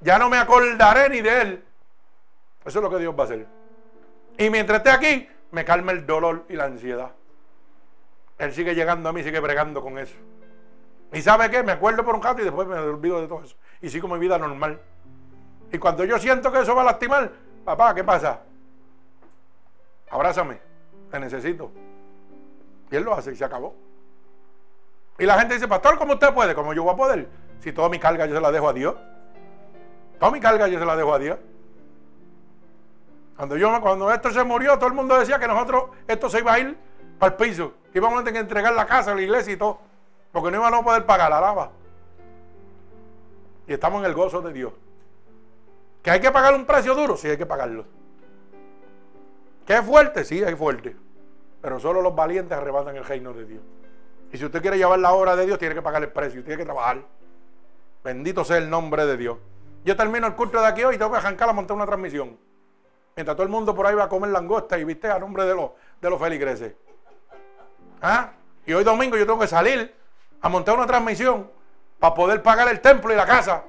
Ya 0.00 0.18
no 0.18 0.30
me 0.30 0.38
acordaré 0.38 1.10
ni 1.10 1.20
de 1.20 1.42
Él. 1.42 1.64
Eso 2.64 2.78
es 2.78 2.82
lo 2.82 2.88
que 2.88 2.96
Dios 2.96 3.14
va 3.14 3.24
a 3.24 3.26
hacer. 3.26 3.46
Y 4.38 4.48
mientras 4.48 4.78
esté 4.78 4.90
aquí, 4.90 5.28
me 5.50 5.66
calma 5.66 5.92
el 5.92 6.06
dolor 6.06 6.46
y 6.48 6.54
la 6.54 6.64
ansiedad. 6.64 7.10
Él 8.38 8.54
sigue 8.54 8.74
llegando 8.74 9.10
a 9.10 9.12
mí, 9.12 9.22
sigue 9.22 9.40
bregando 9.40 9.82
con 9.82 9.98
eso. 9.98 10.16
¿Y 11.12 11.20
sabe 11.20 11.50
qué? 11.50 11.62
Me 11.62 11.72
acuerdo 11.72 12.02
por 12.06 12.14
un 12.14 12.22
rato 12.22 12.40
y 12.40 12.44
después 12.44 12.66
me 12.68 12.78
olvido 12.78 13.20
de 13.20 13.28
todo 13.28 13.44
eso. 13.44 13.56
Y 13.82 13.90
sigo 13.90 14.08
mi 14.08 14.18
vida 14.18 14.38
normal. 14.38 14.80
Y 15.70 15.76
cuando 15.76 16.06
yo 16.06 16.18
siento 16.18 16.50
que 16.50 16.60
eso 16.60 16.74
va 16.74 16.80
a 16.80 16.86
lastimar, 16.86 17.30
papá, 17.68 17.94
¿qué 17.94 18.02
pasa? 18.02 18.40
Abrázame, 20.10 20.58
te 21.10 21.20
necesito. 21.20 21.70
Y 22.90 22.96
él 22.96 23.02
lo 23.02 23.12
hace 23.12 23.32
y 23.32 23.36
se 23.36 23.44
acabó. 23.44 23.74
Y 25.18 25.26
la 25.26 25.38
gente 25.38 25.54
dice, 25.54 25.68
pastor, 25.68 25.98
¿cómo 25.98 26.14
usted 26.14 26.32
puede? 26.32 26.54
¿Cómo 26.54 26.72
yo 26.72 26.84
voy 26.84 26.94
a 26.94 26.96
poder? 26.96 27.28
Si 27.60 27.72
toda 27.72 27.90
mi 27.90 27.98
carga 27.98 28.24
yo 28.24 28.34
se 28.34 28.40
la 28.40 28.50
dejo 28.50 28.70
a 28.70 28.72
Dios. 28.72 28.94
Toda 30.18 30.32
mi 30.32 30.40
carga 30.40 30.66
yo 30.66 30.78
se 30.78 30.86
la 30.86 30.96
dejo 30.96 31.12
a 31.12 31.18
Dios. 31.18 31.38
Cuando, 33.36 33.56
yo, 33.56 33.80
cuando 33.82 34.10
esto 34.12 34.30
se 34.30 34.42
murió, 34.44 34.76
todo 34.78 34.86
el 34.86 34.94
mundo 34.94 35.18
decía 35.18 35.38
que 35.38 35.46
nosotros, 35.46 35.90
esto 36.06 36.30
se 36.30 36.38
iba 36.38 36.54
a 36.54 36.58
ir 36.60 36.78
para 37.18 37.32
el 37.32 37.36
piso. 37.36 37.74
Que 37.92 37.98
íbamos 37.98 38.20
a 38.20 38.24
tener 38.24 38.34
que 38.34 38.40
entregar 38.48 38.72
la 38.72 38.86
casa, 38.86 39.14
la 39.14 39.20
iglesia 39.20 39.52
y 39.52 39.56
todo. 39.58 39.78
Porque 40.32 40.50
no 40.50 40.56
iban 40.56 40.72
a 40.72 40.82
poder 40.82 41.04
pagar 41.04 41.28
la 41.28 41.40
lava. 41.40 41.70
Y 43.66 43.74
estamos 43.74 44.00
en 44.00 44.06
el 44.06 44.14
gozo 44.14 44.40
de 44.40 44.54
Dios. 44.54 44.72
¿Que 46.02 46.10
hay 46.10 46.20
que 46.20 46.30
pagar 46.30 46.54
un 46.54 46.64
precio 46.64 46.94
duro? 46.94 47.16
Sí, 47.16 47.28
hay 47.28 47.36
que 47.36 47.46
pagarlo. 47.46 47.84
¿Que 49.66 49.74
es 49.74 49.82
fuerte? 49.82 50.24
Sí, 50.24 50.40
es 50.42 50.56
fuerte. 50.56 50.96
Pero 51.60 51.78
solo 51.80 52.00
los 52.00 52.14
valientes 52.14 52.56
arrebatan 52.56 52.96
el 52.96 53.04
reino 53.04 53.32
de 53.32 53.44
Dios. 53.44 53.62
Y 54.32 54.38
si 54.38 54.44
usted 54.44 54.62
quiere 54.62 54.78
llevar 54.78 54.98
la 54.98 55.12
obra 55.12 55.36
de 55.36 55.46
Dios, 55.46 55.58
tiene 55.58 55.74
que 55.74 55.82
pagar 55.82 56.02
el 56.02 56.10
precio, 56.10 56.42
tiene 56.42 56.58
que 56.58 56.64
trabajar. 56.64 57.02
Bendito 58.04 58.44
sea 58.44 58.58
el 58.58 58.70
nombre 58.70 59.06
de 59.06 59.16
Dios. 59.16 59.38
Yo 59.84 59.96
termino 59.96 60.26
el 60.26 60.34
culto 60.34 60.60
de 60.60 60.66
aquí 60.66 60.84
hoy 60.84 60.94
y 60.94 60.98
tengo 60.98 61.10
que 61.10 61.18
arrancar 61.18 61.48
a 61.48 61.52
montar 61.52 61.76
una 61.76 61.86
transmisión. 61.86 62.38
Mientras 63.16 63.36
todo 63.36 63.44
el 63.44 63.50
mundo 63.50 63.74
por 63.74 63.86
ahí 63.86 63.94
va 63.94 64.04
a 64.04 64.08
comer 64.08 64.30
langosta 64.30 64.78
y 64.78 64.84
viste 64.84 65.10
a 65.10 65.18
nombre 65.18 65.44
de 65.44 65.54
los, 65.54 65.70
de 66.00 66.10
los 66.10 66.20
feligreses. 66.20 66.74
¿Ah? 68.00 68.30
Y 68.64 68.72
hoy 68.72 68.84
domingo 68.84 69.16
yo 69.16 69.26
tengo 69.26 69.40
que 69.40 69.48
salir 69.48 69.94
a 70.40 70.48
montar 70.48 70.76
una 70.76 70.86
transmisión 70.86 71.50
para 71.98 72.14
poder 72.14 72.42
pagar 72.42 72.68
el 72.68 72.80
templo 72.80 73.12
y 73.12 73.16
la 73.16 73.26
casa. 73.26 73.64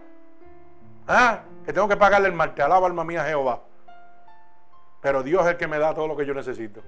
¿Ah? 1.08 1.40
Que 1.70 1.74
tengo 1.74 1.88
que 1.88 1.98
pagarle 1.98 2.28
el 2.28 2.34
mal. 2.34 2.56
Te 2.56 2.64
alaba 2.64 2.88
alma 2.88 3.04
mía 3.04 3.24
Jehová. 3.26 3.62
Pero 5.04 5.22
Dios 5.22 5.44
es 5.44 5.52
el 5.52 5.58
que 5.58 5.68
me 5.68 5.78
da 5.78 5.94
todo 5.94 6.08
lo 6.08 6.18
que 6.18 6.26
yo 6.26 6.34
necesito. 6.34 6.82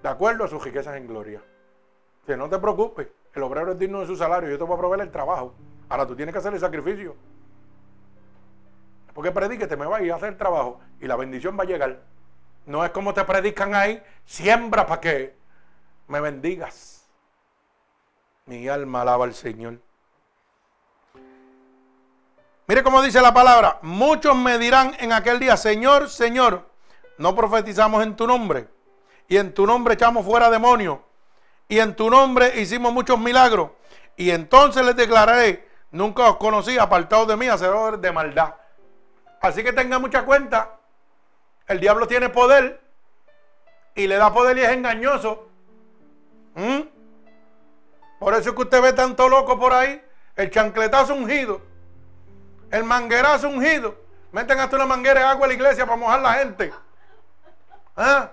De 0.00 0.08
acuerdo 0.08 0.44
a 0.44 0.48
sus 0.48 0.62
riquezas 0.62 0.94
en 0.94 1.08
gloria. 1.08 1.42
Que 2.24 2.36
no 2.36 2.48
te 2.48 2.60
preocupes. 2.60 3.08
El 3.34 3.42
obrero 3.42 3.72
es 3.72 3.78
digno 3.80 3.98
de 3.98 4.06
su 4.06 4.14
salario. 4.14 4.48
Yo 4.48 4.56
te 4.56 4.62
voy 4.62 4.76
a 4.76 4.78
proveer 4.78 5.00
el 5.00 5.10
trabajo. 5.10 5.52
Ahora 5.88 6.06
tú 6.06 6.14
tienes 6.14 6.32
que 6.32 6.38
hacer 6.38 6.54
el 6.54 6.60
sacrificio. 6.60 7.16
Porque 9.14 9.32
predique, 9.32 9.66
te 9.66 9.76
me 9.76 9.86
va 9.86 9.96
a 9.96 10.02
ir 10.02 10.12
a 10.12 10.14
hacer 10.14 10.28
el 10.28 10.36
trabajo. 10.36 10.78
Y 11.00 11.08
la 11.08 11.16
bendición 11.16 11.58
va 11.58 11.64
a 11.64 11.66
llegar. 11.66 11.98
No 12.66 12.84
es 12.84 12.92
como 12.92 13.12
te 13.12 13.24
predican 13.24 13.74
ahí. 13.74 14.00
Siembra 14.24 14.86
para 14.86 15.00
que 15.00 15.34
me 16.06 16.20
bendigas. 16.20 17.10
Mi 18.46 18.68
alma 18.68 19.02
alaba 19.02 19.24
al 19.24 19.34
Señor. 19.34 19.80
Mire 22.70 22.84
cómo 22.84 23.02
dice 23.02 23.20
la 23.20 23.34
palabra. 23.34 23.80
Muchos 23.82 24.36
me 24.36 24.56
dirán 24.56 24.94
en 25.00 25.12
aquel 25.12 25.40
día, 25.40 25.56
Señor, 25.56 26.08
Señor, 26.08 26.70
no 27.18 27.34
profetizamos 27.34 28.00
en 28.04 28.14
tu 28.14 28.28
nombre. 28.28 28.68
Y 29.26 29.38
en 29.38 29.52
tu 29.52 29.66
nombre 29.66 29.94
echamos 29.94 30.24
fuera 30.24 30.48
demonios. 30.48 31.00
Y 31.66 31.80
en 31.80 31.96
tu 31.96 32.08
nombre 32.08 32.60
hicimos 32.60 32.92
muchos 32.92 33.18
milagros. 33.18 33.70
Y 34.16 34.30
entonces 34.30 34.84
les 34.84 34.94
declararé, 34.94 35.68
nunca 35.90 36.30
os 36.30 36.36
conocí, 36.36 36.78
apartados 36.78 37.26
de 37.26 37.36
mí, 37.36 37.48
hacedores 37.48 38.00
de 38.00 38.12
maldad. 38.12 38.54
Así 39.40 39.64
que 39.64 39.72
tenga 39.72 39.98
mucha 39.98 40.24
cuenta. 40.24 40.78
El 41.66 41.80
diablo 41.80 42.06
tiene 42.06 42.28
poder. 42.28 42.80
Y 43.96 44.06
le 44.06 44.14
da 44.14 44.32
poder 44.32 44.56
y 44.58 44.60
es 44.60 44.70
engañoso. 44.70 45.48
¿Mm? 46.54 46.82
Por 48.20 48.34
eso 48.34 48.50
es 48.50 48.54
que 48.54 48.62
usted 48.62 48.80
ve 48.80 48.92
tanto 48.92 49.28
loco 49.28 49.58
por 49.58 49.72
ahí. 49.72 50.00
El 50.36 50.52
chancletazo 50.52 51.14
ungido. 51.14 51.68
El 52.70 52.84
manguerazo 52.84 53.48
ungido. 53.48 53.94
Meten 54.32 54.60
hasta 54.60 54.76
una 54.76 54.86
manguera 54.86 55.20
de 55.20 55.26
agua 55.26 55.46
a 55.46 55.48
la 55.48 55.54
iglesia 55.54 55.84
para 55.84 55.96
mojar 55.96 56.20
la 56.20 56.34
gente. 56.34 56.72
¿Ah? 57.96 58.30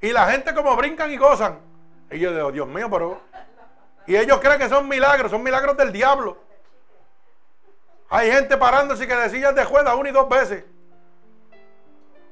Y 0.00 0.10
la 0.10 0.26
gente 0.30 0.54
como 0.54 0.74
brincan 0.76 1.10
y 1.10 1.16
gozan. 1.16 1.58
Y 2.10 2.18
yo 2.18 2.34
digo, 2.34 2.52
Dios 2.52 2.68
mío, 2.68 2.88
pero... 2.90 3.20
Y 4.06 4.16
ellos 4.16 4.38
creen 4.40 4.58
que 4.58 4.68
son 4.68 4.88
milagros, 4.88 5.30
son 5.30 5.42
milagros 5.42 5.76
del 5.76 5.92
diablo. 5.92 6.38
Hay 8.10 8.30
gente 8.30 8.56
parándose 8.56 9.06
que 9.06 9.14
de 9.14 9.30
sillas 9.30 9.54
de 9.54 9.64
jueza 9.64 9.94
una 9.94 10.08
y 10.08 10.12
dos 10.12 10.28
veces. 10.28 10.64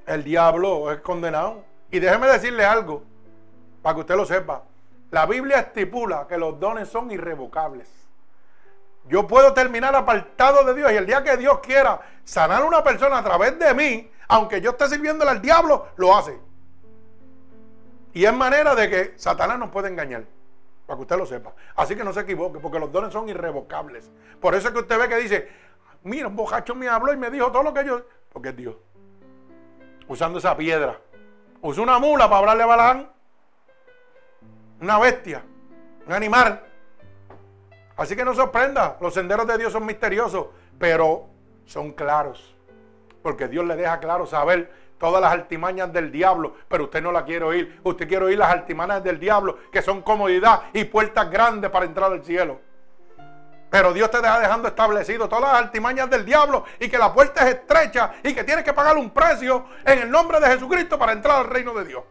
El 0.06 0.24
diablo 0.24 0.92
es 0.92 1.00
condenado. 1.00 1.64
Y 1.90 1.98
déjeme 1.98 2.26
decirle 2.26 2.64
algo, 2.64 3.04
para 3.82 3.94
que 3.94 4.00
usted 4.00 4.16
lo 4.16 4.24
sepa. 4.24 4.62
La 5.10 5.26
Biblia 5.26 5.58
estipula 5.58 6.26
que 6.26 6.38
los 6.38 6.58
dones 6.58 6.88
son 6.88 7.10
irrevocables. 7.10 8.01
Yo 9.04 9.26
puedo 9.26 9.52
terminar 9.52 9.94
apartado 9.94 10.64
de 10.64 10.74
Dios 10.74 10.92
y 10.92 10.96
el 10.96 11.06
día 11.06 11.22
que 11.22 11.36
Dios 11.36 11.58
quiera 11.60 12.00
sanar 12.24 12.62
a 12.62 12.64
una 12.64 12.82
persona 12.82 13.18
a 13.18 13.24
través 13.24 13.58
de 13.58 13.74
mí, 13.74 14.10
aunque 14.28 14.60
yo 14.60 14.70
esté 14.70 14.88
sirviéndole 14.88 15.30
al 15.30 15.42
diablo, 15.42 15.88
lo 15.96 16.16
hace. 16.16 16.38
Y 18.12 18.24
es 18.24 18.32
manera 18.32 18.74
de 18.74 18.88
que 18.88 19.14
Satanás 19.16 19.58
nos 19.58 19.70
puede 19.70 19.88
engañar. 19.88 20.24
Para 20.86 20.96
que 20.96 21.02
usted 21.02 21.16
lo 21.16 21.26
sepa. 21.26 21.52
Así 21.76 21.96
que 21.96 22.04
no 22.04 22.12
se 22.12 22.20
equivoque, 22.20 22.58
porque 22.58 22.78
los 22.78 22.92
dones 22.92 23.12
son 23.12 23.28
irrevocables. 23.28 24.10
Por 24.40 24.54
eso 24.54 24.68
es 24.68 24.74
que 24.74 24.80
usted 24.80 24.98
ve 24.98 25.08
que 25.08 25.16
dice, 25.16 25.48
mira, 26.02 26.28
un 26.28 26.36
bojacho 26.36 26.74
me 26.74 26.88
habló 26.88 27.12
y 27.12 27.16
me 27.16 27.30
dijo 27.30 27.50
todo 27.50 27.62
lo 27.62 27.74
que 27.74 27.84
yo... 27.84 28.02
Porque 28.32 28.50
es 28.50 28.56
Dios. 28.56 28.76
Usando 30.08 30.38
esa 30.38 30.56
piedra. 30.56 30.98
Usó 31.60 31.82
una 31.82 31.98
mula 31.98 32.24
para 32.24 32.38
hablarle 32.38 32.62
a 32.62 32.66
Balaán 32.66 33.12
una 34.82 34.98
bestia, 34.98 35.42
un 36.06 36.12
animal. 36.12 36.60
Así 37.96 38.16
que 38.16 38.24
no 38.24 38.34
sorprenda, 38.34 38.96
los 39.00 39.14
senderos 39.14 39.46
de 39.46 39.58
Dios 39.58 39.72
son 39.72 39.84
misteriosos, 39.86 40.46
pero 40.78 41.26
son 41.66 41.92
claros. 41.92 42.54
Porque 43.22 43.48
Dios 43.48 43.64
le 43.64 43.76
deja 43.76 44.00
claro 44.00 44.26
saber 44.26 44.72
todas 44.98 45.20
las 45.20 45.32
altimañas 45.32 45.92
del 45.92 46.12
diablo, 46.12 46.54
pero 46.68 46.84
usted 46.84 47.02
no 47.02 47.12
la 47.12 47.24
quiere 47.24 47.44
oír. 47.44 47.80
Usted 47.82 48.08
quiere 48.08 48.24
oír 48.24 48.38
las 48.38 48.52
altimañas 48.52 49.02
del 49.02 49.18
diablo, 49.18 49.58
que 49.70 49.82
son 49.82 50.02
comodidad 50.02 50.62
y 50.72 50.84
puertas 50.84 51.30
grandes 51.30 51.70
para 51.70 51.86
entrar 51.86 52.12
al 52.12 52.24
cielo. 52.24 52.60
Pero 53.68 53.92
Dios 53.92 54.10
te 54.10 54.18
deja 54.18 54.38
dejando 54.38 54.68
establecido 54.68 55.28
todas 55.28 55.50
las 55.50 55.62
altimañas 55.62 56.08
del 56.08 56.24
diablo 56.24 56.64
y 56.78 56.88
que 56.88 56.98
la 56.98 57.12
puerta 57.12 57.48
es 57.48 57.56
estrecha 57.56 58.12
y 58.22 58.32
que 58.32 58.44
tienes 58.44 58.64
que 58.64 58.72
pagar 58.72 58.96
un 58.96 59.10
precio 59.10 59.64
en 59.84 59.98
el 59.98 60.10
nombre 60.10 60.38
de 60.38 60.46
Jesucristo 60.46 60.98
para 60.98 61.12
entrar 61.12 61.38
al 61.38 61.50
reino 61.50 61.74
de 61.74 61.86
Dios. 61.86 62.04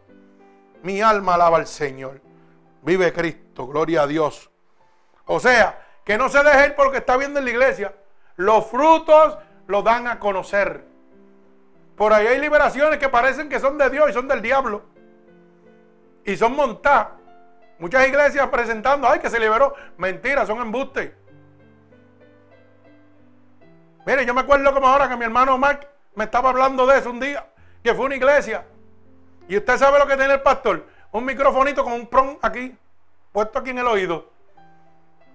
Mi 0.84 1.02
alma 1.02 1.36
alaba 1.36 1.58
al 1.58 1.68
Señor. 1.68 2.20
Vive 2.82 3.14
Cristo, 3.14 3.68
gloria 3.68 4.02
a 4.02 4.08
Dios. 4.08 4.51
O 5.26 5.40
sea, 5.40 5.80
que 6.04 6.18
no 6.18 6.30
se 6.30 6.44
deje 6.44 6.68
ir 6.68 6.76
por 6.76 6.86
lo 6.86 6.92
que 6.92 7.00
está 7.00 7.18
viendo 7.18 7.40
en 7.40 7.46
la 7.46 7.52
iglesia. 7.52 7.94
Los 8.36 8.68
frutos 8.68 9.38
los 9.68 9.84
dan 9.84 10.08
a 10.08 10.20
conocer. 10.20 10.84
Por 11.96 12.14
ahí 12.14 12.28
hay 12.28 12.40
liberaciones 12.40 12.98
que 13.00 13.10
parecen 13.10 13.50
que 13.50 13.60
son 13.60 13.78
de 13.78 13.90
Dios 13.90 14.10
y 14.10 14.14
son 14.14 14.28
del 14.28 14.42
diablo. 14.42 14.84
Y 16.26 16.36
son 16.36 16.56
montadas. 16.56 17.10
Muchas 17.80 18.08
iglesias 18.08 18.48
presentando, 18.50 19.08
ay, 19.08 19.20
que 19.20 19.30
se 19.30 19.40
liberó. 19.40 19.76
Mentira, 19.98 20.46
son 20.46 20.60
embustes. 20.60 21.12
Mire, 24.06 24.26
yo 24.26 24.34
me 24.34 24.42
acuerdo 24.42 24.74
como 24.74 24.88
ahora 24.88 25.08
que 25.08 25.18
mi 25.18 25.26
hermano 25.26 25.58
Mark 25.58 25.88
me 26.16 26.24
estaba 26.24 26.50
hablando 26.50 26.86
de 26.88 27.00
eso 27.00 27.10
un 27.10 27.20
día, 27.20 27.46
que 27.84 27.94
fue 27.94 28.06
una 28.06 28.16
iglesia. 28.16 28.66
Y 29.48 29.58
usted 29.58 29.78
sabe 29.78 30.00
lo 30.00 30.08
que 30.08 30.16
tiene 30.18 30.34
el 30.34 30.42
pastor 30.42 30.86
un 31.12 31.26
microfonito 31.26 31.84
con 31.84 31.94
un 31.94 32.08
prom 32.08 32.38
aquí, 32.42 32.76
puesto 33.32 33.60
aquí 33.60 33.72
en 33.72 33.80
el 33.80 33.88
oído. 33.88 34.31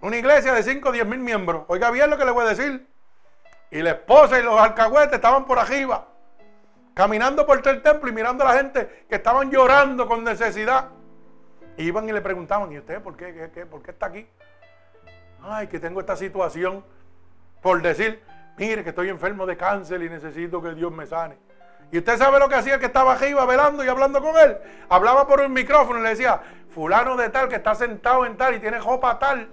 Una 0.06 0.18
iglesia 0.18 0.52
de 0.52 0.62
5 0.62 0.88
o 0.88 0.92
10 0.92 1.04
mil 1.04 1.18
miembros. 1.18 1.64
Oiga 1.66 1.90
bien 1.90 2.08
lo 2.08 2.16
que 2.16 2.24
le 2.24 2.30
voy 2.30 2.46
a 2.46 2.50
decir. 2.50 2.86
Y 3.72 3.82
la 3.82 3.90
esposa 3.90 4.38
y 4.38 4.42
los 4.44 4.56
alcahuetes 4.56 5.14
estaban 5.14 5.44
por 5.46 5.58
arriba, 5.58 6.06
caminando 6.94 7.44
por 7.44 7.60
todo 7.60 7.74
el 7.74 7.82
templo 7.82 8.08
y 8.08 8.12
mirando 8.12 8.44
a 8.44 8.52
la 8.52 8.56
gente 8.56 9.04
que 9.08 9.16
estaban 9.16 9.50
llorando 9.50 10.06
con 10.06 10.22
necesidad. 10.22 10.90
iban 11.76 12.08
y 12.08 12.12
le 12.12 12.20
preguntaban, 12.20 12.70
¿y 12.70 12.78
usted 12.78 13.02
por 13.02 13.16
qué, 13.16 13.50
qué, 13.52 13.66
por 13.66 13.82
qué 13.82 13.90
está 13.90 14.06
aquí? 14.06 14.28
Ay, 15.42 15.66
que 15.66 15.80
tengo 15.80 15.98
esta 15.98 16.14
situación 16.14 16.84
por 17.60 17.82
decir, 17.82 18.22
mire 18.58 18.84
que 18.84 18.90
estoy 18.90 19.08
enfermo 19.08 19.44
de 19.44 19.56
cáncer 19.56 20.00
y 20.04 20.08
necesito 20.08 20.62
que 20.62 20.72
Dios 20.74 20.92
me 20.92 21.06
sane. 21.06 21.36
Y 21.90 21.98
usted 21.98 22.16
sabe 22.16 22.38
lo 22.38 22.48
que 22.48 22.54
hacía 22.54 22.74
el 22.74 22.80
que 22.80 22.86
estaba 22.86 23.14
arriba 23.14 23.44
velando 23.44 23.84
y 23.84 23.88
hablando 23.88 24.22
con 24.22 24.38
él. 24.38 24.56
Hablaba 24.88 25.26
por 25.26 25.40
un 25.40 25.52
micrófono 25.52 25.98
y 25.98 26.02
le 26.04 26.10
decía, 26.10 26.40
fulano 26.68 27.16
de 27.16 27.28
tal 27.28 27.48
que 27.48 27.56
está 27.56 27.74
sentado 27.74 28.24
en 28.24 28.36
tal 28.36 28.54
y 28.54 28.60
tiene 28.60 28.78
ropa 28.78 29.18
tal, 29.18 29.50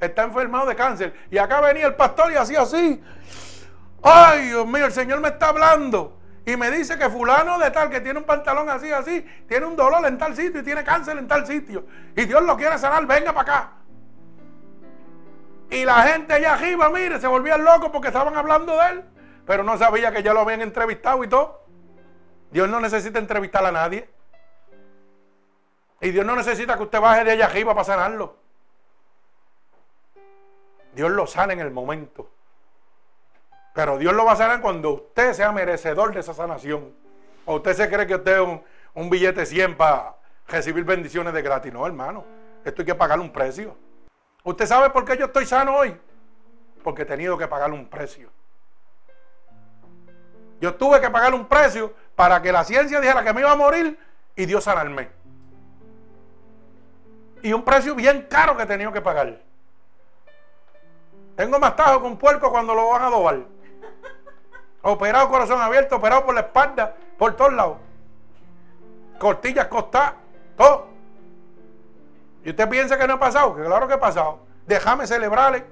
está 0.00 0.22
enfermado 0.22 0.66
de 0.66 0.76
cáncer. 0.76 1.14
Y 1.30 1.38
acá 1.38 1.60
venía 1.60 1.86
el 1.86 1.94
pastor 1.94 2.32
y 2.32 2.36
hacía 2.36 2.62
así. 2.62 3.02
Ay, 4.02 4.48
Dios 4.48 4.66
mío, 4.66 4.86
el 4.86 4.92
Señor 4.92 5.20
me 5.20 5.28
está 5.28 5.48
hablando. 5.48 6.16
Y 6.46 6.56
me 6.56 6.70
dice 6.70 6.98
que 6.98 7.08
fulano 7.10 7.58
de 7.58 7.70
tal 7.70 7.90
que 7.90 8.00
tiene 8.00 8.18
un 8.18 8.24
pantalón 8.24 8.68
así, 8.70 8.90
así, 8.90 9.24
tiene 9.46 9.66
un 9.66 9.76
dolor 9.76 10.04
en 10.06 10.18
tal 10.18 10.34
sitio 10.34 10.60
y 10.60 10.64
tiene 10.64 10.82
cáncer 10.82 11.18
en 11.18 11.28
tal 11.28 11.46
sitio. 11.46 11.86
Y 12.16 12.24
Dios 12.24 12.42
lo 12.42 12.56
quiere 12.56 12.78
sanar, 12.78 13.06
venga 13.06 13.32
para 13.32 13.40
acá. 13.52 13.72
Y 15.70 15.84
la 15.84 16.02
gente 16.02 16.32
allá 16.32 16.54
arriba, 16.54 16.90
mire, 16.90 17.20
se 17.20 17.26
volvían 17.26 17.62
locos 17.62 17.90
porque 17.92 18.08
estaban 18.08 18.36
hablando 18.36 18.76
de 18.76 18.88
él 18.88 19.04
pero 19.50 19.64
no 19.64 19.76
sabía 19.76 20.12
que 20.12 20.22
ya 20.22 20.32
lo 20.32 20.42
habían 20.42 20.60
entrevistado 20.60 21.24
y 21.24 21.26
todo. 21.26 21.64
Dios 22.52 22.68
no 22.68 22.80
necesita 22.80 23.18
entrevistar 23.18 23.64
a 23.66 23.72
nadie. 23.72 24.08
Y 26.00 26.10
Dios 26.12 26.24
no 26.24 26.36
necesita 26.36 26.76
que 26.76 26.84
usted 26.84 27.00
baje 27.00 27.24
de 27.24 27.32
allá 27.32 27.46
arriba 27.46 27.74
para 27.74 27.84
sanarlo. 27.84 28.36
Dios 30.94 31.10
lo 31.10 31.26
sana 31.26 31.52
en 31.52 31.60
el 31.60 31.70
momento. 31.70 32.30
Pero 33.74 33.98
Dios 33.98 34.14
lo 34.14 34.24
va 34.24 34.32
a 34.32 34.36
sanar 34.36 34.60
cuando 34.60 34.90
usted 34.90 35.32
sea 35.32 35.52
merecedor 35.52 36.12
de 36.12 36.20
esa 36.20 36.34
sanación. 36.34 36.92
O 37.44 37.56
usted 37.56 37.74
se 37.74 37.88
cree 37.88 38.06
que 38.06 38.16
usted 38.16 38.40
es 38.40 38.60
un, 38.94 39.10
billete 39.10 39.46
100 39.46 39.76
para 39.76 40.16
recibir 40.48 40.84
bendiciones 40.84 41.32
de 41.32 41.42
gratis. 41.42 41.72
No, 41.72 41.86
hermano. 41.86 42.24
Esto 42.64 42.82
hay 42.82 42.86
que 42.86 42.94
pagar 42.94 43.20
un 43.20 43.32
precio. 43.32 43.76
¿Usted 44.42 44.66
sabe 44.66 44.90
por 44.90 45.04
qué 45.04 45.16
yo 45.16 45.26
estoy 45.26 45.46
sano 45.46 45.76
hoy? 45.76 45.96
Porque 46.82 47.02
he 47.02 47.06
tenido 47.06 47.38
que 47.38 47.46
pagar 47.46 47.70
un 47.72 47.88
precio. 47.88 48.30
Yo 50.60 50.74
tuve 50.74 51.00
que 51.00 51.08
pagar 51.08 51.32
un 51.32 51.46
precio 51.46 51.94
para 52.14 52.42
que 52.42 52.52
la 52.52 52.64
ciencia 52.64 53.00
dijera 53.00 53.24
que 53.24 53.32
me 53.32 53.40
iba 53.40 53.52
a 53.52 53.56
morir 53.56 53.98
y 54.36 54.44
Dios 54.44 54.64
sanarme. 54.64 55.08
Y 57.42 57.52
un 57.52 57.64
precio 57.64 57.94
bien 57.94 58.26
caro 58.28 58.56
que 58.56 58.64
he 58.64 58.66
tenido 58.66 58.92
que 58.92 59.00
pagar. 59.00 59.40
Tengo 61.40 61.58
más 61.58 61.74
tajo 61.74 62.02
con 62.02 62.18
puerco 62.18 62.50
cuando 62.50 62.74
lo 62.74 62.90
van 62.90 63.00
a 63.00 63.08
dobar. 63.08 63.38
Operado 64.82 65.30
corazón 65.30 65.58
abierto, 65.58 65.96
operado 65.96 66.26
por 66.26 66.34
la 66.34 66.42
espalda, 66.42 66.94
por 67.16 67.34
todos 67.34 67.54
lados. 67.54 67.78
Cortillas 69.18 69.66
costadas, 69.68 70.16
todo. 70.54 70.88
Y 72.44 72.50
usted 72.50 72.68
piensa 72.68 72.98
que 72.98 73.06
no 73.06 73.14
ha 73.14 73.18
pasado, 73.18 73.56
que 73.56 73.64
claro 73.64 73.88
que 73.88 73.94
ha 73.94 73.98
pasado. 74.00 74.40
Déjame 74.66 75.06
celebrarle. 75.06 75.64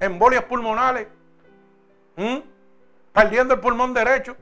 Embolias 0.00 0.44
pulmonales. 0.44 1.08
¿Mm? 2.16 2.38
perdiendo 3.12 3.52
el 3.52 3.60
pulmón 3.60 3.92
derecho, 3.92 4.34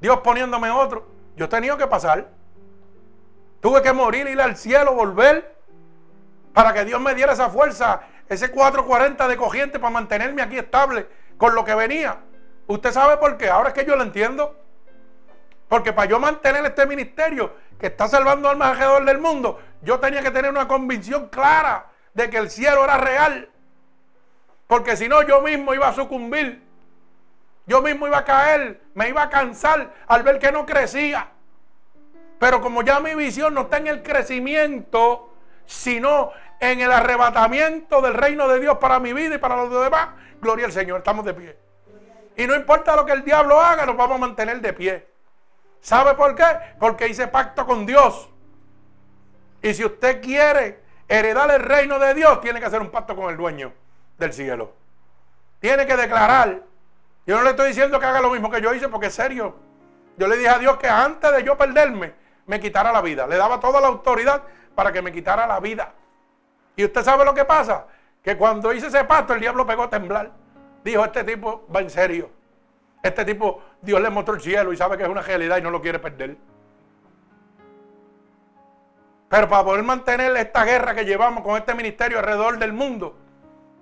Dios 0.00 0.18
poniéndome 0.18 0.68
otro. 0.68 1.06
Yo 1.36 1.44
he 1.44 1.48
tenido 1.48 1.76
que 1.76 1.86
pasar. 1.86 2.28
Tuve 3.60 3.82
que 3.82 3.92
morir, 3.92 4.26
ir 4.26 4.40
al 4.40 4.56
cielo, 4.56 4.94
volver, 4.94 5.54
para 6.52 6.72
que 6.72 6.84
Dios 6.84 7.00
me 7.00 7.14
diera 7.14 7.34
esa 7.34 7.50
fuerza 7.50 8.00
ese 8.30 8.52
440 8.52 9.26
de 9.26 9.36
cogiente 9.36 9.78
para 9.80 9.90
mantenerme 9.90 10.40
aquí 10.40 10.56
estable 10.56 11.08
con 11.36 11.54
lo 11.54 11.64
que 11.64 11.74
venía. 11.74 12.18
¿Usted 12.68 12.92
sabe 12.92 13.16
por 13.16 13.36
qué? 13.36 13.50
Ahora 13.50 13.70
es 13.70 13.74
que 13.74 13.84
yo 13.84 13.96
lo 13.96 14.04
entiendo. 14.04 14.56
Porque 15.68 15.92
para 15.92 16.08
yo 16.08 16.20
mantener 16.20 16.64
este 16.64 16.86
ministerio 16.86 17.52
que 17.78 17.88
está 17.88 18.06
salvando 18.06 18.48
almas 18.48 18.70
alrededor 18.70 19.04
del 19.04 19.18
mundo, 19.18 19.60
yo 19.82 19.98
tenía 19.98 20.22
que 20.22 20.30
tener 20.30 20.48
una 20.48 20.68
convicción 20.68 21.28
clara 21.28 21.86
de 22.14 22.30
que 22.30 22.38
el 22.38 22.50
cielo 22.50 22.84
era 22.84 22.98
real. 22.98 23.50
Porque 24.68 24.96
si 24.96 25.08
no, 25.08 25.22
yo 25.22 25.40
mismo 25.40 25.74
iba 25.74 25.88
a 25.88 25.92
sucumbir. 25.92 26.62
Yo 27.66 27.82
mismo 27.82 28.06
iba 28.06 28.18
a 28.18 28.24
caer, 28.24 28.80
me 28.94 29.08
iba 29.08 29.22
a 29.22 29.28
cansar 29.28 29.92
al 30.06 30.22
ver 30.22 30.38
que 30.38 30.52
no 30.52 30.64
crecía. 30.64 31.28
Pero 32.38 32.60
como 32.60 32.82
ya 32.82 33.00
mi 33.00 33.16
visión 33.16 33.54
no 33.54 33.62
está 33.62 33.78
en 33.78 33.88
el 33.88 34.02
crecimiento, 34.04 35.34
sino 35.66 36.32
en 36.60 36.80
el 36.80 36.92
arrebatamiento 36.92 38.02
del 38.02 38.14
reino 38.14 38.46
de 38.46 38.60
Dios 38.60 38.76
para 38.78 39.00
mi 39.00 39.12
vida 39.14 39.34
y 39.34 39.38
para 39.38 39.56
los 39.56 39.70
demás, 39.82 40.10
gloria 40.40 40.66
al 40.66 40.72
Señor, 40.72 40.98
estamos 40.98 41.24
de 41.24 41.34
pie. 41.34 41.58
Y 42.36 42.46
no 42.46 42.54
importa 42.54 42.94
lo 42.94 43.04
que 43.04 43.12
el 43.12 43.24
diablo 43.24 43.60
haga, 43.60 43.86
nos 43.86 43.96
vamos 43.96 44.16
a 44.16 44.20
mantener 44.20 44.60
de 44.60 44.72
pie. 44.72 45.08
¿Sabe 45.80 46.14
por 46.14 46.34
qué? 46.34 46.44
Porque 46.78 47.08
hice 47.08 47.26
pacto 47.26 47.66
con 47.66 47.86
Dios. 47.86 48.28
Y 49.62 49.74
si 49.74 49.84
usted 49.84 50.20
quiere 50.20 50.82
heredar 51.08 51.50
el 51.50 51.60
reino 51.60 51.98
de 51.98 52.14
Dios, 52.14 52.40
tiene 52.40 52.60
que 52.60 52.66
hacer 52.66 52.80
un 52.80 52.90
pacto 52.90 53.16
con 53.16 53.30
el 53.30 53.36
dueño 53.36 53.72
del 54.18 54.32
cielo. 54.32 54.74
Tiene 55.60 55.86
que 55.86 55.96
declarar. 55.96 56.62
Yo 57.26 57.36
no 57.36 57.42
le 57.42 57.50
estoy 57.50 57.68
diciendo 57.68 57.98
que 57.98 58.06
haga 58.06 58.20
lo 58.20 58.30
mismo 58.30 58.50
que 58.50 58.60
yo 58.60 58.72
hice 58.74 58.88
porque 58.88 59.06
es 59.06 59.14
serio. 59.14 59.56
Yo 60.16 60.26
le 60.26 60.36
dije 60.36 60.50
a 60.50 60.58
Dios 60.58 60.76
que 60.76 60.88
antes 60.88 61.32
de 61.32 61.42
yo 61.42 61.56
perderme, 61.56 62.12
me 62.46 62.60
quitara 62.60 62.92
la 62.92 63.00
vida. 63.00 63.26
Le 63.26 63.36
daba 63.36 63.60
toda 63.60 63.80
la 63.80 63.88
autoridad 63.88 64.42
para 64.74 64.92
que 64.92 65.02
me 65.02 65.12
quitara 65.12 65.46
la 65.46 65.60
vida. 65.60 65.94
Y 66.76 66.84
usted 66.84 67.02
sabe 67.02 67.24
lo 67.24 67.34
que 67.34 67.44
pasa. 67.44 67.86
Que 68.22 68.36
cuando 68.36 68.72
hice 68.72 68.88
ese 68.88 69.04
pacto, 69.04 69.34
el 69.34 69.40
diablo 69.40 69.66
pegó 69.66 69.84
a 69.84 69.90
temblar. 69.90 70.30
Dijo, 70.84 71.04
este 71.04 71.24
tipo 71.24 71.66
va 71.74 71.80
en 71.80 71.90
serio. 71.90 72.30
Este 73.02 73.24
tipo, 73.24 73.62
Dios 73.80 74.00
le 74.00 74.10
mostró 74.10 74.34
el 74.34 74.40
cielo 74.40 74.72
y 74.72 74.76
sabe 74.76 74.96
que 74.96 75.04
es 75.04 75.08
una 75.08 75.22
realidad 75.22 75.58
y 75.58 75.62
no 75.62 75.70
lo 75.70 75.80
quiere 75.80 75.98
perder. 75.98 76.36
Pero 79.28 79.48
para 79.48 79.64
poder 79.64 79.84
mantener 79.84 80.36
esta 80.36 80.64
guerra 80.64 80.94
que 80.94 81.04
llevamos 81.04 81.44
con 81.44 81.56
este 81.56 81.74
ministerio 81.74 82.18
alrededor 82.18 82.58
del 82.58 82.72
mundo, 82.72 83.16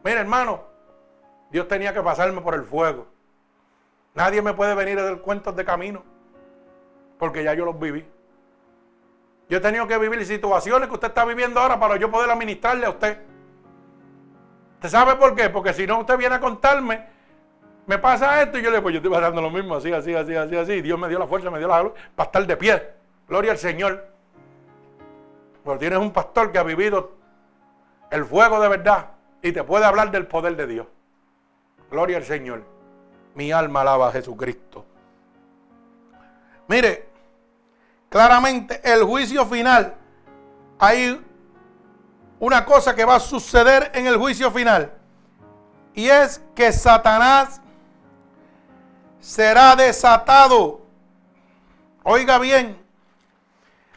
mire 0.04 0.20
hermano, 0.20 0.64
Dios 1.50 1.66
tenía 1.66 1.94
que 1.94 2.02
pasarme 2.02 2.40
por 2.42 2.54
el 2.54 2.64
fuego. 2.64 3.06
Nadie 4.14 4.42
me 4.42 4.52
puede 4.52 4.74
venir 4.74 4.98
a 4.98 5.04
dar 5.04 5.18
cuentos 5.20 5.56
de 5.56 5.64
camino, 5.64 6.02
porque 7.18 7.42
ya 7.42 7.54
yo 7.54 7.64
los 7.64 7.78
viví. 7.78 8.06
Yo 9.48 9.58
he 9.58 9.60
tenido 9.60 9.86
que 9.86 9.96
vivir 9.96 10.24
situaciones 10.26 10.88
que 10.88 10.94
usted 10.94 11.08
está 11.08 11.24
viviendo 11.24 11.58
ahora 11.58 11.80
para 11.80 11.96
yo 11.96 12.10
poder 12.10 12.30
administrarle 12.30 12.86
a 12.86 12.90
usted. 12.90 13.18
¿Usted 14.74 14.88
sabe 14.90 15.16
por 15.16 15.34
qué? 15.34 15.48
Porque 15.48 15.72
si 15.72 15.86
no, 15.86 16.00
usted 16.00 16.18
viene 16.18 16.34
a 16.34 16.40
contarme, 16.40 17.06
me 17.86 17.98
pasa 17.98 18.42
esto 18.42 18.58
y 18.58 18.62
yo 18.62 18.70
le 18.70 18.76
digo, 18.76 18.82
pues 18.82 18.92
yo 18.92 18.98
estoy 18.98 19.10
pasando 19.10 19.40
lo 19.40 19.50
mismo, 19.50 19.74
así, 19.76 19.92
así, 19.92 20.14
así, 20.14 20.34
así, 20.34 20.56
así. 20.56 20.82
Dios 20.82 20.98
me 20.98 21.08
dio 21.08 21.18
la 21.18 21.26
fuerza, 21.26 21.50
me 21.50 21.58
dio 21.58 21.66
la 21.66 21.78
salud 21.78 21.92
para 22.14 22.26
estar 22.26 22.46
de 22.46 22.56
pie. 22.56 22.90
Gloria 23.26 23.52
al 23.52 23.58
Señor. 23.58 24.06
Pero 25.64 25.78
tienes 25.78 25.98
un 25.98 26.12
pastor 26.12 26.52
que 26.52 26.58
ha 26.58 26.62
vivido 26.62 27.12
el 28.10 28.24
fuego 28.26 28.60
de 28.60 28.68
verdad 28.68 29.12
y 29.42 29.52
te 29.52 29.64
puede 29.64 29.86
hablar 29.86 30.10
del 30.10 30.26
poder 30.26 30.56
de 30.56 30.66
Dios. 30.66 30.86
Gloria 31.90 32.18
al 32.18 32.24
Señor. 32.24 32.62
Mi 33.34 33.52
alma 33.52 33.80
alaba 33.80 34.08
a 34.08 34.12
Jesucristo. 34.12 34.84
Mire, 36.66 37.07
claramente 38.08 38.80
el 38.84 39.04
juicio 39.04 39.46
final. 39.46 39.94
Hay 40.78 41.24
una 42.38 42.64
cosa 42.64 42.94
que 42.94 43.04
va 43.04 43.16
a 43.16 43.20
suceder 43.20 43.90
en 43.94 44.06
el 44.06 44.16
juicio 44.16 44.50
final. 44.50 44.92
Y 45.94 46.08
es 46.08 46.40
que 46.54 46.72
Satanás 46.72 47.60
será 49.20 49.74
desatado. 49.74 50.82
Oiga 52.04 52.38
bien, 52.38 52.80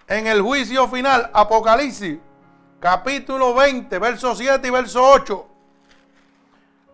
en 0.07 0.27
el 0.27 0.41
juicio 0.41 0.87
final, 0.87 1.29
Apocalipsis, 1.33 2.17
capítulo 2.79 3.53
20, 3.53 3.97
verso 3.99 4.35
7 4.35 4.67
y 4.67 4.71
verso 4.71 5.03
8. 5.03 5.47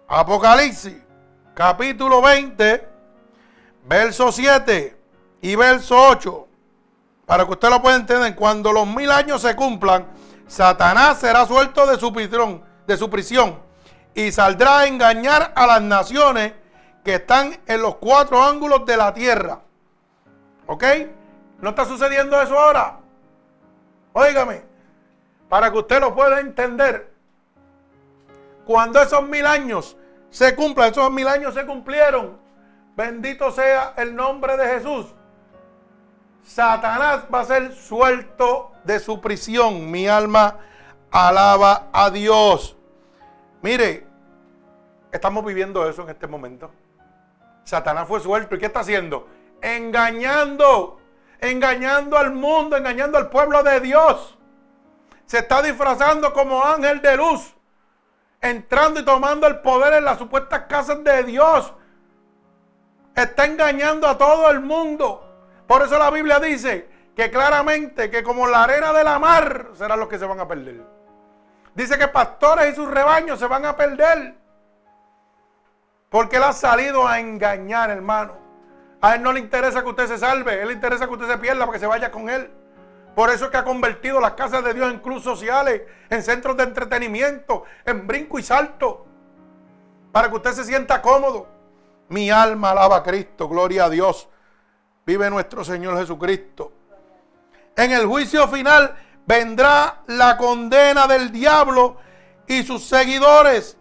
Apocalipsis, 0.10 0.98
capítulo 1.56 2.22
20, 2.22 2.88
verso 3.86 4.32
7 4.32 4.98
y 5.42 5.56
verso 5.56 5.98
8. 6.10 6.47
Para 7.28 7.46
que 7.46 7.52
usted 7.52 7.70
lo 7.70 7.82
pueda 7.82 7.98
entender, 7.98 8.34
cuando 8.36 8.72
los 8.72 8.88
mil 8.88 9.12
años 9.12 9.42
se 9.42 9.54
cumplan, 9.54 10.08
Satanás 10.48 11.20
será 11.20 11.46
suelto 11.46 11.86
de 11.86 12.00
su 12.00 12.14
prisión, 12.14 12.64
de 12.88 12.96
su 12.96 13.10
prisión 13.10 13.60
y 14.14 14.32
saldrá 14.32 14.80
a 14.80 14.88
engañar 14.88 15.52
a 15.54 15.68
las 15.68 15.82
naciones 15.82 16.54
que 17.04 17.16
están 17.16 17.60
en 17.68 17.82
los 17.82 17.98
cuatro 17.98 18.42
ángulos 18.42 18.86
de 18.86 18.96
la 18.96 19.14
tierra. 19.14 19.60
¿Ok? 20.68 20.84
¿No 21.60 21.72
está 21.72 21.84
sucediendo 21.84 22.42
eso 22.42 22.58
ahora? 22.58 22.98
Óigame, 24.14 24.64
para 25.50 25.70
que 25.70 25.80
usted 25.80 26.00
lo 26.00 26.16
pueda 26.16 26.40
entender, 26.40 27.14
cuando 28.66 29.02
esos 29.02 29.28
mil 29.28 29.46
años 29.46 29.98
se 30.30 30.56
cumplan, 30.56 30.92
esos 30.92 31.12
mil 31.12 31.28
años 31.28 31.54
se 31.54 31.66
cumplieron, 31.66 32.40
bendito 32.96 33.52
sea 33.52 33.96
el 33.98 34.16
nombre 34.16 34.56
de 34.56 34.68
Jesús. 34.68 35.14
Satanás 36.48 37.26
va 37.32 37.42
a 37.42 37.46
ser 37.46 37.74
suelto 37.76 38.72
de 38.86 39.00
su 39.00 39.20
prisión. 39.20 39.92
Mi 39.92 40.08
alma 40.08 40.56
alaba 41.12 41.90
a 41.92 42.10
Dios. 42.10 42.78
Mire, 43.62 44.08
estamos 45.12 45.44
viviendo 45.44 45.88
eso 45.88 46.04
en 46.04 46.10
este 46.10 46.26
momento. 46.26 46.72
Satanás 47.66 48.08
fue 48.08 48.22
suelto. 48.22 48.56
¿Y 48.56 48.60
qué 48.60 48.68
está 48.68 48.80
haciendo? 48.80 49.28
Engañando. 49.62 51.02
Engañando 51.42 52.18
al 52.18 52.32
mundo, 52.32 52.78
engañando 52.78 53.18
al 53.18 53.30
pueblo 53.30 53.62
de 53.62 53.82
Dios. 53.82 54.38
Se 55.26 55.40
está 55.40 55.62
disfrazando 55.62 56.32
como 56.32 56.64
ángel 56.64 57.02
de 57.02 57.18
luz. 57.18 57.54
Entrando 58.40 59.02
y 59.02 59.06
tomando 59.06 59.48
el 59.48 59.60
poder 59.60 59.96
en 59.96 60.06
las 60.06 60.18
supuestas 60.18 60.62
casas 60.70 61.04
de 61.04 61.24
Dios. 61.24 61.74
Está 63.14 63.46
engañando 63.46 64.08
a 64.08 64.18
todo 64.18 64.50
el 64.50 64.62
mundo. 64.62 65.27
Por 65.68 65.82
eso 65.82 66.00
la 66.00 66.10
Biblia 66.10 66.40
dice 66.40 66.88
que 67.16 67.30
claramente 67.30 68.10
que 68.10 68.24
como 68.24 68.48
la 68.48 68.64
arena 68.64 68.94
de 68.94 69.04
la 69.04 69.20
mar 69.20 69.72
serán 69.74 70.00
los 70.00 70.08
que 70.08 70.18
se 70.18 70.26
van 70.26 70.40
a 70.40 70.48
perder. 70.48 70.82
Dice 71.76 71.98
que 71.98 72.08
pastores 72.08 72.72
y 72.72 72.76
sus 72.76 72.90
rebaños 72.90 73.38
se 73.38 73.46
van 73.48 73.66
a 73.66 73.76
perder. 73.76 74.36
Porque 76.10 76.38
Él 76.38 76.44
ha 76.44 76.54
salido 76.54 77.08
a 77.08 77.20
engañar, 77.20 77.90
hermano. 77.90 78.34
A 79.02 79.16
Él 79.16 79.22
no 79.22 79.32
le 79.34 79.40
interesa 79.40 79.84
que 79.84 79.90
usted 79.90 80.08
se 80.08 80.18
salve. 80.18 80.62
Él 80.62 80.70
le 80.70 80.74
interesa 80.74 81.06
que 81.06 81.14
usted 81.14 81.28
se 81.28 81.38
pierda 81.38 81.66
para 81.66 81.74
que 81.74 81.80
se 81.80 81.86
vaya 81.86 82.10
con 82.12 82.30
Él. 82.30 82.50
Por 83.14 83.30
eso 83.30 83.46
es 83.46 83.52
que 83.52 83.58
ha 83.58 83.64
convertido 83.64 84.20
las 84.20 84.34
casas 84.34 84.64
de 84.64 84.74
Dios 84.74 84.92
en 84.92 85.00
clubes 85.00 85.24
sociales, 85.24 85.82
en 86.10 86.24
centros 86.24 86.56
de 86.56 86.64
entretenimiento, 86.64 87.64
en 87.84 88.08
brinco 88.08 88.40
y 88.40 88.44
salto. 88.44 89.06
Para 90.12 90.30
que 90.30 90.36
usted 90.36 90.52
se 90.54 90.64
sienta 90.64 91.02
cómodo. 91.02 91.48
Mi 92.10 92.32
alma 92.32 92.72
alaba 92.72 92.98
a 92.98 93.04
Cristo. 93.04 93.50
Gloria 93.50 93.86
a 93.86 93.90
Dios. 93.90 94.30
Vive 95.08 95.30
nuestro 95.32 95.64
Señor 95.64 95.98
Jesucristo. 95.98 96.72
En 97.76 97.92
el 97.92 98.06
juicio 98.06 98.48
final 98.48 98.96
vendrá 99.26 100.04
la 100.06 100.38
condena 100.38 101.08
del 101.08 101.32
diablo 101.32 101.98
y 102.46 102.62
sus 102.64 102.84
seguidores 102.86 103.78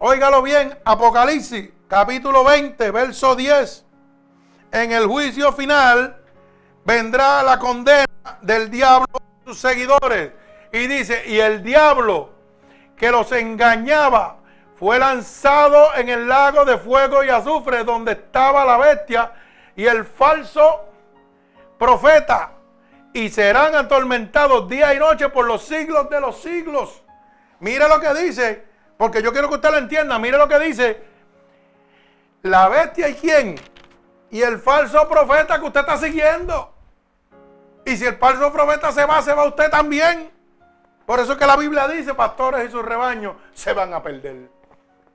Óigalo 0.00 0.42
bien, 0.42 0.78
Apocalipsis 0.84 1.70
capítulo 1.88 2.44
20, 2.44 2.92
verso 2.92 3.34
10. 3.34 3.84
En 4.70 4.92
el 4.92 5.06
juicio 5.06 5.52
final 5.52 6.22
vendrá 6.84 7.42
la 7.42 7.58
condena 7.58 8.06
del 8.40 8.70
diablo 8.70 9.06
y 9.42 9.48
sus 9.48 9.58
seguidores. 9.58 10.30
Y 10.72 10.86
dice, 10.86 11.24
y 11.26 11.40
el 11.40 11.64
diablo 11.64 12.30
que 12.96 13.10
los 13.10 13.32
engañaba 13.32 14.37
fue 14.78 14.98
lanzado 14.98 15.94
en 15.96 16.08
el 16.08 16.28
lago 16.28 16.64
de 16.64 16.78
fuego 16.78 17.24
y 17.24 17.28
azufre 17.28 17.82
donde 17.82 18.12
estaba 18.12 18.64
la 18.64 18.76
bestia 18.76 19.32
y 19.74 19.86
el 19.86 20.04
falso 20.04 20.84
profeta. 21.78 22.52
Y 23.12 23.28
serán 23.30 23.74
atormentados 23.74 24.68
día 24.68 24.94
y 24.94 24.98
noche 24.98 25.28
por 25.30 25.46
los 25.46 25.64
siglos 25.64 26.08
de 26.08 26.20
los 26.20 26.40
siglos. 26.40 27.02
Mire 27.58 27.88
lo 27.88 27.98
que 27.98 28.14
dice 28.14 28.64
porque 28.96 29.20
yo 29.20 29.32
quiero 29.32 29.48
que 29.48 29.56
usted 29.56 29.70
lo 29.70 29.78
entienda. 29.78 30.18
Mire 30.18 30.38
lo 30.38 30.46
que 30.46 30.58
dice. 30.60 31.02
La 32.42 32.68
bestia 32.68 33.08
y 33.08 33.14
quién. 33.14 33.56
Y 34.30 34.42
el 34.42 34.58
falso 34.60 35.08
profeta 35.08 35.58
que 35.58 35.66
usted 35.66 35.80
está 35.80 35.96
siguiendo. 35.96 36.72
Y 37.84 37.96
si 37.96 38.04
el 38.04 38.16
falso 38.16 38.52
profeta 38.52 38.92
se 38.92 39.04
va, 39.04 39.22
se 39.22 39.32
va 39.32 39.44
usted 39.44 39.70
también. 39.70 40.30
Por 41.04 41.18
eso 41.18 41.32
es 41.32 41.38
que 41.38 41.46
la 41.46 41.56
Biblia 41.56 41.88
dice, 41.88 42.14
pastores 42.14 42.68
y 42.68 42.70
sus 42.70 42.84
rebaños 42.84 43.34
se 43.54 43.72
van 43.72 43.94
a 43.94 44.02
perder. 44.02 44.57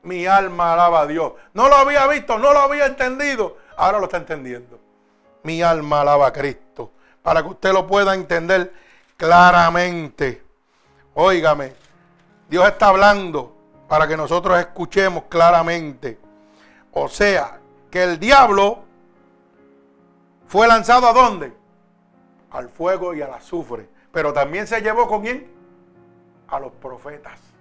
Mi 0.04 0.26
alma 0.26 0.74
alaba 0.74 1.01
a 1.01 1.08
Dios. 1.08 1.34
No 1.54 1.68
lo 1.70 1.76
había 1.76 2.06
visto, 2.08 2.38
no 2.38 2.54
lo 2.54 2.60
había 2.60 2.86
entendido. 2.86 3.58
Ahora 3.78 3.99
lo 3.99 4.06
está 4.06 4.18
entendiendo. 4.18 4.80
Mi 5.43 5.62
alma 5.62 6.01
alaba 6.01 6.28
a 6.28 6.34
Cristo. 6.34 6.91
Para 7.22 7.41
que 7.41 7.49
usted 7.49 7.74
lo 7.74 7.88
pueda 7.88 8.14
entender 8.14 8.74
claramente. 9.18 10.43
Óigame, 11.14 11.74
Dios 12.49 12.68
está 12.68 12.88
hablando 12.88 13.56
para 13.88 14.08
que 14.08 14.18
nosotros 14.18 14.60
escuchemos 14.60 15.24
claramente. 15.30 16.20
O 16.91 17.08
sea, 17.08 17.60
que 17.89 18.04
el 18.04 18.20
diablo 18.20 18.84
fue 20.47 20.68
lanzado 20.68 21.08
a 21.08 21.14
dónde? 21.14 21.54
Al 22.51 22.70
fuego 22.70 23.14
y 23.14 23.22
al 23.22 23.34
azufre. 23.34 23.88
Pero 24.12 24.34
también 24.34 24.68
se 24.68 24.82
llevó 24.82 25.08
con 25.08 25.22
quién? 25.22 25.51
A 26.47 26.60
los 26.60 26.72
profetas. 26.74 27.53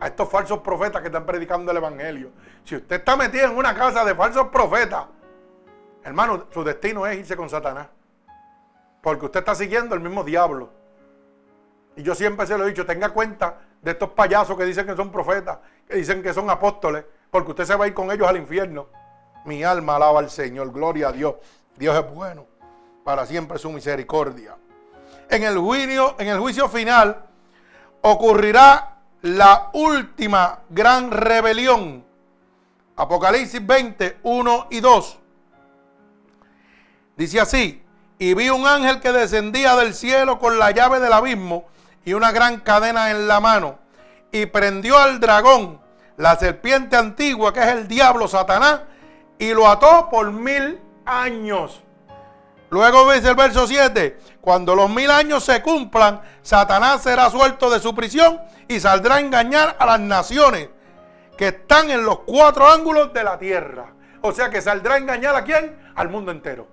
A 0.00 0.06
estos 0.06 0.28
falsos 0.28 0.60
profetas 0.60 1.00
que 1.00 1.08
están 1.08 1.26
predicando 1.26 1.70
el 1.72 1.78
evangelio. 1.78 2.30
Si 2.64 2.76
usted 2.76 2.96
está 2.96 3.16
metido 3.16 3.46
en 3.46 3.56
una 3.56 3.74
casa 3.74 4.04
de 4.04 4.14
falsos 4.14 4.48
profetas, 4.48 5.06
hermano, 6.04 6.46
su 6.52 6.62
destino 6.62 7.06
es 7.06 7.18
irse 7.18 7.36
con 7.36 7.50
Satanás. 7.50 7.88
Porque 9.02 9.26
usted 9.26 9.40
está 9.40 9.54
siguiendo 9.54 9.94
el 9.94 10.00
mismo 10.00 10.22
diablo. 10.22 10.70
Y 11.96 12.02
yo 12.02 12.14
siempre 12.14 12.46
se 12.46 12.56
lo 12.56 12.64
he 12.64 12.68
dicho, 12.68 12.86
tenga 12.86 13.08
cuenta 13.10 13.58
de 13.82 13.90
estos 13.90 14.10
payasos 14.10 14.56
que 14.56 14.64
dicen 14.64 14.86
que 14.86 14.94
son 14.94 15.10
profetas, 15.10 15.58
que 15.88 15.96
dicen 15.96 16.22
que 16.22 16.32
son 16.32 16.48
apóstoles, 16.48 17.04
porque 17.30 17.50
usted 17.50 17.64
se 17.64 17.74
va 17.74 17.84
a 17.84 17.88
ir 17.88 17.94
con 17.94 18.10
ellos 18.10 18.28
al 18.28 18.36
infierno. 18.36 18.86
Mi 19.44 19.64
alma 19.64 19.96
alaba 19.96 20.20
al 20.20 20.30
Señor, 20.30 20.72
gloria 20.72 21.08
a 21.08 21.12
Dios. 21.12 21.34
Dios 21.76 21.96
es 21.96 22.14
bueno, 22.14 22.46
para 23.04 23.26
siempre 23.26 23.58
su 23.58 23.70
misericordia. 23.70 24.56
En 25.28 25.42
el 25.42 25.58
juicio, 25.58 26.16
en 26.18 26.28
el 26.28 26.38
juicio 26.38 26.68
final 26.68 27.24
ocurrirá 28.02 28.97
la 29.22 29.70
última 29.72 30.60
gran 30.68 31.10
rebelión. 31.10 32.04
Apocalipsis 32.96 33.64
20, 33.64 34.18
1 34.22 34.66
y 34.70 34.80
2. 34.80 35.18
Dice 37.16 37.40
así, 37.40 37.82
y 38.18 38.34
vi 38.34 38.50
un 38.50 38.66
ángel 38.66 39.00
que 39.00 39.12
descendía 39.12 39.76
del 39.76 39.94
cielo 39.94 40.38
con 40.38 40.58
la 40.58 40.70
llave 40.70 41.00
del 41.00 41.12
abismo 41.12 41.66
y 42.04 42.14
una 42.14 42.32
gran 42.32 42.60
cadena 42.60 43.10
en 43.10 43.28
la 43.28 43.40
mano, 43.40 43.78
y 44.32 44.46
prendió 44.46 44.98
al 44.98 45.20
dragón, 45.20 45.80
la 46.16 46.36
serpiente 46.36 46.96
antigua, 46.96 47.52
que 47.52 47.60
es 47.60 47.66
el 47.66 47.86
diablo 47.86 48.26
Satanás, 48.28 48.80
y 49.38 49.52
lo 49.52 49.68
ató 49.68 50.08
por 50.10 50.32
mil 50.32 50.80
años. 51.04 51.82
Luego 52.70 53.12
dice 53.12 53.30
el 53.30 53.36
verso 53.36 53.66
7, 53.66 54.18
cuando 54.48 54.74
los 54.74 54.88
mil 54.88 55.10
años 55.10 55.44
se 55.44 55.60
cumplan, 55.60 56.22
Satanás 56.40 57.02
será 57.02 57.28
suelto 57.28 57.68
de 57.68 57.80
su 57.80 57.94
prisión 57.94 58.40
y 58.66 58.80
saldrá 58.80 59.16
a 59.16 59.20
engañar 59.20 59.76
a 59.78 59.84
las 59.84 60.00
naciones 60.00 60.70
que 61.36 61.48
están 61.48 61.90
en 61.90 62.02
los 62.02 62.20
cuatro 62.20 62.66
ángulos 62.66 63.12
de 63.12 63.24
la 63.24 63.38
tierra. 63.38 63.92
O 64.22 64.32
sea 64.32 64.48
que 64.48 64.62
saldrá 64.62 64.94
a 64.94 64.96
engañar 64.96 65.36
a 65.36 65.44
quién? 65.44 65.78
Al 65.94 66.08
mundo 66.08 66.32
entero. 66.32 66.66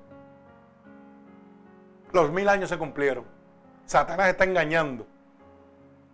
Los 2.13 2.31
mil 2.31 2.47
años 2.47 2.69
se 2.69 2.77
cumplieron. 2.77 3.25
Satanás 3.85 4.29
está 4.29 4.45
engañando. 4.45 5.05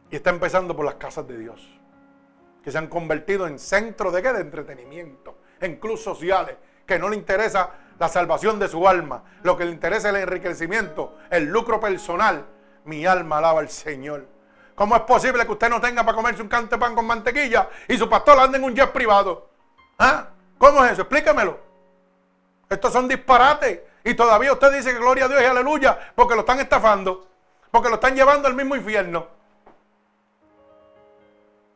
Y 0.10 0.16
está 0.16 0.32
empezando 0.32 0.76
por 0.76 0.84
las 0.84 0.96
casas 0.96 1.28
de 1.28 1.38
Dios. 1.38 1.62
Que 2.64 2.72
se 2.72 2.80
han 2.80 2.88
convertido 2.88 3.46
en 3.46 3.60
centro 3.60 4.10
de 4.10 4.24
qué? 4.24 4.34
De 4.34 4.42
entretenimiento. 4.42 5.38
En 5.60 5.76
clubes 5.76 6.04
sociales. 6.04 6.56
Que 6.88 6.98
no 6.98 7.08
le 7.08 7.18
interesa 7.18 7.70
la 8.02 8.10
salvación 8.10 8.58
de 8.58 8.68
su 8.68 8.88
alma. 8.88 9.22
Lo 9.44 9.56
que 9.56 9.64
le 9.64 9.72
interesa 9.72 10.10
es 10.10 10.16
el 10.16 10.22
enriquecimiento, 10.24 11.20
el 11.30 11.46
lucro 11.46 11.80
personal. 11.80 12.44
Mi 12.86 13.06
alma 13.06 13.38
alaba 13.38 13.60
al 13.60 13.70
Señor. 13.70 14.26
¿Cómo 14.74 14.96
es 14.96 15.04
posible 15.04 15.46
que 15.46 15.52
usted 15.52 15.70
no 15.70 15.80
tenga 15.80 16.04
para 16.04 16.16
comerse 16.16 16.42
un 16.42 16.48
canto 16.48 16.76
de 16.76 16.80
pan 16.80 16.96
con 16.96 17.06
mantequilla 17.06 17.70
y 17.88 17.96
su 18.00 18.10
pastor 18.10 18.40
ande 18.40 18.58
en 18.58 18.64
un 18.64 18.76
jet 18.76 18.92
privado? 18.92 19.50
¿Ah? 20.00 20.30
¿Cómo 20.58 20.84
es 20.84 20.94
eso? 20.94 21.04
Explícamelo. 21.04 21.60
Estos 22.68 22.92
son 22.92 23.08
disparates. 23.08 23.82
Y 24.04 24.16
todavía 24.16 24.52
usted 24.52 24.74
dice 24.74 24.94
que 24.94 24.98
gloria 24.98 25.26
a 25.26 25.28
Dios 25.28 25.40
y 25.40 25.46
aleluya 25.46 26.12
porque 26.16 26.34
lo 26.34 26.40
están 26.40 26.60
estafando. 26.60 27.28
Porque 27.70 27.90
lo 27.90 27.96
están 27.96 28.16
llevando 28.16 28.48
al 28.48 28.56
mismo 28.56 28.76
infierno. 28.76 29.28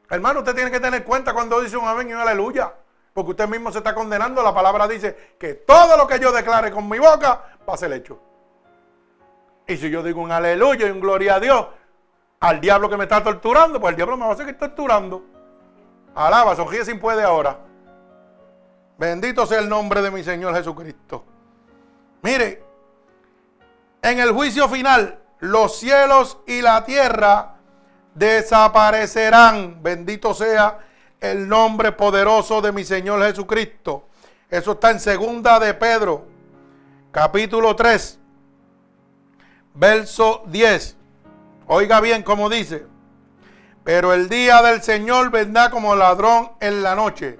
Hermano, 0.09 0.39
usted 0.39 0.55
tiene 0.55 0.71
que 0.71 0.79
tener 0.79 1.03
cuenta 1.03 1.33
cuando 1.33 1.61
dice 1.61 1.77
un 1.77 1.87
amén 1.87 2.09
y 2.09 2.13
un 2.13 2.19
aleluya. 2.19 2.73
Porque 3.15 3.31
usted 3.31 3.47
mismo 3.47 3.71
se 3.71 3.77
está 3.77 3.95
condenando. 3.95 4.43
La 4.43 4.53
palabra 4.53 4.89
dice 4.89 5.35
que 5.39 5.53
todo 5.53 5.95
lo 5.95 6.05
que 6.05 6.19
yo 6.19 6.33
declare 6.33 6.69
con 6.69 6.89
mi 6.89 6.99
boca 6.99 7.43
va 7.67 7.73
a 7.73 7.77
ser 7.77 7.93
hecho. 7.93 8.19
Y 9.65 9.77
si 9.77 9.89
yo 9.89 10.03
digo 10.03 10.21
un 10.21 10.33
aleluya 10.33 10.85
y 10.85 10.91
un 10.91 10.99
gloria 10.99 11.35
a 11.35 11.39
Dios 11.39 11.65
al 12.41 12.59
diablo 12.59 12.89
que 12.89 12.97
me 12.97 13.05
está 13.05 13.23
torturando, 13.23 13.79
pues 13.79 13.91
el 13.91 13.95
diablo 13.95 14.17
me 14.17 14.27
va 14.27 14.33
a 14.33 14.35
seguir 14.35 14.57
torturando. 14.57 15.23
Alaba, 16.13 16.57
sonríe 16.57 16.83
sin 16.83 16.99
puede 16.99 17.23
ahora. 17.23 17.57
Bendito 18.97 19.45
sea 19.45 19.59
el 19.59 19.69
nombre 19.69 20.01
de 20.01 20.11
mi 20.11 20.21
Señor 20.21 20.53
Jesucristo. 20.53 21.23
Mire, 22.21 22.65
en 24.01 24.19
el 24.19 24.33
juicio 24.33 24.67
final, 24.67 25.21
los 25.39 25.77
cielos 25.79 26.37
y 26.47 26.61
la 26.61 26.83
tierra 26.83 27.55
desaparecerán. 28.13 29.81
Bendito 29.81 30.33
sea 30.33 30.84
el 31.31 31.47
nombre 31.47 31.91
poderoso 31.91 32.61
de 32.61 32.71
mi 32.71 32.83
Señor 32.83 33.21
Jesucristo. 33.23 34.07
Eso 34.49 34.73
está 34.73 34.91
en 34.91 34.99
segunda 34.99 35.59
de 35.59 35.73
Pedro, 35.73 36.25
capítulo 37.11 37.75
3, 37.75 38.19
verso 39.73 40.43
10. 40.47 40.97
Oiga 41.67 41.99
bien 41.99 42.23
cómo 42.23 42.49
dice. 42.49 42.85
Pero 43.83 44.13
el 44.13 44.29
día 44.29 44.61
del 44.61 44.81
Señor 44.81 45.29
vendrá 45.29 45.69
como 45.69 45.95
ladrón 45.95 46.51
en 46.59 46.81
la 46.81 46.95
noche, 46.95 47.37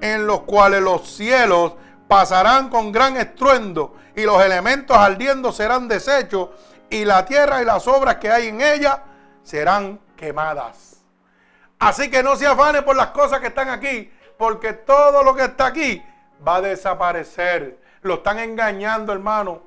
en 0.00 0.26
los 0.26 0.42
cuales 0.42 0.82
los 0.82 1.08
cielos 1.08 1.74
pasarán 2.08 2.68
con 2.68 2.92
gran 2.92 3.16
estruendo 3.16 3.94
y 4.14 4.22
los 4.22 4.42
elementos 4.42 4.96
ardiendo 4.96 5.52
serán 5.52 5.88
deshechos 5.88 6.50
y 6.88 7.04
la 7.04 7.24
tierra 7.24 7.62
y 7.62 7.64
las 7.64 7.86
obras 7.86 8.16
que 8.16 8.30
hay 8.30 8.48
en 8.48 8.60
ella 8.60 9.04
serán 9.42 10.00
quemadas. 10.16 10.99
Así 11.80 12.10
que 12.10 12.22
no 12.22 12.36
se 12.36 12.46
afane 12.46 12.82
por 12.82 12.94
las 12.94 13.08
cosas 13.08 13.40
que 13.40 13.46
están 13.46 13.70
aquí, 13.70 14.12
porque 14.36 14.74
todo 14.74 15.24
lo 15.24 15.34
que 15.34 15.44
está 15.44 15.66
aquí 15.66 16.02
va 16.46 16.56
a 16.56 16.60
desaparecer. 16.60 17.78
Lo 18.02 18.14
están 18.14 18.38
engañando, 18.38 19.14
hermano. 19.14 19.62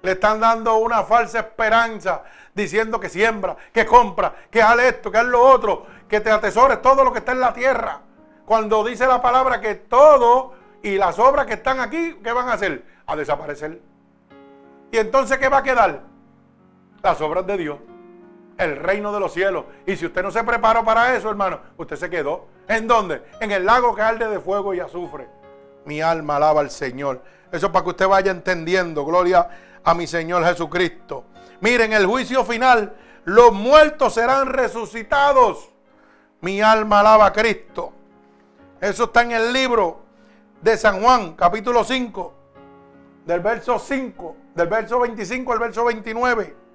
Le 0.00 0.12
están 0.12 0.40
dando 0.40 0.76
una 0.76 1.02
falsa 1.02 1.40
esperanza, 1.40 2.22
diciendo 2.54 2.98
que 2.98 3.10
siembra, 3.10 3.56
que 3.72 3.84
compra, 3.84 4.34
que 4.50 4.62
haz 4.62 4.78
esto, 4.78 5.10
que 5.10 5.18
haz 5.18 5.26
lo 5.26 5.42
otro, 5.42 5.86
que 6.08 6.20
te 6.20 6.30
atesores 6.30 6.80
todo 6.80 7.04
lo 7.04 7.12
que 7.12 7.18
está 7.18 7.32
en 7.32 7.40
la 7.40 7.52
tierra. 7.52 8.00
Cuando 8.46 8.82
dice 8.82 9.06
la 9.06 9.20
palabra 9.20 9.60
que 9.60 9.74
todo 9.74 10.54
y 10.82 10.96
las 10.96 11.18
obras 11.18 11.44
que 11.44 11.54
están 11.54 11.80
aquí, 11.80 12.18
¿qué 12.24 12.32
van 12.32 12.48
a 12.48 12.54
hacer? 12.54 12.86
A 13.06 13.16
desaparecer. 13.16 13.82
¿Y 14.90 14.96
entonces 14.96 15.36
qué 15.36 15.50
va 15.50 15.58
a 15.58 15.62
quedar? 15.62 16.00
Las 17.02 17.20
obras 17.20 17.46
de 17.46 17.56
Dios 17.58 17.78
el 18.58 18.76
reino 18.76 19.12
de 19.12 19.20
los 19.20 19.32
cielos. 19.32 19.64
Y 19.86 19.96
si 19.96 20.06
usted 20.06 20.22
no 20.22 20.30
se 20.30 20.44
preparó 20.44 20.84
para 20.84 21.16
eso, 21.16 21.30
hermano, 21.30 21.60
usted 21.76 21.96
se 21.96 22.10
quedó. 22.10 22.48
¿En 22.66 22.86
dónde? 22.86 23.22
En 23.40 23.52
el 23.52 23.64
lago 23.64 23.94
que 23.94 24.02
arde 24.02 24.28
de 24.28 24.40
fuego 24.40 24.74
y 24.74 24.80
azufre. 24.80 25.28
Mi 25.86 26.02
alma 26.02 26.36
alaba 26.36 26.60
al 26.60 26.70
Señor. 26.70 27.22
Eso 27.50 27.72
para 27.72 27.84
que 27.84 27.90
usted 27.90 28.08
vaya 28.08 28.30
entendiendo. 28.30 29.04
Gloria 29.04 29.48
a 29.84 29.94
mi 29.94 30.06
Señor 30.06 30.44
Jesucristo. 30.44 31.24
Miren, 31.60 31.92
el 31.92 32.06
juicio 32.06 32.44
final, 32.44 32.94
los 33.24 33.52
muertos 33.52 34.14
serán 34.14 34.48
resucitados. 34.48 35.70
Mi 36.40 36.60
alma 36.60 37.00
alaba 37.00 37.26
a 37.26 37.32
Cristo. 37.32 37.92
Eso 38.80 39.04
está 39.04 39.22
en 39.22 39.32
el 39.32 39.52
libro 39.52 40.00
de 40.60 40.76
San 40.76 41.00
Juan, 41.00 41.34
capítulo 41.34 41.84
5, 41.84 42.34
del 43.24 43.40
verso 43.40 43.78
5, 43.78 44.36
del 44.54 44.68
verso 44.68 45.00
25 45.00 45.52
al 45.52 45.58
verso 45.58 45.84
29. 45.84 46.67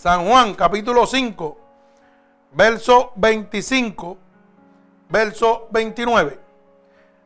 San 0.00 0.26
Juan 0.26 0.54
capítulo 0.54 1.06
5, 1.06 1.58
verso 2.52 3.12
25, 3.16 4.16
verso 5.10 5.68
29. 5.72 6.40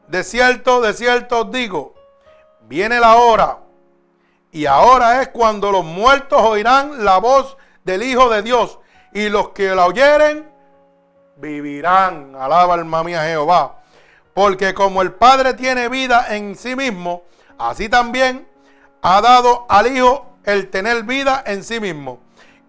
De 0.08 0.24
cierto, 0.24 0.80
de 0.80 0.92
cierto 0.92 1.42
os 1.42 1.52
digo, 1.52 1.94
viene 2.62 2.98
la 2.98 3.14
hora, 3.14 3.60
y 4.50 4.66
ahora 4.66 5.22
es 5.22 5.28
cuando 5.28 5.70
los 5.70 5.84
muertos 5.84 6.42
oirán 6.42 7.04
la 7.04 7.18
voz 7.18 7.56
del 7.84 8.02
Hijo 8.02 8.28
de 8.28 8.42
Dios, 8.42 8.80
y 9.12 9.28
los 9.28 9.50
que 9.50 9.72
la 9.72 9.86
oyeren 9.86 10.50
vivirán. 11.36 12.34
Alaba 12.34 12.74
alma 12.74 13.04
mía 13.04 13.22
Jehová. 13.22 13.84
Porque 14.34 14.74
como 14.74 15.00
el 15.00 15.12
Padre 15.12 15.54
tiene 15.54 15.88
vida 15.88 16.26
en 16.30 16.56
sí 16.56 16.74
mismo, 16.74 17.22
así 17.56 17.88
también 17.88 18.48
ha 19.00 19.20
dado 19.20 19.64
al 19.68 19.96
Hijo 19.96 20.26
el 20.42 20.70
tener 20.70 21.04
vida 21.04 21.40
en 21.46 21.62
sí 21.62 21.78
mismo 21.78 22.23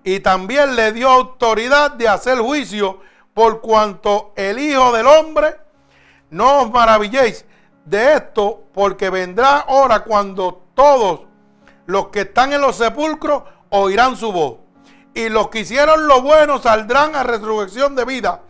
y 0.05 0.19
también 0.19 0.75
le 0.75 0.93
dio 0.93 1.09
autoridad 1.09 1.91
de 1.91 2.07
hacer 2.07 2.37
juicio 2.37 2.99
por 3.33 3.59
cuanto 3.59 4.33
el 4.35 4.59
Hijo 4.59 4.93
del 4.93 5.07
Hombre, 5.07 5.57
no 6.29 6.61
os 6.61 6.71
maravilléis 6.71 7.43
de 7.83 8.13
esto, 8.13 8.65
porque 8.71 9.09
vendrá 9.09 9.65
hora 9.67 10.03
cuando 10.03 10.61
todos 10.75 11.21
los 11.87 12.09
que 12.09 12.21
están 12.21 12.53
en 12.53 12.61
los 12.61 12.75
sepulcros 12.75 13.43
oirán 13.69 14.15
su 14.15 14.31
voz. 14.31 14.57
Y 15.15 15.29
los 15.29 15.49
que 15.49 15.61
hicieron 15.61 16.07
lo 16.07 16.21
bueno 16.21 16.59
saldrán 16.59 17.15
a 17.15 17.23
resurrección 17.23 17.95
de 17.95 18.05
vida, 18.05 18.41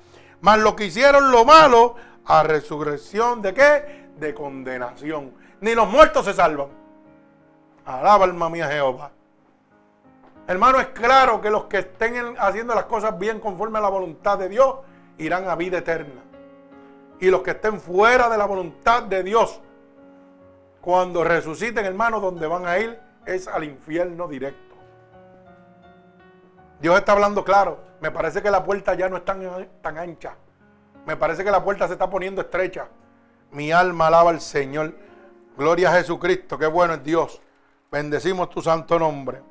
mas 0.41 0.59
los 0.59 0.73
que 0.75 0.85
hicieron 0.85 1.31
lo 1.31 1.45
malo 1.45 1.95
a 2.25 2.43
resurrección 2.43 3.41
de 3.41 3.53
qué? 3.53 4.09
De 4.17 4.33
condenación. 4.33 5.33
Ni 5.61 5.73
los 5.73 5.87
muertos 5.87 6.25
se 6.25 6.33
salvan. 6.33 6.67
Alaba 7.85 8.25
alma 8.25 8.49
mía 8.49 8.67
Jehová. 8.67 9.11
Hermano, 10.47 10.79
es 10.79 10.87
claro 10.87 11.41
que 11.41 11.49
los 11.49 11.65
que 11.65 11.79
estén 11.79 12.35
haciendo 12.37 12.75
las 12.75 12.85
cosas 12.85 13.17
bien 13.17 13.39
conforme 13.39 13.79
a 13.79 13.81
la 13.81 13.89
voluntad 13.89 14.37
de 14.37 14.47
Dios 14.47 14.75
irán 15.17 15.49
a 15.49 15.55
vida 15.55 15.79
eterna. 15.79 16.21
Y 17.19 17.29
los 17.29 17.41
que 17.41 17.51
estén 17.51 17.79
fuera 17.79 18.29
de 18.29 18.37
la 18.37 18.45
voluntad 18.45 19.03
de 19.03 19.23
Dios, 19.23 19.59
cuando 20.81 21.23
resuciten, 21.23 21.85
hermano, 21.85 22.19
donde 22.19 22.45
van 22.45 22.67
a 22.67 22.77
ir 22.77 22.99
es 23.25 23.47
al 23.47 23.63
infierno 23.63 24.27
directo. 24.27 24.75
Dios 26.79 26.95
está 26.95 27.13
hablando 27.13 27.43
claro. 27.43 27.79
Me 28.01 28.11
parece 28.11 28.43
que 28.43 28.51
la 28.51 28.63
puerta 28.63 28.93
ya 28.93 29.09
no 29.09 29.17
es 29.17 29.25
tan, 29.25 29.67
tan 29.81 29.97
ancha. 29.97 30.35
Me 31.07 31.17
parece 31.17 31.43
que 31.43 31.49
la 31.49 31.63
puerta 31.63 31.87
se 31.87 31.93
está 31.93 32.07
poniendo 32.07 32.41
estrecha. 32.41 32.87
Mi 33.51 33.71
alma 33.71 34.07
alaba 34.07 34.29
al 34.29 34.41
Señor. 34.41 34.93
Gloria 35.57 35.89
a 35.89 35.93
Jesucristo. 35.93 36.59
Qué 36.59 36.67
bueno 36.67 36.93
es 36.93 37.03
Dios. 37.03 37.41
Bendecimos 37.91 38.49
tu 38.49 38.61
santo 38.61 38.99
nombre. 38.99 39.41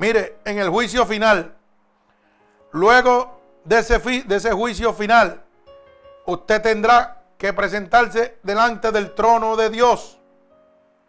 Mire, 0.00 0.38
en 0.46 0.58
el 0.58 0.70
juicio 0.70 1.04
final, 1.04 1.54
luego 2.70 3.38
de 3.64 3.80
ese, 3.80 3.98
de 3.98 4.36
ese 4.36 4.50
juicio 4.50 4.94
final, 4.94 5.42
usted 6.24 6.62
tendrá 6.62 7.22
que 7.36 7.52
presentarse 7.52 8.38
delante 8.42 8.92
del 8.92 9.14
trono 9.14 9.56
de 9.56 9.68
Dios. 9.68 10.18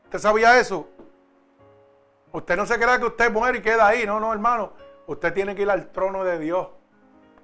¿Usted 0.03 0.19
sabía 0.19 0.59
eso? 0.59 0.89
Usted 2.33 2.57
no 2.57 2.65
se 2.65 2.77
crea 2.77 2.99
que 2.99 3.05
usted 3.05 3.31
muere 3.31 3.59
y 3.59 3.61
queda 3.61 3.87
ahí. 3.87 4.05
No, 4.05 4.19
no, 4.19 4.33
hermano. 4.33 4.73
Usted 5.07 5.33
tiene 5.33 5.55
que 5.55 5.61
ir 5.61 5.69
al 5.69 5.89
trono 5.93 6.25
de 6.25 6.37
Dios 6.37 6.67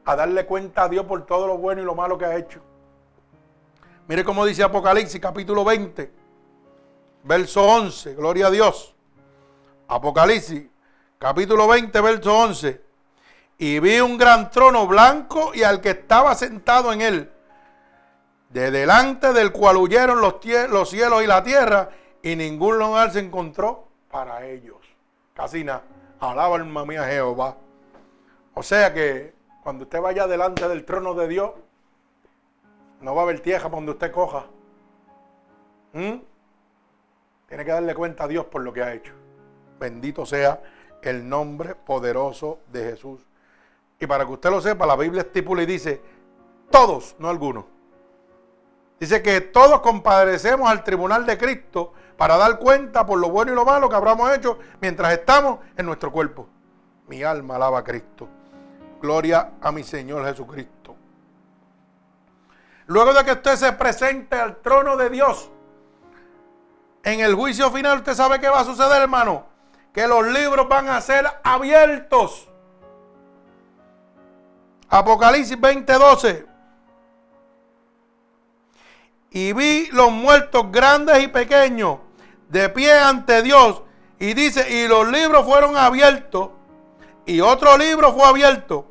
a 0.04 0.18
darle 0.18 0.46
cuenta 0.46 0.84
a 0.84 0.90
Dios 0.90 1.06
por 1.06 1.26
todo 1.26 1.48
lo 1.48 1.58
bueno 1.58 1.82
y 1.82 1.86
lo 1.86 1.96
malo 1.96 2.18
que 2.18 2.26
ha 2.26 2.36
hecho. 2.36 2.60
Mire 4.10 4.26
cómo 4.26 4.46
dice 4.46 4.64
Apocalipsis 4.64 5.22
capítulo 5.22 5.64
20, 5.64 6.12
verso 7.24 7.64
11. 7.64 8.16
Gloria 8.16 8.48
a 8.48 8.52
Dios. 8.52 8.94
Apocalipsis 9.88 10.68
capítulo 11.18 11.68
20, 11.68 12.02
verso 12.02 12.38
11. 12.38 12.82
Y 13.60 13.80
vi 13.80 14.00
un 14.00 14.18
gran 14.18 14.52
trono 14.52 14.86
blanco 14.88 15.52
y 15.54 15.64
al 15.64 15.82
que 15.82 15.92
estaba 15.92 16.36
sentado 16.36 16.94
en 16.94 17.02
él, 17.02 17.32
de 18.50 18.72
delante 18.72 19.34
del 19.34 19.52
cual 19.52 19.78
huyeron 19.78 20.22
los, 20.22 20.36
los 20.70 20.90
cielos 20.90 21.24
y 21.24 21.28
la 21.28 21.44
tierra, 21.44 21.90
y 22.22 22.36
ningún 22.36 22.78
lugar 22.78 23.12
se 23.12 23.20
encontró 23.20 23.88
para 24.12 24.46
ellos. 24.46 24.78
Casi 25.34 25.64
nada. 25.64 25.84
Alaba 26.20 26.56
alma 26.56 26.86
mía 26.86 27.06
Jehová. 27.06 27.58
O 28.54 28.64
sea 28.64 28.94
que 28.94 29.34
cuando 29.64 29.84
usted 29.84 30.02
vaya 30.02 30.28
delante 30.28 30.68
del 30.68 30.84
trono 30.84 31.14
de 31.14 31.28
Dios, 31.28 31.52
no 33.02 33.14
va 33.14 33.22
a 33.22 33.24
haber 33.26 33.40
tierra 33.42 33.70
donde 33.70 33.92
usted 33.92 34.12
coja. 34.12 34.46
¿Mm? 35.94 36.16
Tiene 37.48 37.66
que 37.66 37.72
darle 37.72 37.94
cuenta 37.94 38.24
a 38.24 38.28
Dios 38.28 38.46
por 38.46 38.64
lo 38.64 38.74
que 38.74 38.82
ha 38.82 38.94
hecho. 38.94 39.14
Bendito 39.80 40.26
sea 40.26 40.60
el 41.10 41.28
nombre 41.28 41.76
poderoso 41.76 42.60
de 42.72 42.92
Jesús. 42.92 43.22
Y 44.00 44.06
para 44.06 44.26
que 44.26 44.32
usted 44.32 44.50
lo 44.50 44.62
sepa, 44.62 44.86
la 44.86 44.96
Biblia 44.96 45.22
estipula 45.22 45.64
y 45.64 45.66
dice, 45.66 46.02
todos, 46.70 47.16
no 47.20 47.30
algunos. 47.30 47.66
Dice 49.00 49.22
que 49.22 49.42
todos 49.42 49.82
compadecemos 49.82 50.70
al 50.70 50.84
tribunal 50.84 51.26
de 51.26 51.38
Cristo 51.38 51.94
para 52.18 52.36
dar 52.38 52.58
cuenta 52.58 53.06
por 53.06 53.20
lo 53.20 53.30
bueno 53.30 53.52
y 53.52 53.56
lo 53.56 53.64
malo 53.64 53.90
que 53.90 53.96
habramos 53.96 54.36
hecho 54.36 54.58
mientras 54.82 55.14
estamos 55.14 55.60
en 55.76 55.86
nuestro 55.86 56.12
cuerpo. 56.12 56.48
Mi 57.08 57.24
alma 57.24 57.56
alaba 57.56 57.80
a 57.80 57.84
Cristo. 57.84 58.28
Gloria 59.00 59.52
a 59.62 59.72
mi 59.72 59.84
Señor 59.84 60.26
Jesucristo. 60.26 60.96
Luego 62.88 63.14
de 63.14 63.24
que 63.24 63.34
usted 63.34 63.56
se 63.56 63.72
presente 63.74 64.36
al 64.36 64.58
trono 64.58 64.98
de 64.98 65.10
Dios, 65.10 65.52
en 67.04 67.20
el 67.20 67.36
juicio 67.36 67.70
final, 67.72 68.00
usted 68.00 68.16
sabe 68.16 68.40
qué 68.40 68.50
va 68.50 68.62
a 68.62 68.66
suceder, 68.66 69.02
hermano. 69.02 69.46
Que 69.94 70.08
los 70.08 70.28
libros 70.28 70.68
van 70.68 70.90
a 70.90 71.02
ser 71.02 71.26
abiertos. 71.44 72.48
Apocalipsis 74.90 75.58
20:12 75.60 76.58
y 79.38 79.54
vi 79.54 79.88
los 79.92 80.12
muertos 80.12 80.72
grandes 80.72 81.22
y 81.24 81.28
pequeños 81.28 82.00
de 82.50 82.70
pie 82.70 82.94
ante 82.94 83.44
Dios. 83.44 83.84
Y 84.20 84.34
dice, 84.34 84.68
y 84.74 84.88
los 84.88 85.08
libros 85.10 85.46
fueron 85.46 85.78
abiertos. 85.78 86.50
Y 87.26 87.42
otro 87.42 87.78
libro 87.78 88.14
fue 88.14 88.26
abierto, 88.26 88.88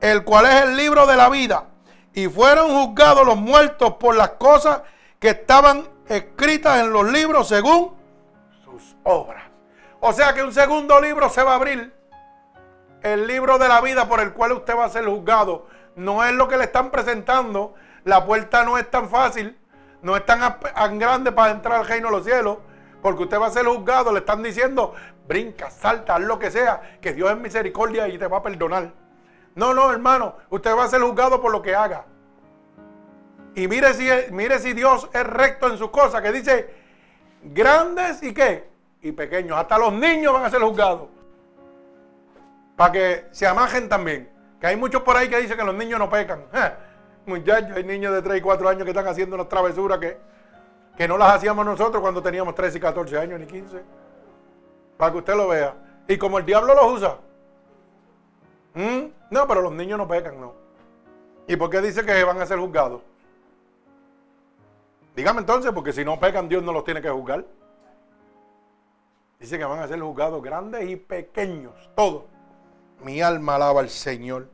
el 0.00 0.24
cual 0.24 0.46
es 0.46 0.62
el 0.62 0.76
libro 0.76 1.06
de 1.06 1.16
la 1.16 1.28
vida. 1.28 1.66
Y 2.14 2.26
fueron 2.28 2.70
juzgados 2.70 3.26
los 3.26 3.36
muertos 3.36 3.94
por 3.94 4.16
las 4.16 4.30
cosas 4.30 4.80
que 5.18 5.30
estaban 5.30 5.86
escritas 6.08 6.80
en 6.80 6.92
los 6.92 7.10
libros 7.10 7.48
según 7.48 7.92
sus 8.64 8.96
obras. 9.02 9.44
O 10.04 10.12
sea 10.12 10.34
que 10.34 10.42
un 10.42 10.52
segundo 10.52 11.00
libro 11.00 11.28
se 11.28 11.42
va 11.42 11.52
a 11.52 11.54
abrir. 11.54 11.94
El 13.02 13.26
libro 13.26 13.56
de 13.58 13.68
la 13.68 13.80
vida 13.80 14.08
por 14.08 14.20
el 14.20 14.32
cual 14.32 14.52
usted 14.52 14.76
va 14.76 14.86
a 14.86 14.90
ser 14.90 15.04
juzgado. 15.04 15.68
No 15.94 16.24
es 16.24 16.32
lo 16.32 16.48
que 16.48 16.56
le 16.56 16.64
están 16.64 16.90
presentando. 16.90 17.74
La 18.04 18.26
puerta 18.26 18.64
no 18.64 18.78
es 18.78 18.90
tan 18.90 19.08
fácil. 19.08 19.56
No 20.02 20.16
es 20.16 20.26
tan 20.26 20.98
grande 20.98 21.30
para 21.30 21.52
entrar 21.52 21.78
al 21.78 21.86
reino 21.86 22.08
de 22.08 22.16
los 22.16 22.24
cielos 22.24 22.58
porque 23.00 23.24
usted 23.24 23.38
va 23.38 23.48
a 23.48 23.50
ser 23.50 23.66
juzgado, 23.66 24.12
le 24.12 24.20
están 24.20 24.42
diciendo, 24.42 24.94
brinca, 25.26 25.70
salta, 25.70 26.14
haz 26.14 26.22
lo 26.22 26.38
que 26.38 26.50
sea, 26.50 26.98
que 27.00 27.12
Dios 27.12 27.30
es 27.32 27.36
misericordia 27.36 28.08
y 28.08 28.16
te 28.16 28.28
va 28.28 28.38
a 28.38 28.42
perdonar. 28.42 28.92
No, 29.56 29.74
no, 29.74 29.90
hermano, 29.90 30.36
usted 30.50 30.74
va 30.74 30.84
a 30.84 30.88
ser 30.88 31.02
juzgado 31.02 31.42
por 31.42 31.50
lo 31.50 31.60
que 31.60 31.74
haga. 31.74 32.06
Y 33.54 33.68
mire 33.68 33.92
si, 33.92 34.08
mire 34.30 34.58
si 34.60 34.72
Dios 34.72 35.10
es 35.12 35.26
recto 35.26 35.68
en 35.68 35.76
sus 35.76 35.90
cosas, 35.90 36.22
que 36.22 36.32
dice, 36.32 36.74
grandes 37.42 38.22
y 38.22 38.32
qué, 38.32 38.71
y 39.02 39.12
pequeños, 39.12 39.58
hasta 39.58 39.78
los 39.78 39.92
niños 39.92 40.32
van 40.32 40.44
a 40.44 40.50
ser 40.50 40.62
juzgados. 40.62 41.08
Para 42.76 42.92
que 42.92 43.26
se 43.32 43.46
amajen 43.46 43.88
también. 43.88 44.30
Que 44.60 44.68
hay 44.68 44.76
muchos 44.76 45.02
por 45.02 45.16
ahí 45.16 45.28
que 45.28 45.40
dicen 45.40 45.58
que 45.58 45.64
los 45.64 45.74
niños 45.74 45.98
no 45.98 46.08
pecan. 46.08 46.44
Muchachos, 47.26 47.76
hay 47.76 47.84
niños 47.84 48.12
de 48.14 48.22
3 48.22 48.38
y 48.38 48.40
4 48.40 48.68
años 48.68 48.84
que 48.84 48.90
están 48.90 49.06
haciendo 49.06 49.36
unas 49.36 49.48
travesuras 49.48 49.98
que 49.98 50.18
que 50.96 51.08
no 51.08 51.16
las 51.16 51.34
hacíamos 51.34 51.64
nosotros 51.64 52.02
cuando 52.02 52.22
teníamos 52.22 52.54
13 52.54 52.78
y 52.78 52.80
14 52.80 53.18
años 53.18 53.40
ni 53.40 53.46
15. 53.46 53.82
Para 54.96 55.12
que 55.12 55.18
usted 55.18 55.34
lo 55.34 55.48
vea. 55.48 55.74
Y 56.06 56.18
como 56.18 56.38
el 56.38 56.44
diablo 56.44 56.74
los 56.74 56.92
usa. 56.92 57.18
¿Mm? 58.74 59.06
No, 59.30 59.48
pero 59.48 59.62
los 59.62 59.72
niños 59.72 59.98
no 59.98 60.06
pecan, 60.06 60.40
no. 60.40 60.54
¿Y 61.46 61.56
por 61.56 61.70
qué 61.70 61.80
dice 61.80 62.04
que 62.04 62.24
van 62.24 62.40
a 62.40 62.46
ser 62.46 62.58
juzgados? 62.58 63.02
Dígame 65.16 65.40
entonces, 65.40 65.72
porque 65.72 65.92
si 65.92 66.04
no 66.04 66.18
pecan, 66.18 66.48
Dios 66.48 66.62
no 66.62 66.72
los 66.72 66.84
tiene 66.84 67.02
que 67.02 67.10
juzgar. 67.10 67.44
Dice 69.42 69.58
que 69.58 69.64
van 69.64 69.80
a 69.80 69.88
ser 69.88 70.00
juzgados 70.00 70.40
grandes 70.40 70.88
y 70.88 70.94
pequeños, 70.94 71.74
todos. 71.96 72.22
Mi 73.02 73.20
alma 73.20 73.56
alaba 73.56 73.80
al 73.80 73.90
Señor. 73.90 74.48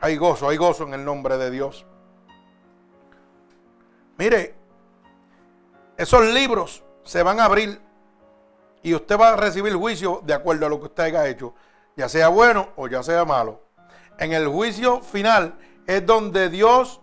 Hay 0.00 0.16
gozo, 0.16 0.48
hay 0.48 0.56
gozo 0.56 0.84
en 0.84 0.94
el 0.94 1.04
nombre 1.04 1.36
de 1.36 1.50
Dios. 1.50 1.84
Mire, 4.16 4.54
esos 5.98 6.24
libros 6.28 6.82
se 7.04 7.22
van 7.22 7.40
a 7.40 7.44
abrir 7.44 7.78
y 8.82 8.94
usted 8.94 9.20
va 9.20 9.34
a 9.34 9.36
recibir 9.36 9.74
juicio 9.74 10.22
de 10.24 10.32
acuerdo 10.32 10.64
a 10.64 10.70
lo 10.70 10.78
que 10.78 10.86
usted 10.86 11.02
haya 11.04 11.28
hecho, 11.28 11.52
ya 11.94 12.08
sea 12.08 12.28
bueno 12.28 12.70
o 12.76 12.88
ya 12.88 13.02
sea 13.02 13.26
malo. 13.26 13.60
En 14.18 14.32
el 14.32 14.48
juicio 14.48 15.02
final 15.02 15.58
es 15.86 16.06
donde 16.06 16.48
Dios 16.48 17.02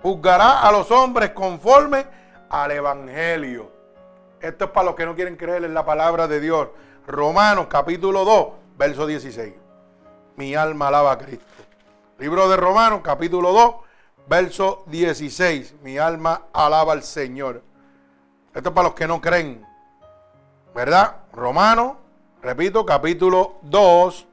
juzgará 0.00 0.62
a 0.62 0.72
los 0.72 0.90
hombres 0.90 1.32
conforme 1.32 2.06
al 2.48 2.70
Evangelio. 2.70 3.73
Esto 4.44 4.66
es 4.66 4.70
para 4.72 4.84
los 4.84 4.94
que 4.94 5.06
no 5.06 5.14
quieren 5.14 5.36
creer 5.36 5.64
en 5.64 5.72
la 5.72 5.86
palabra 5.86 6.28
de 6.28 6.38
Dios. 6.38 6.68
Romanos 7.06 7.66
capítulo 7.66 8.26
2, 8.26 8.48
verso 8.76 9.06
16. 9.06 9.54
Mi 10.36 10.54
alma 10.54 10.88
alaba 10.88 11.12
a 11.12 11.18
Cristo. 11.18 11.46
Libro 12.18 12.46
de 12.50 12.58
Romanos 12.58 13.00
capítulo 13.02 13.54
2, 13.54 13.74
verso 14.28 14.84
16. 14.88 15.76
Mi 15.82 15.96
alma 15.96 16.42
alaba 16.52 16.92
al 16.92 17.02
Señor. 17.02 17.62
Esto 18.52 18.68
es 18.68 18.74
para 18.74 18.88
los 18.88 18.94
que 18.94 19.08
no 19.08 19.18
creen. 19.18 19.66
¿Verdad? 20.74 21.22
Romano, 21.32 21.96
repito, 22.42 22.84
capítulo 22.84 23.54
2, 23.62 24.26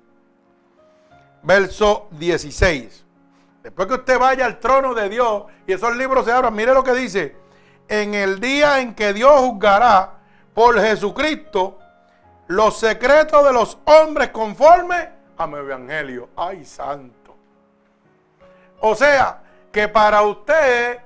verso 1.43 2.09
16. 2.11 3.05
Después 3.63 3.87
que 3.87 3.93
usted 3.93 4.19
vaya 4.19 4.45
al 4.45 4.59
trono 4.59 4.93
de 4.93 5.07
Dios 5.07 5.45
y 5.65 5.71
esos 5.71 5.95
libros 5.95 6.25
se 6.25 6.33
abran, 6.33 6.53
mire 6.53 6.73
lo 6.73 6.83
que 6.83 6.95
dice. 6.95 7.40
En 7.91 8.13
el 8.13 8.39
día 8.39 8.79
en 8.79 8.95
que 8.95 9.11
Dios 9.11 9.37
juzgará 9.41 10.11
por 10.53 10.79
Jesucristo 10.79 11.77
los 12.47 12.79
secretos 12.79 13.43
de 13.43 13.51
los 13.51 13.77
hombres 13.83 14.29
conforme 14.29 15.09
a 15.37 15.45
mi 15.45 15.57
evangelio. 15.57 16.29
Ay, 16.37 16.63
santo. 16.63 17.35
O 18.79 18.95
sea, 18.95 19.41
que 19.73 19.89
para 19.89 20.21
usted 20.21 20.99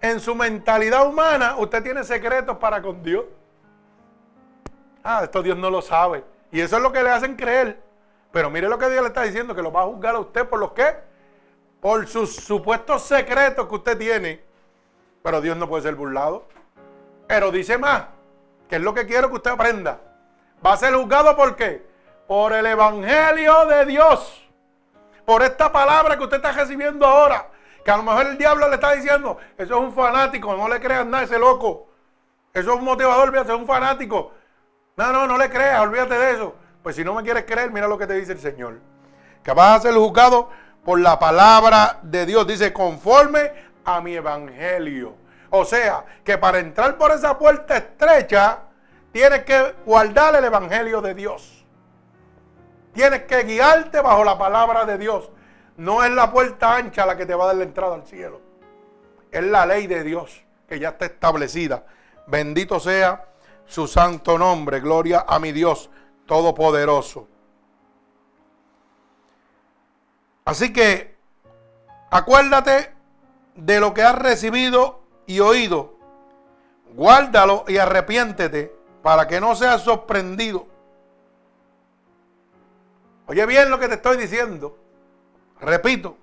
en 0.00 0.20
su 0.20 0.32
mentalidad 0.36 1.08
humana, 1.08 1.56
usted 1.58 1.82
tiene 1.82 2.04
secretos 2.04 2.56
para 2.58 2.80
con 2.80 3.02
Dios. 3.02 3.24
Ah, 5.02 5.22
esto 5.24 5.42
Dios 5.42 5.58
no 5.58 5.70
lo 5.70 5.82
sabe. 5.82 6.22
Y 6.52 6.60
eso 6.60 6.76
es 6.76 6.82
lo 6.82 6.92
que 6.92 7.02
le 7.02 7.10
hacen 7.10 7.34
creer. 7.34 7.82
Pero 8.30 8.48
mire 8.48 8.68
lo 8.68 8.78
que 8.78 8.88
Dios 8.88 9.02
le 9.02 9.08
está 9.08 9.22
diciendo, 9.22 9.56
que 9.56 9.62
lo 9.62 9.72
va 9.72 9.82
a 9.82 9.86
juzgar 9.86 10.14
a 10.14 10.20
usted 10.20 10.48
por 10.48 10.60
los 10.60 10.70
qué? 10.70 10.98
Por 11.80 12.06
sus 12.06 12.36
supuestos 12.36 13.02
secretos 13.02 13.66
que 13.66 13.74
usted 13.74 13.98
tiene. 13.98 14.47
Pero 15.22 15.40
Dios 15.40 15.56
no 15.56 15.68
puede 15.68 15.82
ser 15.82 15.94
burlado. 15.94 16.46
Pero 17.26 17.50
dice 17.50 17.78
más, 17.78 18.04
que 18.68 18.76
es 18.76 18.82
lo 18.82 18.94
que 18.94 19.06
quiero 19.06 19.28
que 19.28 19.36
usted 19.36 19.50
aprenda. 19.50 20.00
Va 20.64 20.72
a 20.72 20.76
ser 20.76 20.94
juzgado 20.94 21.36
por 21.36 21.56
qué? 21.56 21.88
por 22.28 22.52
el 22.52 22.66
Evangelio 22.66 23.64
de 23.64 23.86
Dios. 23.86 24.46
Por 25.24 25.42
esta 25.42 25.72
palabra 25.72 26.16
que 26.16 26.24
usted 26.24 26.36
está 26.36 26.52
recibiendo 26.52 27.04
ahora. 27.04 27.48
Que 27.84 27.90
a 27.90 27.96
lo 27.96 28.02
mejor 28.02 28.26
el 28.26 28.38
diablo 28.38 28.68
le 28.68 28.74
está 28.74 28.92
diciendo, 28.92 29.38
eso 29.56 29.74
es 29.74 29.80
un 29.80 29.92
fanático, 29.94 30.54
no 30.54 30.68
le 30.68 30.78
creas 30.78 31.06
nada 31.06 31.24
ese 31.24 31.38
loco. 31.38 31.88
Eso 32.52 32.72
es 32.72 32.78
un 32.78 32.84
motivador, 32.84 33.28
olvídate, 33.28 33.52
es 33.52 33.58
un 33.58 33.66
fanático. 33.66 34.32
No, 34.96 35.10
no, 35.10 35.26
no 35.26 35.38
le 35.38 35.48
creas, 35.48 35.80
olvídate 35.80 36.18
de 36.18 36.32
eso. 36.32 36.54
Pues 36.82 36.96
si 36.96 37.04
no 37.04 37.14
me 37.14 37.22
quieres 37.22 37.44
creer, 37.44 37.70
mira 37.70 37.88
lo 37.88 37.96
que 37.96 38.06
te 38.06 38.14
dice 38.14 38.32
el 38.32 38.40
Señor. 38.40 38.78
Que 39.42 39.52
vas 39.52 39.78
a 39.78 39.88
ser 39.88 39.94
juzgado 39.94 40.50
por 40.84 41.00
la 41.00 41.18
palabra 41.18 41.98
de 42.02 42.26
Dios. 42.26 42.46
Dice, 42.46 42.74
conforme 42.74 43.52
a 43.84 44.00
mi 44.00 44.14
evangelio. 44.14 45.14
O 45.50 45.64
sea, 45.64 46.04
que 46.24 46.36
para 46.36 46.58
entrar 46.58 46.98
por 46.98 47.10
esa 47.10 47.38
puerta 47.38 47.76
estrecha, 47.76 48.60
tienes 49.12 49.44
que 49.44 49.74
guardar 49.84 50.36
el 50.36 50.44
evangelio 50.44 51.00
de 51.00 51.14
Dios. 51.14 51.64
Tienes 52.92 53.22
que 53.22 53.44
guiarte 53.44 54.00
bajo 54.00 54.24
la 54.24 54.36
palabra 54.36 54.84
de 54.84 54.98
Dios. 54.98 55.30
No 55.76 56.02
es 56.02 56.10
la 56.10 56.30
puerta 56.30 56.76
ancha 56.76 57.06
la 57.06 57.16
que 57.16 57.24
te 57.24 57.34
va 57.34 57.44
a 57.44 57.46
dar 57.48 57.56
la 57.56 57.64
entrada 57.64 57.94
al 57.94 58.06
cielo. 58.06 58.40
Es 59.30 59.42
la 59.44 59.64
ley 59.64 59.86
de 59.86 60.02
Dios 60.02 60.42
que 60.68 60.78
ya 60.78 60.90
está 60.90 61.06
establecida. 61.06 61.84
Bendito 62.26 62.80
sea 62.80 63.24
su 63.66 63.86
santo 63.86 64.36
nombre. 64.36 64.80
Gloria 64.80 65.24
a 65.26 65.38
mi 65.38 65.52
Dios 65.52 65.90
Todopoderoso. 66.26 67.26
Así 70.44 70.72
que 70.72 71.16
acuérdate 72.10 72.92
de 73.58 73.80
lo 73.80 73.92
que 73.92 74.02
has 74.02 74.16
recibido 74.16 75.00
y 75.26 75.40
oído. 75.40 75.94
Guárdalo 76.94 77.64
y 77.66 77.78
arrepiéntete 77.78 78.74
para 79.02 79.26
que 79.26 79.40
no 79.40 79.54
seas 79.56 79.82
sorprendido. 79.82 80.66
Oye 83.26 83.44
bien 83.46 83.68
lo 83.70 83.78
que 83.78 83.88
te 83.88 83.94
estoy 83.94 84.16
diciendo. 84.16 84.78
Repito, 85.60 86.16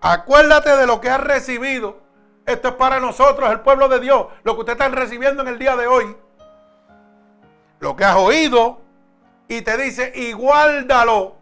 acuérdate 0.00 0.76
de 0.76 0.86
lo 0.86 1.00
que 1.00 1.10
has 1.10 1.20
recibido. 1.20 1.98
Esto 2.46 2.68
es 2.68 2.74
para 2.74 2.98
nosotros, 2.98 3.50
el 3.50 3.60
pueblo 3.60 3.88
de 3.88 4.00
Dios, 4.00 4.26
lo 4.42 4.54
que 4.54 4.60
usted 4.60 4.72
está 4.72 4.88
recibiendo 4.88 5.42
en 5.42 5.48
el 5.48 5.58
día 5.58 5.76
de 5.76 5.86
hoy. 5.86 6.16
Lo 7.78 7.94
que 7.94 8.04
has 8.04 8.16
oído 8.16 8.80
y 9.48 9.60
te 9.62 9.76
dice, 9.76 10.12
y 10.14 10.32
guárdalo. 10.32 11.36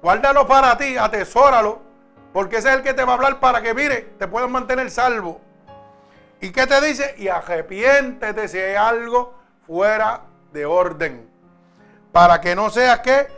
Guárdalo 0.00 0.46
para 0.46 0.76
ti, 0.78 0.96
atesóralo, 0.96 1.91
porque 2.32 2.56
ese 2.56 2.68
es 2.68 2.76
el 2.76 2.82
que 2.82 2.94
te 2.94 3.04
va 3.04 3.12
a 3.12 3.14
hablar 3.16 3.40
para 3.40 3.62
que, 3.62 3.74
mire, 3.74 4.14
te 4.18 4.26
puedas 4.26 4.48
mantener 4.48 4.90
salvo. 4.90 5.40
¿Y 6.40 6.50
qué 6.50 6.66
te 6.66 6.80
dice? 6.80 7.14
Y 7.18 7.28
arrepiéntete 7.28 8.48
si 8.48 8.58
hay 8.58 8.74
algo 8.74 9.34
fuera 9.66 10.22
de 10.52 10.64
orden. 10.64 11.28
Para 12.10 12.40
que 12.40 12.54
no 12.54 12.70
seas 12.70 13.00
que 13.00 13.28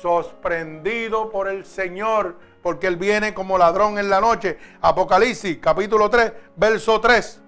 sorprendido 0.00 1.30
por 1.30 1.48
el 1.48 1.64
Señor 1.64 2.36
porque 2.62 2.86
Él 2.86 2.96
viene 2.96 3.34
como 3.34 3.58
ladrón 3.58 3.98
en 3.98 4.10
la 4.10 4.20
noche. 4.20 4.58
Apocalipsis 4.80 5.58
capítulo 5.58 6.10
3, 6.10 6.32
verso 6.56 7.00
3. 7.00 7.40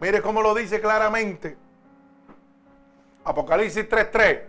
Mire 0.00 0.22
cómo 0.22 0.42
lo 0.42 0.54
dice 0.54 0.80
claramente. 0.80 1.56
Apocalipsis 3.24 3.88
3:3. 3.88 4.40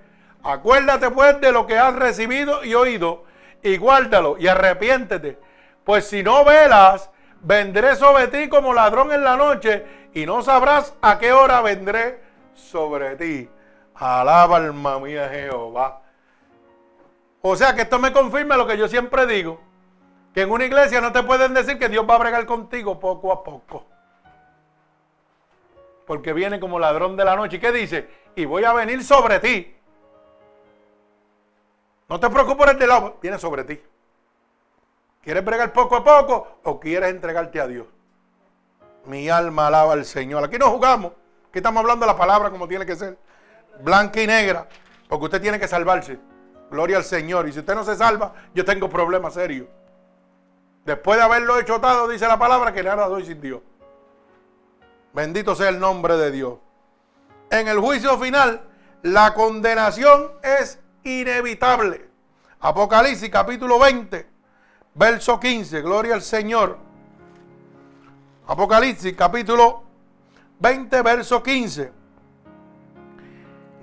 Acuérdate 0.43 1.11
pues 1.11 1.39
de 1.41 1.51
lo 1.51 1.67
que 1.67 1.77
has 1.77 1.95
recibido 1.95 2.63
y 2.63 2.73
oído 2.73 3.25
y 3.63 3.77
guárdalo 3.77 4.37
y 4.37 4.47
arrepiéntete. 4.47 5.39
Pues 5.83 6.07
si 6.07 6.23
no 6.23 6.45
velas, 6.45 7.09
vendré 7.41 7.95
sobre 7.95 8.27
ti 8.27 8.49
como 8.49 8.73
ladrón 8.73 9.11
en 9.11 9.23
la 9.23 9.35
noche 9.35 9.85
y 10.13 10.25
no 10.25 10.41
sabrás 10.41 10.93
a 11.01 11.17
qué 11.19 11.31
hora 11.33 11.61
vendré 11.61 12.21
sobre 12.53 13.15
ti. 13.15 13.49
Alaba 13.95 14.57
alma 14.57 14.99
mía 14.99 15.29
Jehová. 15.29 16.01
O 17.41 17.55
sea 17.55 17.75
que 17.75 17.83
esto 17.83 17.99
me 17.99 18.13
confirma 18.13 18.57
lo 18.57 18.67
que 18.67 18.77
yo 18.77 18.87
siempre 18.87 19.25
digo, 19.25 19.59
que 20.33 20.41
en 20.41 20.51
una 20.51 20.65
iglesia 20.65 21.01
no 21.01 21.11
te 21.11 21.23
pueden 21.23 21.53
decir 21.53 21.79
que 21.79 21.89
Dios 21.89 22.05
va 22.07 22.15
a 22.15 22.19
bregar 22.19 22.45
contigo 22.45 22.99
poco 22.99 23.31
a 23.31 23.43
poco. 23.43 23.85
Porque 26.05 26.33
viene 26.33 26.59
como 26.59 26.79
ladrón 26.79 27.15
de 27.15 27.25
la 27.25 27.35
noche. 27.35 27.57
¿Y 27.57 27.59
qué 27.59 27.71
dice? 27.71 28.09
Y 28.35 28.45
voy 28.45 28.63
a 28.63 28.73
venir 28.73 29.03
sobre 29.03 29.39
ti. 29.39 29.75
No 32.11 32.19
te 32.19 32.29
preocupes 32.29 32.67
el 32.67 32.77
de 32.77 32.87
lado, 32.87 33.17
viene 33.21 33.39
sobre 33.39 33.63
ti. 33.63 33.81
¿Quieres 35.23 35.45
bregar 35.45 35.71
poco 35.71 35.95
a 35.95 36.03
poco 36.03 36.57
o 36.65 36.77
quieres 36.77 37.09
entregarte 37.09 37.61
a 37.61 37.67
Dios? 37.67 37.87
Mi 39.05 39.29
alma 39.29 39.67
alaba 39.67 39.93
al 39.93 40.03
Señor. 40.03 40.43
Aquí 40.43 40.57
no 40.57 40.69
jugamos. 40.71 41.13
Aquí 41.47 41.59
estamos 41.59 41.79
hablando 41.79 42.05
de 42.05 42.11
la 42.11 42.17
palabra 42.17 42.49
como 42.49 42.67
tiene 42.67 42.85
que 42.85 42.97
ser. 42.97 43.17
Blanca 43.79 44.21
y 44.21 44.27
negra. 44.27 44.67
Porque 45.07 45.23
usted 45.23 45.41
tiene 45.41 45.57
que 45.57 45.69
salvarse. 45.69 46.19
Gloria 46.69 46.97
al 46.97 47.05
Señor. 47.05 47.47
Y 47.47 47.53
si 47.53 47.59
usted 47.59 47.75
no 47.75 47.85
se 47.85 47.95
salva, 47.95 48.33
yo 48.53 48.65
tengo 48.65 48.89
problemas 48.89 49.35
serios. 49.35 49.69
Después 50.83 51.17
de 51.17 51.23
haberlo 51.23 51.57
hecho 51.59 51.79
todo, 51.79 52.09
dice 52.09 52.27
la 52.27 52.37
palabra 52.37 52.73
que 52.73 52.83
nada 52.83 53.07
doy 53.07 53.23
sin 53.23 53.39
Dios. 53.39 53.61
Bendito 55.13 55.55
sea 55.55 55.69
el 55.69 55.79
nombre 55.79 56.17
de 56.17 56.29
Dios. 56.29 56.55
En 57.49 57.69
el 57.69 57.79
juicio 57.79 58.19
final, 58.19 58.59
la 59.01 59.33
condenación 59.33 60.33
es 60.43 60.80
inevitable. 61.03 62.09
Apocalipsis 62.59 63.29
capítulo 63.29 63.79
20, 63.79 64.27
verso 64.93 65.39
15. 65.39 65.81
Gloria 65.81 66.15
al 66.15 66.21
Señor. 66.21 66.77
Apocalipsis 68.47 69.13
capítulo 69.15 69.83
20, 70.59 71.01
verso 71.01 71.41
15. 71.41 71.91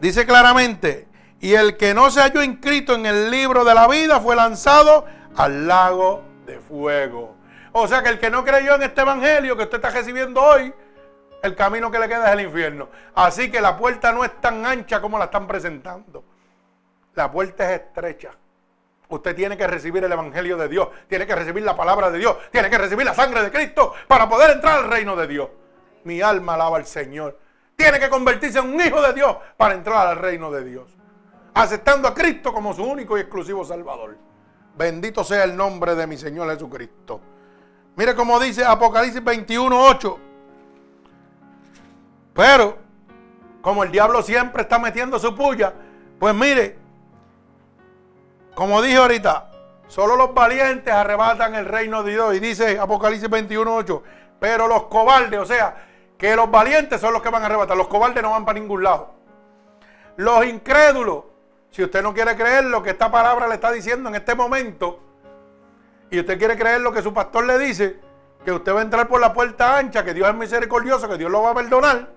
Dice 0.00 0.26
claramente, 0.26 1.08
y 1.40 1.54
el 1.54 1.76
que 1.76 1.94
no 1.94 2.10
se 2.10 2.20
halló 2.20 2.42
inscrito 2.42 2.94
en 2.94 3.06
el 3.06 3.30
libro 3.30 3.64
de 3.64 3.74
la 3.74 3.88
vida 3.88 4.20
fue 4.20 4.36
lanzado 4.36 5.06
al 5.36 5.66
lago 5.66 6.22
de 6.46 6.58
fuego. 6.60 7.34
O 7.72 7.86
sea 7.86 8.02
que 8.02 8.10
el 8.10 8.18
que 8.18 8.30
no 8.30 8.44
creyó 8.44 8.74
en 8.74 8.82
este 8.82 9.00
evangelio 9.00 9.56
que 9.56 9.64
usted 9.64 9.76
está 9.76 9.90
recibiendo 9.90 10.42
hoy, 10.42 10.72
el 11.42 11.54
camino 11.54 11.90
que 11.90 11.98
le 11.98 12.08
queda 12.08 12.28
es 12.28 12.32
el 12.32 12.46
infierno. 12.46 12.88
Así 13.14 13.50
que 13.50 13.60
la 13.60 13.76
puerta 13.76 14.12
no 14.12 14.24
es 14.24 14.40
tan 14.40 14.64
ancha 14.66 15.00
como 15.00 15.18
la 15.18 15.26
están 15.26 15.46
presentando. 15.46 16.24
La 17.18 17.30
puerta 17.30 17.74
es 17.74 17.80
estrecha. 17.80 18.30
Usted 19.08 19.36
tiene 19.36 19.56
que 19.56 19.66
recibir 19.66 20.02
el 20.04 20.12
Evangelio 20.12 20.56
de 20.56 20.68
Dios, 20.68 20.88
tiene 21.08 21.26
que 21.26 21.34
recibir 21.34 21.62
la 21.62 21.76
palabra 21.76 22.10
de 22.10 22.18
Dios, 22.18 22.36
tiene 22.50 22.70
que 22.70 22.78
recibir 22.78 23.04
la 23.04 23.14
sangre 23.14 23.42
de 23.42 23.50
Cristo 23.50 23.92
para 24.06 24.28
poder 24.28 24.52
entrar 24.52 24.78
al 24.78 24.90
reino 24.90 25.16
de 25.16 25.26
Dios. 25.26 25.48
Mi 26.04 26.22
alma 26.22 26.54
alaba 26.54 26.78
al 26.78 26.86
Señor. 26.86 27.38
Tiene 27.76 27.98
que 27.98 28.08
convertirse 28.08 28.58
en 28.58 28.72
un 28.72 28.80
hijo 28.80 29.02
de 29.02 29.12
Dios 29.12 29.36
para 29.56 29.74
entrar 29.74 30.06
al 30.06 30.16
reino 30.16 30.50
de 30.50 30.64
Dios 30.64 30.98
aceptando 31.54 32.06
a 32.06 32.14
Cristo 32.14 32.52
como 32.52 32.72
su 32.72 32.84
único 32.84 33.18
y 33.18 33.22
exclusivo 33.22 33.64
Salvador. 33.64 34.16
Bendito 34.76 35.24
sea 35.24 35.42
el 35.42 35.56
nombre 35.56 35.96
de 35.96 36.06
mi 36.06 36.16
Señor 36.16 36.48
Jesucristo. 36.52 37.20
Mire 37.96 38.14
cómo 38.14 38.38
dice 38.38 38.64
Apocalipsis 38.64 39.24
21, 39.24 39.86
8. 39.86 40.18
Pero, 42.32 42.78
como 43.60 43.82
el 43.82 43.90
diablo 43.90 44.22
siempre 44.22 44.62
está 44.62 44.78
metiendo 44.78 45.18
su 45.18 45.34
puya, 45.34 45.74
pues 46.20 46.32
mire, 46.32 46.77
como 48.58 48.82
dije 48.82 48.96
ahorita, 48.96 49.50
solo 49.86 50.16
los 50.16 50.34
valientes 50.34 50.92
arrebatan 50.92 51.54
el 51.54 51.64
reino 51.64 52.02
de 52.02 52.10
Dios. 52.10 52.34
Y 52.34 52.40
dice 52.40 52.76
Apocalipsis 52.76 53.30
21, 53.30 53.72
8. 53.72 54.02
Pero 54.40 54.66
los 54.66 54.86
cobardes, 54.86 55.38
o 55.38 55.44
sea, 55.44 55.76
que 56.18 56.34
los 56.34 56.50
valientes 56.50 57.00
son 57.00 57.12
los 57.12 57.22
que 57.22 57.30
van 57.30 57.44
a 57.44 57.46
arrebatar. 57.46 57.76
Los 57.76 57.86
cobardes 57.86 58.20
no 58.20 58.32
van 58.32 58.44
para 58.44 58.58
ningún 58.58 58.82
lado. 58.82 59.14
Los 60.16 60.44
incrédulos 60.44 61.22
si 61.70 61.84
usted 61.84 62.02
no 62.02 62.12
quiere 62.12 62.34
creer 62.34 62.64
lo 62.64 62.82
que 62.82 62.90
esta 62.90 63.12
palabra 63.12 63.46
le 63.46 63.54
está 63.54 63.70
diciendo 63.70 64.08
en 64.08 64.16
este 64.16 64.34
momento, 64.34 64.98
y 66.10 66.18
usted 66.18 66.36
quiere 66.36 66.58
creer 66.58 66.80
lo 66.80 66.92
que 66.92 67.00
su 67.00 67.14
pastor 67.14 67.44
le 67.44 67.60
dice, 67.60 68.00
que 68.44 68.50
usted 68.50 68.74
va 68.74 68.80
a 68.80 68.82
entrar 68.82 69.06
por 69.06 69.20
la 69.20 69.32
puerta 69.32 69.78
ancha, 69.78 70.02
que 70.02 70.14
Dios 70.14 70.28
es 70.28 70.34
misericordioso, 70.34 71.08
que 71.08 71.16
Dios 71.16 71.30
lo 71.30 71.42
va 71.42 71.50
a 71.50 71.54
perdonar, 71.54 72.08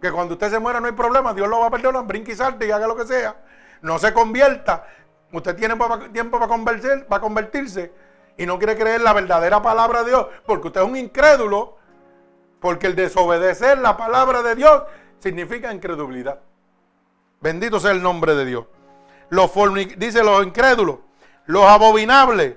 que 0.00 0.12
cuando 0.12 0.34
usted 0.34 0.50
se 0.50 0.60
muera 0.60 0.78
no 0.78 0.86
hay 0.86 0.92
problema, 0.92 1.34
Dios 1.34 1.48
lo 1.48 1.58
va 1.58 1.66
a 1.66 1.70
perdonar, 1.70 2.06
brinque 2.06 2.30
y 2.30 2.36
salte 2.36 2.68
y 2.68 2.70
haga 2.70 2.86
lo 2.86 2.94
que 2.94 3.06
sea, 3.06 3.34
no 3.80 3.98
se 3.98 4.12
convierta, 4.12 4.86
usted 5.32 5.56
tiene 5.56 5.76
tiempo 6.12 6.38
para, 6.38 6.48
convertir, 6.48 7.06
para 7.06 7.20
convertirse 7.20 7.92
y 8.36 8.46
no 8.46 8.58
quiere 8.58 8.76
creer 8.76 9.00
la 9.00 9.12
verdadera 9.12 9.60
palabra 9.60 10.02
de 10.02 10.10
Dios, 10.10 10.26
porque 10.46 10.68
usted 10.68 10.80
es 10.80 10.86
un 10.86 10.96
incrédulo, 10.96 11.76
porque 12.60 12.86
el 12.86 12.94
desobedecer 12.94 13.78
la 13.78 13.96
palabra 13.96 14.42
de 14.42 14.54
Dios 14.54 14.82
significa 15.18 15.72
incredulidad. 15.72 16.40
Bendito 17.40 17.78
sea 17.80 17.90
el 17.92 18.02
nombre 18.02 18.34
de 18.34 18.44
Dios. 18.44 18.66
Los 19.30 19.52
dice 19.96 20.22
los 20.22 20.44
incrédulos, 20.44 20.98
los 21.46 21.64
abominables, 21.64 22.56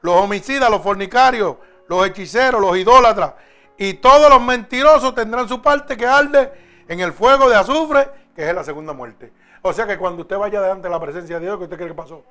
los 0.00 0.16
homicidas, 0.16 0.70
los 0.70 0.82
fornicarios, 0.82 1.56
los 1.88 2.06
hechiceros, 2.06 2.60
los 2.60 2.76
idólatras 2.76 3.34
y 3.78 3.94
todos 3.94 4.30
los 4.30 4.40
mentirosos 4.40 5.14
tendrán 5.14 5.48
su 5.48 5.60
parte 5.60 5.96
que 5.96 6.06
arde 6.06 6.52
en 6.88 7.00
el 7.00 7.12
fuego 7.12 7.48
de 7.48 7.56
azufre, 7.56 8.08
que 8.34 8.48
es 8.48 8.54
la 8.54 8.64
segunda 8.64 8.92
muerte. 8.92 9.32
O 9.68 9.72
sea 9.72 9.84
que 9.84 9.98
cuando 9.98 10.22
usted 10.22 10.38
vaya 10.38 10.60
delante 10.60 10.86
de 10.86 10.90
la 10.92 11.00
presencia 11.00 11.40
de 11.40 11.44
Dios, 11.44 11.58
¿qué 11.58 11.64
usted 11.64 11.76
cree 11.76 11.88
que 11.88 11.94
pasó? 11.94 12.22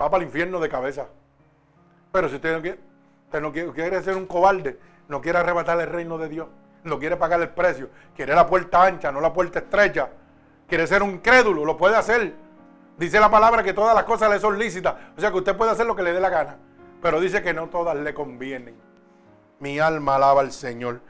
Va 0.00 0.10
para 0.10 0.22
el 0.22 0.28
infierno 0.28 0.58
de 0.58 0.70
cabeza. 0.70 1.06
Pero 2.10 2.30
si 2.30 2.36
usted 2.36 2.54
no 3.42 3.52
quiere, 3.52 3.72
quiere 3.72 4.02
ser 4.02 4.16
un 4.16 4.24
cobarde, 4.24 4.78
no 5.08 5.20
quiere 5.20 5.36
arrebatar 5.36 5.78
el 5.78 5.88
reino 5.88 6.16
de 6.16 6.30
Dios, 6.30 6.48
no 6.82 6.98
quiere 6.98 7.18
pagar 7.18 7.42
el 7.42 7.50
precio, 7.50 7.90
quiere 8.16 8.34
la 8.34 8.46
puerta 8.46 8.82
ancha, 8.82 9.12
no 9.12 9.20
la 9.20 9.34
puerta 9.34 9.58
estrecha, 9.58 10.08
quiere 10.66 10.86
ser 10.86 11.02
un 11.02 11.18
crédulo, 11.18 11.66
lo 11.66 11.76
puede 11.76 11.96
hacer. 11.96 12.32
Dice 12.96 13.20
la 13.20 13.30
palabra 13.30 13.62
que 13.62 13.74
todas 13.74 13.94
las 13.94 14.04
cosas 14.04 14.30
le 14.30 14.40
son 14.40 14.58
lícitas. 14.58 14.94
O 15.18 15.20
sea 15.20 15.30
que 15.30 15.36
usted 15.36 15.54
puede 15.54 15.72
hacer 15.72 15.84
lo 15.84 15.94
que 15.94 16.02
le 16.02 16.14
dé 16.14 16.20
la 16.20 16.30
gana. 16.30 16.56
Pero 17.02 17.20
dice 17.20 17.42
que 17.42 17.52
no 17.52 17.68
todas 17.68 17.98
le 17.98 18.14
convienen. 18.14 18.76
Mi 19.58 19.78
alma 19.78 20.14
alaba 20.14 20.40
al 20.40 20.52
Señor. 20.52 21.02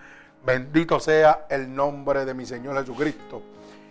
Bendito 0.44 0.98
sea 0.98 1.46
el 1.48 1.72
nombre 1.72 2.24
de 2.24 2.34
mi 2.34 2.46
Señor 2.46 2.76
Jesucristo. 2.80 3.42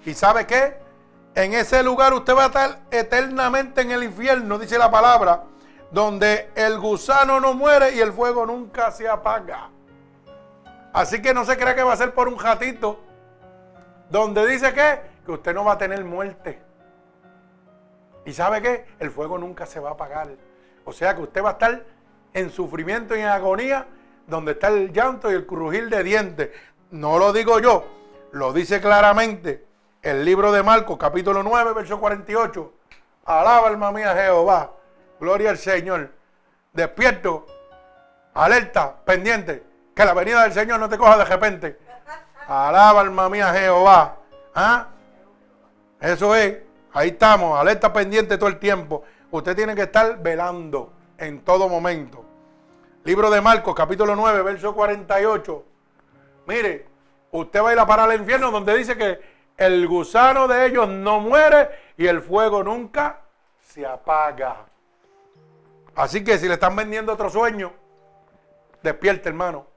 ¿Y 0.05 0.13
sabe 0.13 0.45
qué? 0.45 0.88
En 1.35 1.53
ese 1.53 1.83
lugar 1.83 2.13
usted 2.13 2.35
va 2.35 2.43
a 2.43 2.47
estar 2.47 2.79
eternamente 2.91 3.81
en 3.81 3.91
el 3.91 4.03
infierno, 4.03 4.57
dice 4.57 4.77
la 4.77 4.89
palabra, 4.89 5.43
donde 5.91 6.49
el 6.55 6.79
gusano 6.79 7.39
no 7.39 7.53
muere 7.53 7.95
y 7.95 7.99
el 7.99 8.11
fuego 8.11 8.45
nunca 8.45 8.91
se 8.91 9.07
apaga. 9.07 9.69
Así 10.91 11.21
que 11.21 11.33
no 11.33 11.45
se 11.45 11.57
crea 11.57 11.75
que 11.75 11.83
va 11.83 11.93
a 11.93 11.97
ser 11.97 12.13
por 12.13 12.27
un 12.27 12.39
ratito. 12.39 12.99
Donde 14.09 14.45
dice 14.47 14.73
que, 14.73 15.01
que 15.23 15.31
usted 15.31 15.53
no 15.53 15.63
va 15.63 15.73
a 15.73 15.77
tener 15.77 16.03
muerte. 16.03 16.61
¿Y 18.25 18.33
sabe 18.33 18.61
qué? 18.61 18.85
El 18.99 19.11
fuego 19.11 19.37
nunca 19.37 19.67
se 19.67 19.79
va 19.79 19.89
a 19.89 19.93
apagar. 19.93 20.29
O 20.83 20.91
sea 20.91 21.15
que 21.15 21.21
usted 21.21 21.43
va 21.43 21.49
a 21.49 21.53
estar 21.53 21.85
en 22.33 22.49
sufrimiento 22.49 23.15
y 23.15 23.19
en 23.19 23.27
agonía, 23.27 23.85
donde 24.25 24.53
está 24.53 24.69
el 24.69 24.91
llanto 24.91 25.31
y 25.31 25.35
el 25.35 25.45
crujir 25.45 25.89
de 25.89 26.03
dientes. 26.03 26.49
No 26.89 27.19
lo 27.19 27.31
digo 27.33 27.59
yo, 27.59 27.85
lo 28.31 28.51
dice 28.51 28.81
claramente 28.81 29.68
el 30.09 30.25
libro 30.25 30.51
de 30.51 30.63
Marcos, 30.63 30.97
capítulo 30.97 31.43
9, 31.43 31.73
verso 31.73 31.99
48. 31.99 32.73
Alaba 33.25 33.67
alma 33.67 33.91
mía 33.91 34.15
Jehová. 34.15 34.71
Gloria 35.19 35.51
al 35.51 35.57
Señor. 35.57 36.11
Despierto, 36.73 37.45
alerta, 38.33 38.95
pendiente. 39.05 39.63
Que 39.95 40.05
la 40.05 40.13
venida 40.13 40.43
del 40.43 40.53
Señor 40.53 40.79
no 40.79 40.89
te 40.89 40.97
coja 40.97 41.17
de 41.17 41.25
repente. 41.25 41.79
Alaba 42.47 43.01
alma 43.01 43.29
mía 43.29 43.53
Jehová. 43.53 44.17
¿Ah? 44.55 44.87
Eso 46.01 46.35
es. 46.35 46.57
Ahí 46.93 47.09
estamos, 47.09 47.59
alerta 47.59 47.93
pendiente 47.93 48.37
todo 48.37 48.49
el 48.49 48.57
tiempo. 48.57 49.03
Usted 49.29 49.55
tiene 49.55 49.75
que 49.75 49.83
estar 49.83 50.17
velando 50.23 50.91
en 51.19 51.41
todo 51.41 51.69
momento. 51.69 52.25
Libro 53.03 53.29
de 53.29 53.41
Marcos, 53.41 53.75
capítulo 53.75 54.15
9, 54.15 54.41
verso 54.41 54.73
48. 54.73 55.63
Mire, 56.47 56.87
usted 57.31 57.61
va 57.61 57.69
a 57.69 57.73
ir 57.73 57.79
a 57.79 57.85
parar 57.85 58.09
al 58.09 58.19
infierno 58.19 58.49
donde 58.49 58.75
dice 58.75 58.97
que 58.97 59.38
el 59.59 59.87
gusano 59.87 60.47
de 60.47 60.65
ellos 60.65 60.87
no 60.87 61.19
muere 61.19 61.69
y 61.97 62.07
el 62.07 62.21
fuego 62.21 62.63
nunca 62.63 63.21
se 63.61 63.85
apaga. 63.85 64.65
Así 65.95 66.23
que 66.23 66.37
si 66.37 66.47
le 66.47 66.53
están 66.53 66.77
vendiendo 66.77 67.11
otro 67.11 67.29
sueño, 67.29 67.73
despierte 68.81 69.27
hermano. 69.27 69.67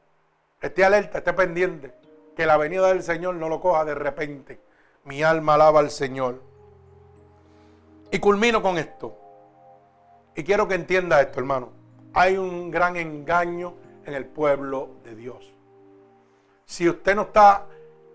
Esté 0.61 0.85
alerta, 0.85 1.19
esté 1.19 1.33
pendiente. 1.33 1.93
Que 2.37 2.47
la 2.47 2.57
venida 2.57 2.89
del 2.89 3.03
Señor 3.03 3.35
no 3.35 3.49
lo 3.49 3.61
coja 3.61 3.85
de 3.85 3.97
repente. 3.97 4.61
Mi 5.05 5.25
alma 5.25 5.55
alaba 5.55 5.81
al 5.81 5.91
Señor. 5.91 6.41
Y 8.13 8.21
culmino 8.21 8.63
con 8.63 8.79
esto. 8.79 9.19
Y 10.37 10.45
quiero 10.45 10.69
que 10.69 10.77
entienda 10.77 11.21
esto, 11.21 11.41
hermano. 11.41 11.73
Hay 12.15 12.37
un 12.37 12.71
gran 12.71 12.97
engaño 12.97 13.75
en 14.05 14.15
el 14.15 14.27
pueblo 14.27 14.91
de 15.03 15.17
Dios. 15.17 15.53
Si 16.67 16.89
usted 16.89 17.17
no 17.17 17.23
está 17.23 17.67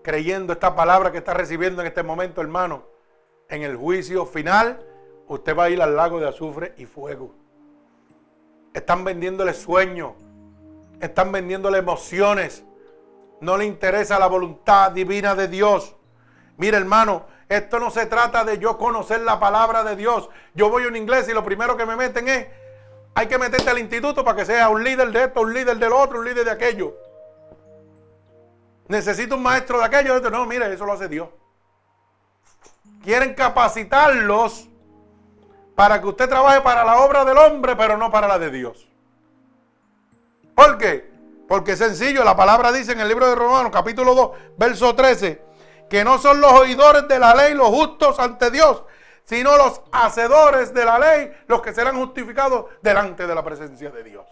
creyendo 0.08 0.54
esta 0.54 0.74
palabra 0.74 1.12
que 1.12 1.18
está 1.18 1.34
recibiendo 1.34 1.82
en 1.82 1.86
este 1.86 2.02
momento, 2.02 2.40
hermano, 2.40 2.84
en 3.50 3.62
el 3.62 3.76
juicio 3.76 4.24
final, 4.24 4.82
usted 5.26 5.54
va 5.54 5.64
a 5.64 5.68
ir 5.68 5.82
al 5.82 5.96
lago 5.96 6.18
de 6.18 6.26
azufre 6.26 6.72
y 6.78 6.86
fuego. 6.86 7.34
Están 8.72 9.04
vendiéndole 9.04 9.52
sueños, 9.52 10.12
están 10.98 11.30
vendiéndole 11.30 11.76
emociones. 11.76 12.64
No 13.42 13.58
le 13.58 13.66
interesa 13.66 14.18
la 14.18 14.28
voluntad 14.28 14.92
divina 14.92 15.34
de 15.34 15.46
Dios. 15.46 15.94
Mire, 16.56 16.78
hermano, 16.78 17.26
esto 17.50 17.78
no 17.78 17.90
se 17.90 18.06
trata 18.06 18.44
de 18.44 18.56
yo 18.56 18.78
conocer 18.78 19.20
la 19.20 19.38
palabra 19.38 19.84
de 19.84 19.94
Dios. 19.94 20.30
Yo 20.54 20.70
voy 20.70 20.84
a 20.84 20.88
un 20.88 20.96
inglés 20.96 21.28
y 21.28 21.34
lo 21.34 21.44
primero 21.44 21.76
que 21.76 21.84
me 21.84 21.96
meten 21.96 22.28
es, 22.28 22.46
hay 23.14 23.26
que 23.26 23.36
meterte 23.36 23.68
al 23.68 23.78
instituto 23.78 24.24
para 24.24 24.38
que 24.38 24.46
sea 24.46 24.70
un 24.70 24.82
líder 24.82 25.12
de 25.12 25.24
esto, 25.24 25.42
un 25.42 25.52
líder 25.52 25.76
del 25.76 25.92
otro, 25.92 26.20
un 26.20 26.24
líder 26.24 26.46
de 26.46 26.50
aquello. 26.50 26.96
Necesito 28.88 29.36
un 29.36 29.42
maestro 29.42 29.78
de 29.78 29.84
aquello. 29.84 30.18
No, 30.30 30.46
mire, 30.46 30.72
eso 30.72 30.84
lo 30.84 30.94
hace 30.94 31.08
Dios. 31.08 31.28
Quieren 33.02 33.34
capacitarlos 33.34 34.68
para 35.74 36.00
que 36.00 36.08
usted 36.08 36.28
trabaje 36.28 36.60
para 36.60 36.84
la 36.84 36.98
obra 37.02 37.24
del 37.24 37.38
hombre, 37.38 37.76
pero 37.76 37.96
no 37.96 38.10
para 38.10 38.26
la 38.26 38.38
de 38.38 38.50
Dios. 38.50 38.88
¿Por 40.54 40.76
qué? 40.76 41.08
Porque 41.46 41.72
es 41.72 41.78
sencillo, 41.78 42.24
la 42.24 42.36
palabra 42.36 42.72
dice 42.72 42.92
en 42.92 43.00
el 43.00 43.08
libro 43.08 43.28
de 43.28 43.34
Romanos, 43.34 43.70
capítulo 43.72 44.14
2, 44.14 44.30
verso 44.58 44.94
13, 44.94 45.40
que 45.88 46.02
no 46.02 46.18
son 46.18 46.40
los 46.40 46.52
oidores 46.52 47.06
de 47.06 47.18
la 47.18 47.34
ley 47.34 47.54
los 47.54 47.68
justos 47.68 48.18
ante 48.18 48.50
Dios, 48.50 48.82
sino 49.24 49.56
los 49.56 49.80
hacedores 49.92 50.74
de 50.74 50.84
la 50.84 50.98
ley 50.98 51.32
los 51.46 51.62
que 51.62 51.72
serán 51.72 51.96
justificados 51.96 52.66
delante 52.82 53.26
de 53.26 53.34
la 53.34 53.44
presencia 53.44 53.90
de 53.90 54.02
Dios. 54.02 54.26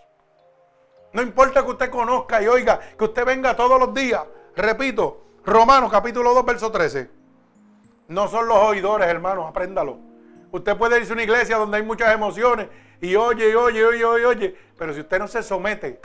No 1.12 1.22
importa 1.22 1.62
que 1.62 1.70
usted 1.70 1.90
conozca 1.90 2.42
y 2.42 2.48
oiga, 2.48 2.80
que 2.98 3.04
usted 3.04 3.24
venga 3.24 3.54
todos 3.54 3.78
los 3.78 3.94
días, 3.94 4.22
Repito, 4.56 5.22
Romanos 5.44 5.90
capítulo 5.90 6.32
2, 6.32 6.46
verso 6.46 6.72
13. 6.72 7.10
No 8.08 8.26
son 8.26 8.48
los 8.48 8.56
oidores, 8.56 9.06
hermanos, 9.06 9.46
apréndalo. 9.46 9.98
Usted 10.50 10.76
puede 10.78 10.98
irse 10.98 11.12
a 11.12 11.14
una 11.14 11.24
iglesia 11.24 11.58
donde 11.58 11.76
hay 11.76 11.82
muchas 11.82 12.14
emociones 12.14 12.68
y 13.02 13.14
oye, 13.16 13.54
oye, 13.54 13.84
oye, 13.84 14.04
oye, 14.04 14.24
oye. 14.24 14.56
Pero 14.78 14.94
si 14.94 15.00
usted 15.00 15.18
no 15.18 15.28
se 15.28 15.42
somete, 15.42 16.00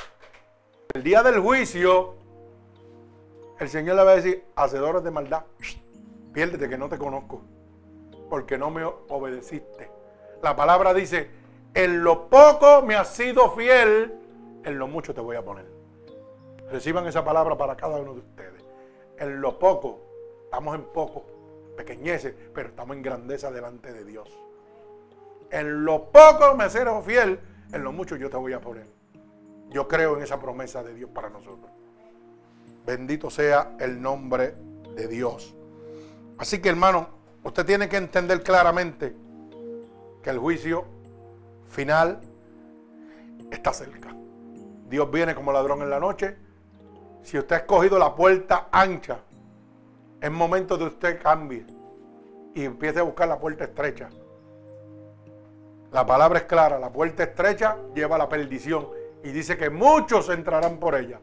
el 0.94 1.02
día 1.02 1.24
del 1.24 1.40
juicio, 1.40 2.16
el 3.58 3.70
Señor 3.70 3.96
le 3.96 4.04
va 4.04 4.12
a 4.12 4.16
decir, 4.16 4.44
hacedores 4.56 5.02
de 5.02 5.12
maldad, 5.12 5.44
piérdete 6.34 6.68
que 6.68 6.78
no 6.78 6.90
te 6.90 6.98
conozco, 6.98 7.42
porque 8.30 8.58
no 8.58 8.70
me 8.70 8.84
obedeciste. 8.84 9.90
La 10.44 10.58
palabra 10.58 10.94
dice, 10.94 11.32
en 11.74 12.04
lo 12.04 12.28
poco 12.28 12.82
me 12.82 12.96
has 12.96 13.16
sido 13.16 13.52
fiel, 13.52 14.14
en 14.66 14.78
lo 14.78 14.88
mucho 14.88 15.14
te 15.14 15.22
voy 15.22 15.38
a 15.38 15.42
poner. 15.42 15.81
Reciban 16.72 17.06
esa 17.06 17.24
palabra 17.26 17.58
para 17.58 17.76
cada 17.76 17.98
uno 17.98 18.14
de 18.14 18.20
ustedes. 18.20 18.64
En 19.18 19.42
lo 19.42 19.60
poco, 19.60 20.00
estamos 20.46 20.74
en 20.76 20.84
poco, 20.86 21.26
pequeñeces, 21.76 22.34
pero 22.54 22.70
estamos 22.70 22.96
en 22.96 23.04
grandeza 23.04 23.52
delante 23.52 23.92
de 23.92 24.06
Dios. 24.06 24.30
En 25.50 25.84
lo 25.84 26.06
poco 26.12 26.56
me 26.56 26.70
seré 26.70 26.90
fiel, 27.02 27.40
en 27.74 27.84
lo 27.84 27.92
mucho 27.92 28.16
yo 28.16 28.30
te 28.30 28.38
voy 28.38 28.54
a 28.54 28.62
poner. 28.62 28.88
Yo 29.70 29.88
creo 29.88 30.16
en 30.16 30.24
esa 30.24 30.40
promesa 30.40 30.82
de 30.82 30.94
Dios 30.94 31.10
para 31.14 31.30
nosotros. 31.30 31.70
Bendito 32.86 33.30
sea 33.30 33.76
el 33.80 34.02
nombre 34.02 34.56
de 34.96 35.08
Dios. 35.10 35.54
Así 36.38 36.62
que 36.62 36.70
hermano, 36.70 37.10
usted 37.44 37.66
tiene 37.66 37.90
que 37.90 37.98
entender 37.98 38.44
claramente 38.44 39.14
que 40.24 40.30
el 40.30 40.40
juicio 40.40 40.86
final 41.70 42.22
está 43.52 43.74
cerca. 43.74 44.16
Dios 44.88 45.12
viene 45.12 45.36
como 45.36 45.52
ladrón 45.52 45.82
en 45.82 45.90
la 45.90 46.00
noche 46.00 46.38
si 47.24 47.38
usted 47.38 47.56
ha 47.56 47.60
escogido 47.60 47.98
la 48.00 48.16
puerta 48.16 48.68
ancha, 48.72 49.20
es 50.20 50.32
momento 50.32 50.78
de 50.78 50.86
usted 50.86 51.22
cambie 51.22 51.66
y 52.54 52.66
empiece 52.66 53.00
a 53.00 53.04
buscar 53.04 53.28
la 53.28 53.40
puerta 53.40 53.64
estrecha. 53.64 54.10
La 55.92 56.06
palabra 56.06 56.40
es 56.40 56.46
clara, 56.46 56.80
la 56.80 56.92
puerta 56.92 57.24
estrecha 57.24 57.78
lleva 57.94 58.16
a 58.16 58.20
la 58.20 58.30
perdición 58.30 58.88
y 59.24 59.32
dice 59.32 59.58
que 59.58 59.70
muchos 59.70 60.30
entrarán 60.30 60.78
por 60.78 60.96
ella. 60.96 61.20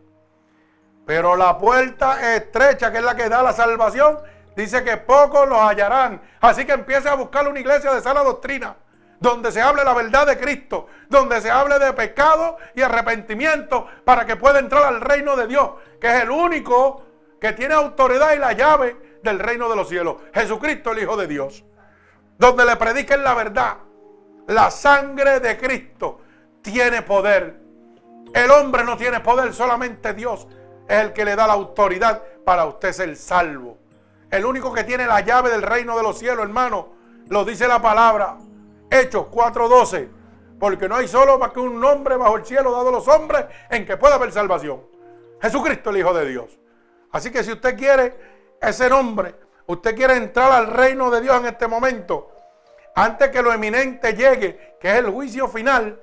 Pero 1.07 1.37
la 1.37 1.57
puerta 1.57 2.35
estrecha, 2.37 2.93
que 2.93 2.99
es 2.99 3.05
la 3.05 3.17
que 3.17 3.29
da 3.29 3.43
la 3.43 3.53
salvación, 3.53 4.19
dice 4.55 4.85
que 4.85 4.99
pocos 4.99 5.49
los 5.49 5.59
hallarán. 5.59 6.21
Así 6.41 6.67
que 6.67 6.73
empiece 6.73 7.09
a 7.09 7.15
buscar 7.15 7.49
una 7.49 7.61
iglesia 7.61 7.95
de 7.95 8.03
sana 8.03 8.23
doctrina 8.23 8.77
donde 9.21 9.51
se 9.53 9.61
hable 9.61 9.85
la 9.85 9.95
verdad 9.95 10.27
de 10.27 10.39
Cristo, 10.39 10.87
donde 11.09 11.41
se 11.41 11.51
hable 11.51 11.79
de 11.79 11.93
pecado 11.93 12.57
y 12.75 12.83
arrepentimiento 12.83 13.87
para 14.05 14.27
que 14.27 14.37
pueda 14.37 14.59
entrar 14.59 14.85
al 14.85 15.01
reino 15.01 15.37
de 15.37 15.47
Dios, 15.47 15.71
que 16.01 16.09
es 16.09 16.23
el 16.23 16.31
único 16.31 17.03
que 17.41 17.53
tiene 17.53 17.75
autoridad 17.75 18.35
y 18.35 18.39
la 18.39 18.53
llave 18.53 19.19
del 19.23 19.39
reino 19.39 19.69
de 19.69 19.77
los 19.77 19.89
cielos, 19.89 20.17
Jesucristo 20.33 20.93
el 20.93 21.01
Hijo 21.01 21.17
de 21.17 21.27
Dios, 21.27 21.65
donde 22.39 22.65
le 22.65 22.77
prediquen 22.77 23.25
la 23.25 23.35
verdad. 23.35 23.79
La 24.47 24.71
sangre 24.71 25.41
de 25.41 25.59
Cristo 25.59 26.21
tiene 26.63 27.03
poder. 27.03 27.61
El 28.33 28.51
hombre 28.51 28.85
no 28.85 28.97
tiene 28.97 29.21
poder, 29.21 29.53
solamente 29.53 30.15
Dios 30.15 30.47
es 30.89 31.01
el 31.01 31.13
que 31.13 31.25
le 31.25 31.37
da 31.37 31.47
la 31.47 31.53
autoridad 31.53 32.23
para 32.45 32.65
usted 32.65 32.93
ser 32.93 33.17
salvo. 33.17 33.79
El 34.31 34.45
único 34.45 34.73
que 34.73 34.85
tiene 34.85 35.07
la 35.07 35.21
llave 35.21 35.51
del 35.51 35.63
reino 35.63 35.97
de 35.97 36.03
los 36.03 36.19
cielos, 36.19 36.45
hermano, 36.45 36.89
lo 37.29 37.45
dice 37.45 37.69
la 37.69 37.81
palabra. 37.81 38.39
Hechos 38.91 39.27
4:12. 39.31 40.09
Porque 40.59 40.89
no 40.89 40.97
hay 40.97 41.07
solo 41.07 41.39
más 41.39 41.53
que 41.53 41.61
un 41.61 41.81
nombre 41.81 42.17
bajo 42.17 42.37
el 42.37 42.45
cielo 42.45 42.73
dado 42.73 42.89
a 42.89 42.93
los 42.93 43.07
hombres 43.09 43.47
en 43.71 43.87
que 43.87 43.97
pueda 43.97 44.17
haber 44.17 44.33
salvación. 44.33 44.83
Jesucristo 45.41 45.91
el 45.91 45.99
Hijo 45.99 46.13
de 46.15 46.29
Dios. 46.29 46.59
Así 47.13 47.31
que 47.31 47.45
si 47.45 47.53
usted 47.53 47.77
quiere 47.77 48.17
ese 48.61 48.89
nombre, 48.89 49.37
usted 49.67 49.95
quiere 49.95 50.17
entrar 50.17 50.51
al 50.51 50.67
reino 50.67 51.11
de 51.11 51.21
Dios 51.21 51.39
en 51.39 51.47
este 51.47 51.69
momento, 51.69 52.33
antes 52.95 53.31
que 53.31 53.41
lo 53.41 53.53
eminente 53.53 54.15
llegue, 54.15 54.77
que 54.81 54.91
es 54.91 54.97
el 54.97 55.11
juicio 55.11 55.47
final, 55.47 56.01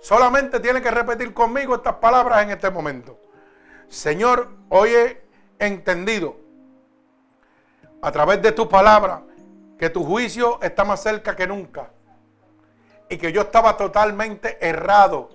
solamente 0.00 0.60
tiene 0.60 0.80
que 0.80 0.90
repetir 0.92 1.34
conmigo 1.34 1.74
estas 1.74 1.96
palabras 1.96 2.44
en 2.44 2.50
este 2.50 2.70
momento. 2.70 3.18
Señor, 3.88 4.48
hoy 4.68 4.90
he 4.90 5.22
entendido 5.58 6.36
a 8.00 8.12
través 8.12 8.40
de 8.40 8.52
tus 8.52 8.68
palabras 8.68 9.22
que 9.76 9.90
tu 9.90 10.04
juicio 10.04 10.60
está 10.62 10.84
más 10.84 11.02
cerca 11.02 11.34
que 11.34 11.46
nunca 11.46 11.90
y 13.08 13.16
que 13.16 13.32
yo 13.32 13.42
estaba 13.42 13.76
totalmente 13.76 14.58
errado, 14.66 15.30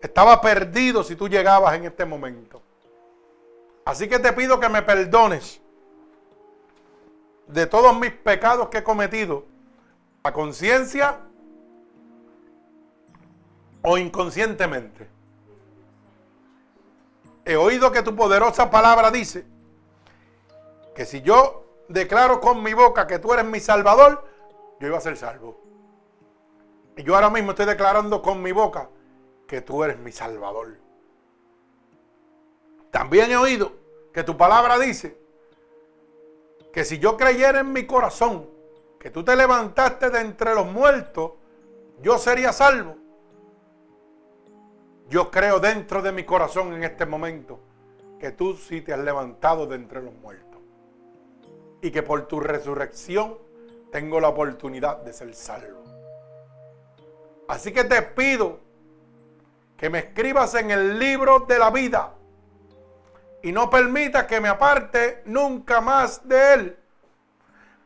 estaba 0.00 0.40
perdido 0.40 1.02
si 1.02 1.16
tú 1.16 1.28
llegabas 1.28 1.74
en 1.74 1.84
este 1.84 2.04
momento. 2.04 2.62
Así 3.84 4.08
que 4.08 4.18
te 4.18 4.32
pido 4.32 4.60
que 4.60 4.68
me 4.68 4.82
perdones 4.82 5.60
de 7.46 7.66
todos 7.66 7.96
mis 7.98 8.12
pecados 8.12 8.68
que 8.68 8.78
he 8.78 8.84
cometido, 8.84 9.44
a 10.22 10.32
conciencia 10.32 11.20
o 13.82 13.96
inconscientemente. 13.96 15.08
He 17.44 17.56
oído 17.56 17.92
que 17.92 18.02
tu 18.02 18.16
poderosa 18.16 18.68
palabra 18.70 19.12
dice 19.12 19.46
que 20.96 21.06
si 21.06 21.22
yo 21.22 21.64
declaro 21.88 22.40
con 22.40 22.62
mi 22.62 22.74
boca 22.74 23.06
que 23.06 23.20
tú 23.20 23.32
eres 23.32 23.44
mi 23.44 23.60
salvador, 23.60 24.26
yo 24.80 24.88
iba 24.88 24.98
a 24.98 25.00
ser 25.00 25.16
salvo. 25.16 25.65
Y 26.96 27.02
yo 27.02 27.14
ahora 27.14 27.30
mismo 27.30 27.50
estoy 27.50 27.66
declarando 27.66 28.22
con 28.22 28.42
mi 28.42 28.52
boca 28.52 28.88
que 29.46 29.60
tú 29.60 29.84
eres 29.84 29.98
mi 29.98 30.12
salvador. 30.12 30.78
También 32.90 33.30
he 33.30 33.36
oído 33.36 33.72
que 34.12 34.24
tu 34.24 34.36
palabra 34.36 34.78
dice 34.78 35.18
que 36.72 36.84
si 36.84 36.98
yo 36.98 37.16
creyera 37.16 37.60
en 37.60 37.72
mi 37.72 37.86
corazón 37.86 38.48
que 38.98 39.10
tú 39.10 39.22
te 39.22 39.36
levantaste 39.36 40.10
de 40.10 40.20
entre 40.20 40.54
los 40.54 40.66
muertos, 40.66 41.32
yo 42.00 42.18
sería 42.18 42.52
salvo. 42.52 42.96
Yo 45.08 45.30
creo 45.30 45.60
dentro 45.60 46.02
de 46.02 46.12
mi 46.12 46.24
corazón 46.24 46.72
en 46.72 46.82
este 46.82 47.06
momento 47.06 47.60
que 48.18 48.32
tú 48.32 48.56
sí 48.56 48.80
te 48.80 48.92
has 48.92 48.98
levantado 48.98 49.66
de 49.66 49.76
entre 49.76 50.02
los 50.02 50.14
muertos. 50.14 50.60
Y 51.82 51.90
que 51.90 52.02
por 52.02 52.26
tu 52.26 52.40
resurrección 52.40 53.38
tengo 53.92 54.18
la 54.18 54.30
oportunidad 54.30 55.02
de 55.02 55.12
ser 55.12 55.34
salvo. 55.34 55.85
Así 57.48 57.72
que 57.72 57.84
te 57.84 58.02
pido 58.02 58.60
que 59.76 59.90
me 59.90 59.98
escribas 60.00 60.54
en 60.54 60.70
el 60.70 60.98
libro 60.98 61.40
de 61.40 61.58
la 61.58 61.70
vida 61.70 62.14
y 63.42 63.52
no 63.52 63.70
permitas 63.70 64.24
que 64.24 64.40
me 64.40 64.48
aparte 64.48 65.22
nunca 65.26 65.80
más 65.80 66.26
de 66.26 66.54
él. 66.54 66.78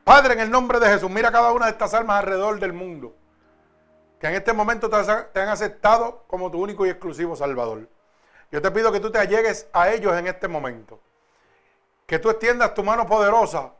Padre, 0.05 0.35
en 0.35 0.41
el 0.41 0.51
nombre 0.51 0.81
de 0.81 0.87
Jesús, 0.87 1.11
mira 1.11 1.31
cada 1.31 1.53
una 1.53 1.67
de 1.67 1.73
estas 1.73 1.93
almas 1.95 2.21
alrededor 2.21 2.59
del 2.59 2.73
mundo 2.73 3.15
que 4.21 4.27
en 4.27 4.35
este 4.35 4.53
momento 4.53 4.91
te 4.91 5.41
han 5.41 5.49
aceptado 5.49 6.25
como 6.27 6.51
tu 6.51 6.61
único 6.61 6.85
y 6.85 6.91
exclusivo 6.91 7.35
Salvador. 7.35 7.89
Yo 8.53 8.61
te 8.61 8.71
pido 8.71 8.93
que 8.93 9.01
tú 9.01 9.11
te 9.11 9.19
allegues 9.19 9.67
a 9.73 9.91
ellos 9.91 10.15
en 10.15 10.27
este 10.27 10.47
momento. 10.47 11.01
Que 12.07 12.19
tú 12.19 12.29
extiendas 12.29 12.75
tu 12.75 12.85
mano 12.85 13.07
poderosa. 13.07 13.73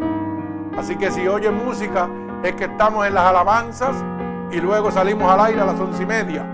Así 0.78 0.98
que 0.98 1.12
si 1.12 1.26
oye 1.30 1.50
música 1.50 2.10
es 2.44 2.54
que 2.56 2.66
estamos 2.66 3.08
en 3.08 3.14
las 3.14 3.24
alabanzas 3.24 3.96
y 4.52 4.60
luego 4.60 4.92
salimos 4.92 5.32
al 5.32 5.40
aire 5.46 5.62
a 5.62 5.66
las 5.66 5.80
once 5.80 6.04
y 6.04 6.06
media. 6.06 6.46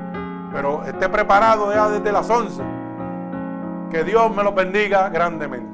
Pero 0.53 0.84
esté 0.84 1.09
preparado 1.09 1.73
ya 1.73 1.89
desde 1.89 2.11
las 2.11 2.30
11. 2.30 2.78
Que 3.90 4.03
Dios 4.03 4.36
me 4.36 4.44
lo 4.44 4.53
bendiga 4.53 5.10
grandemente. 5.10 5.68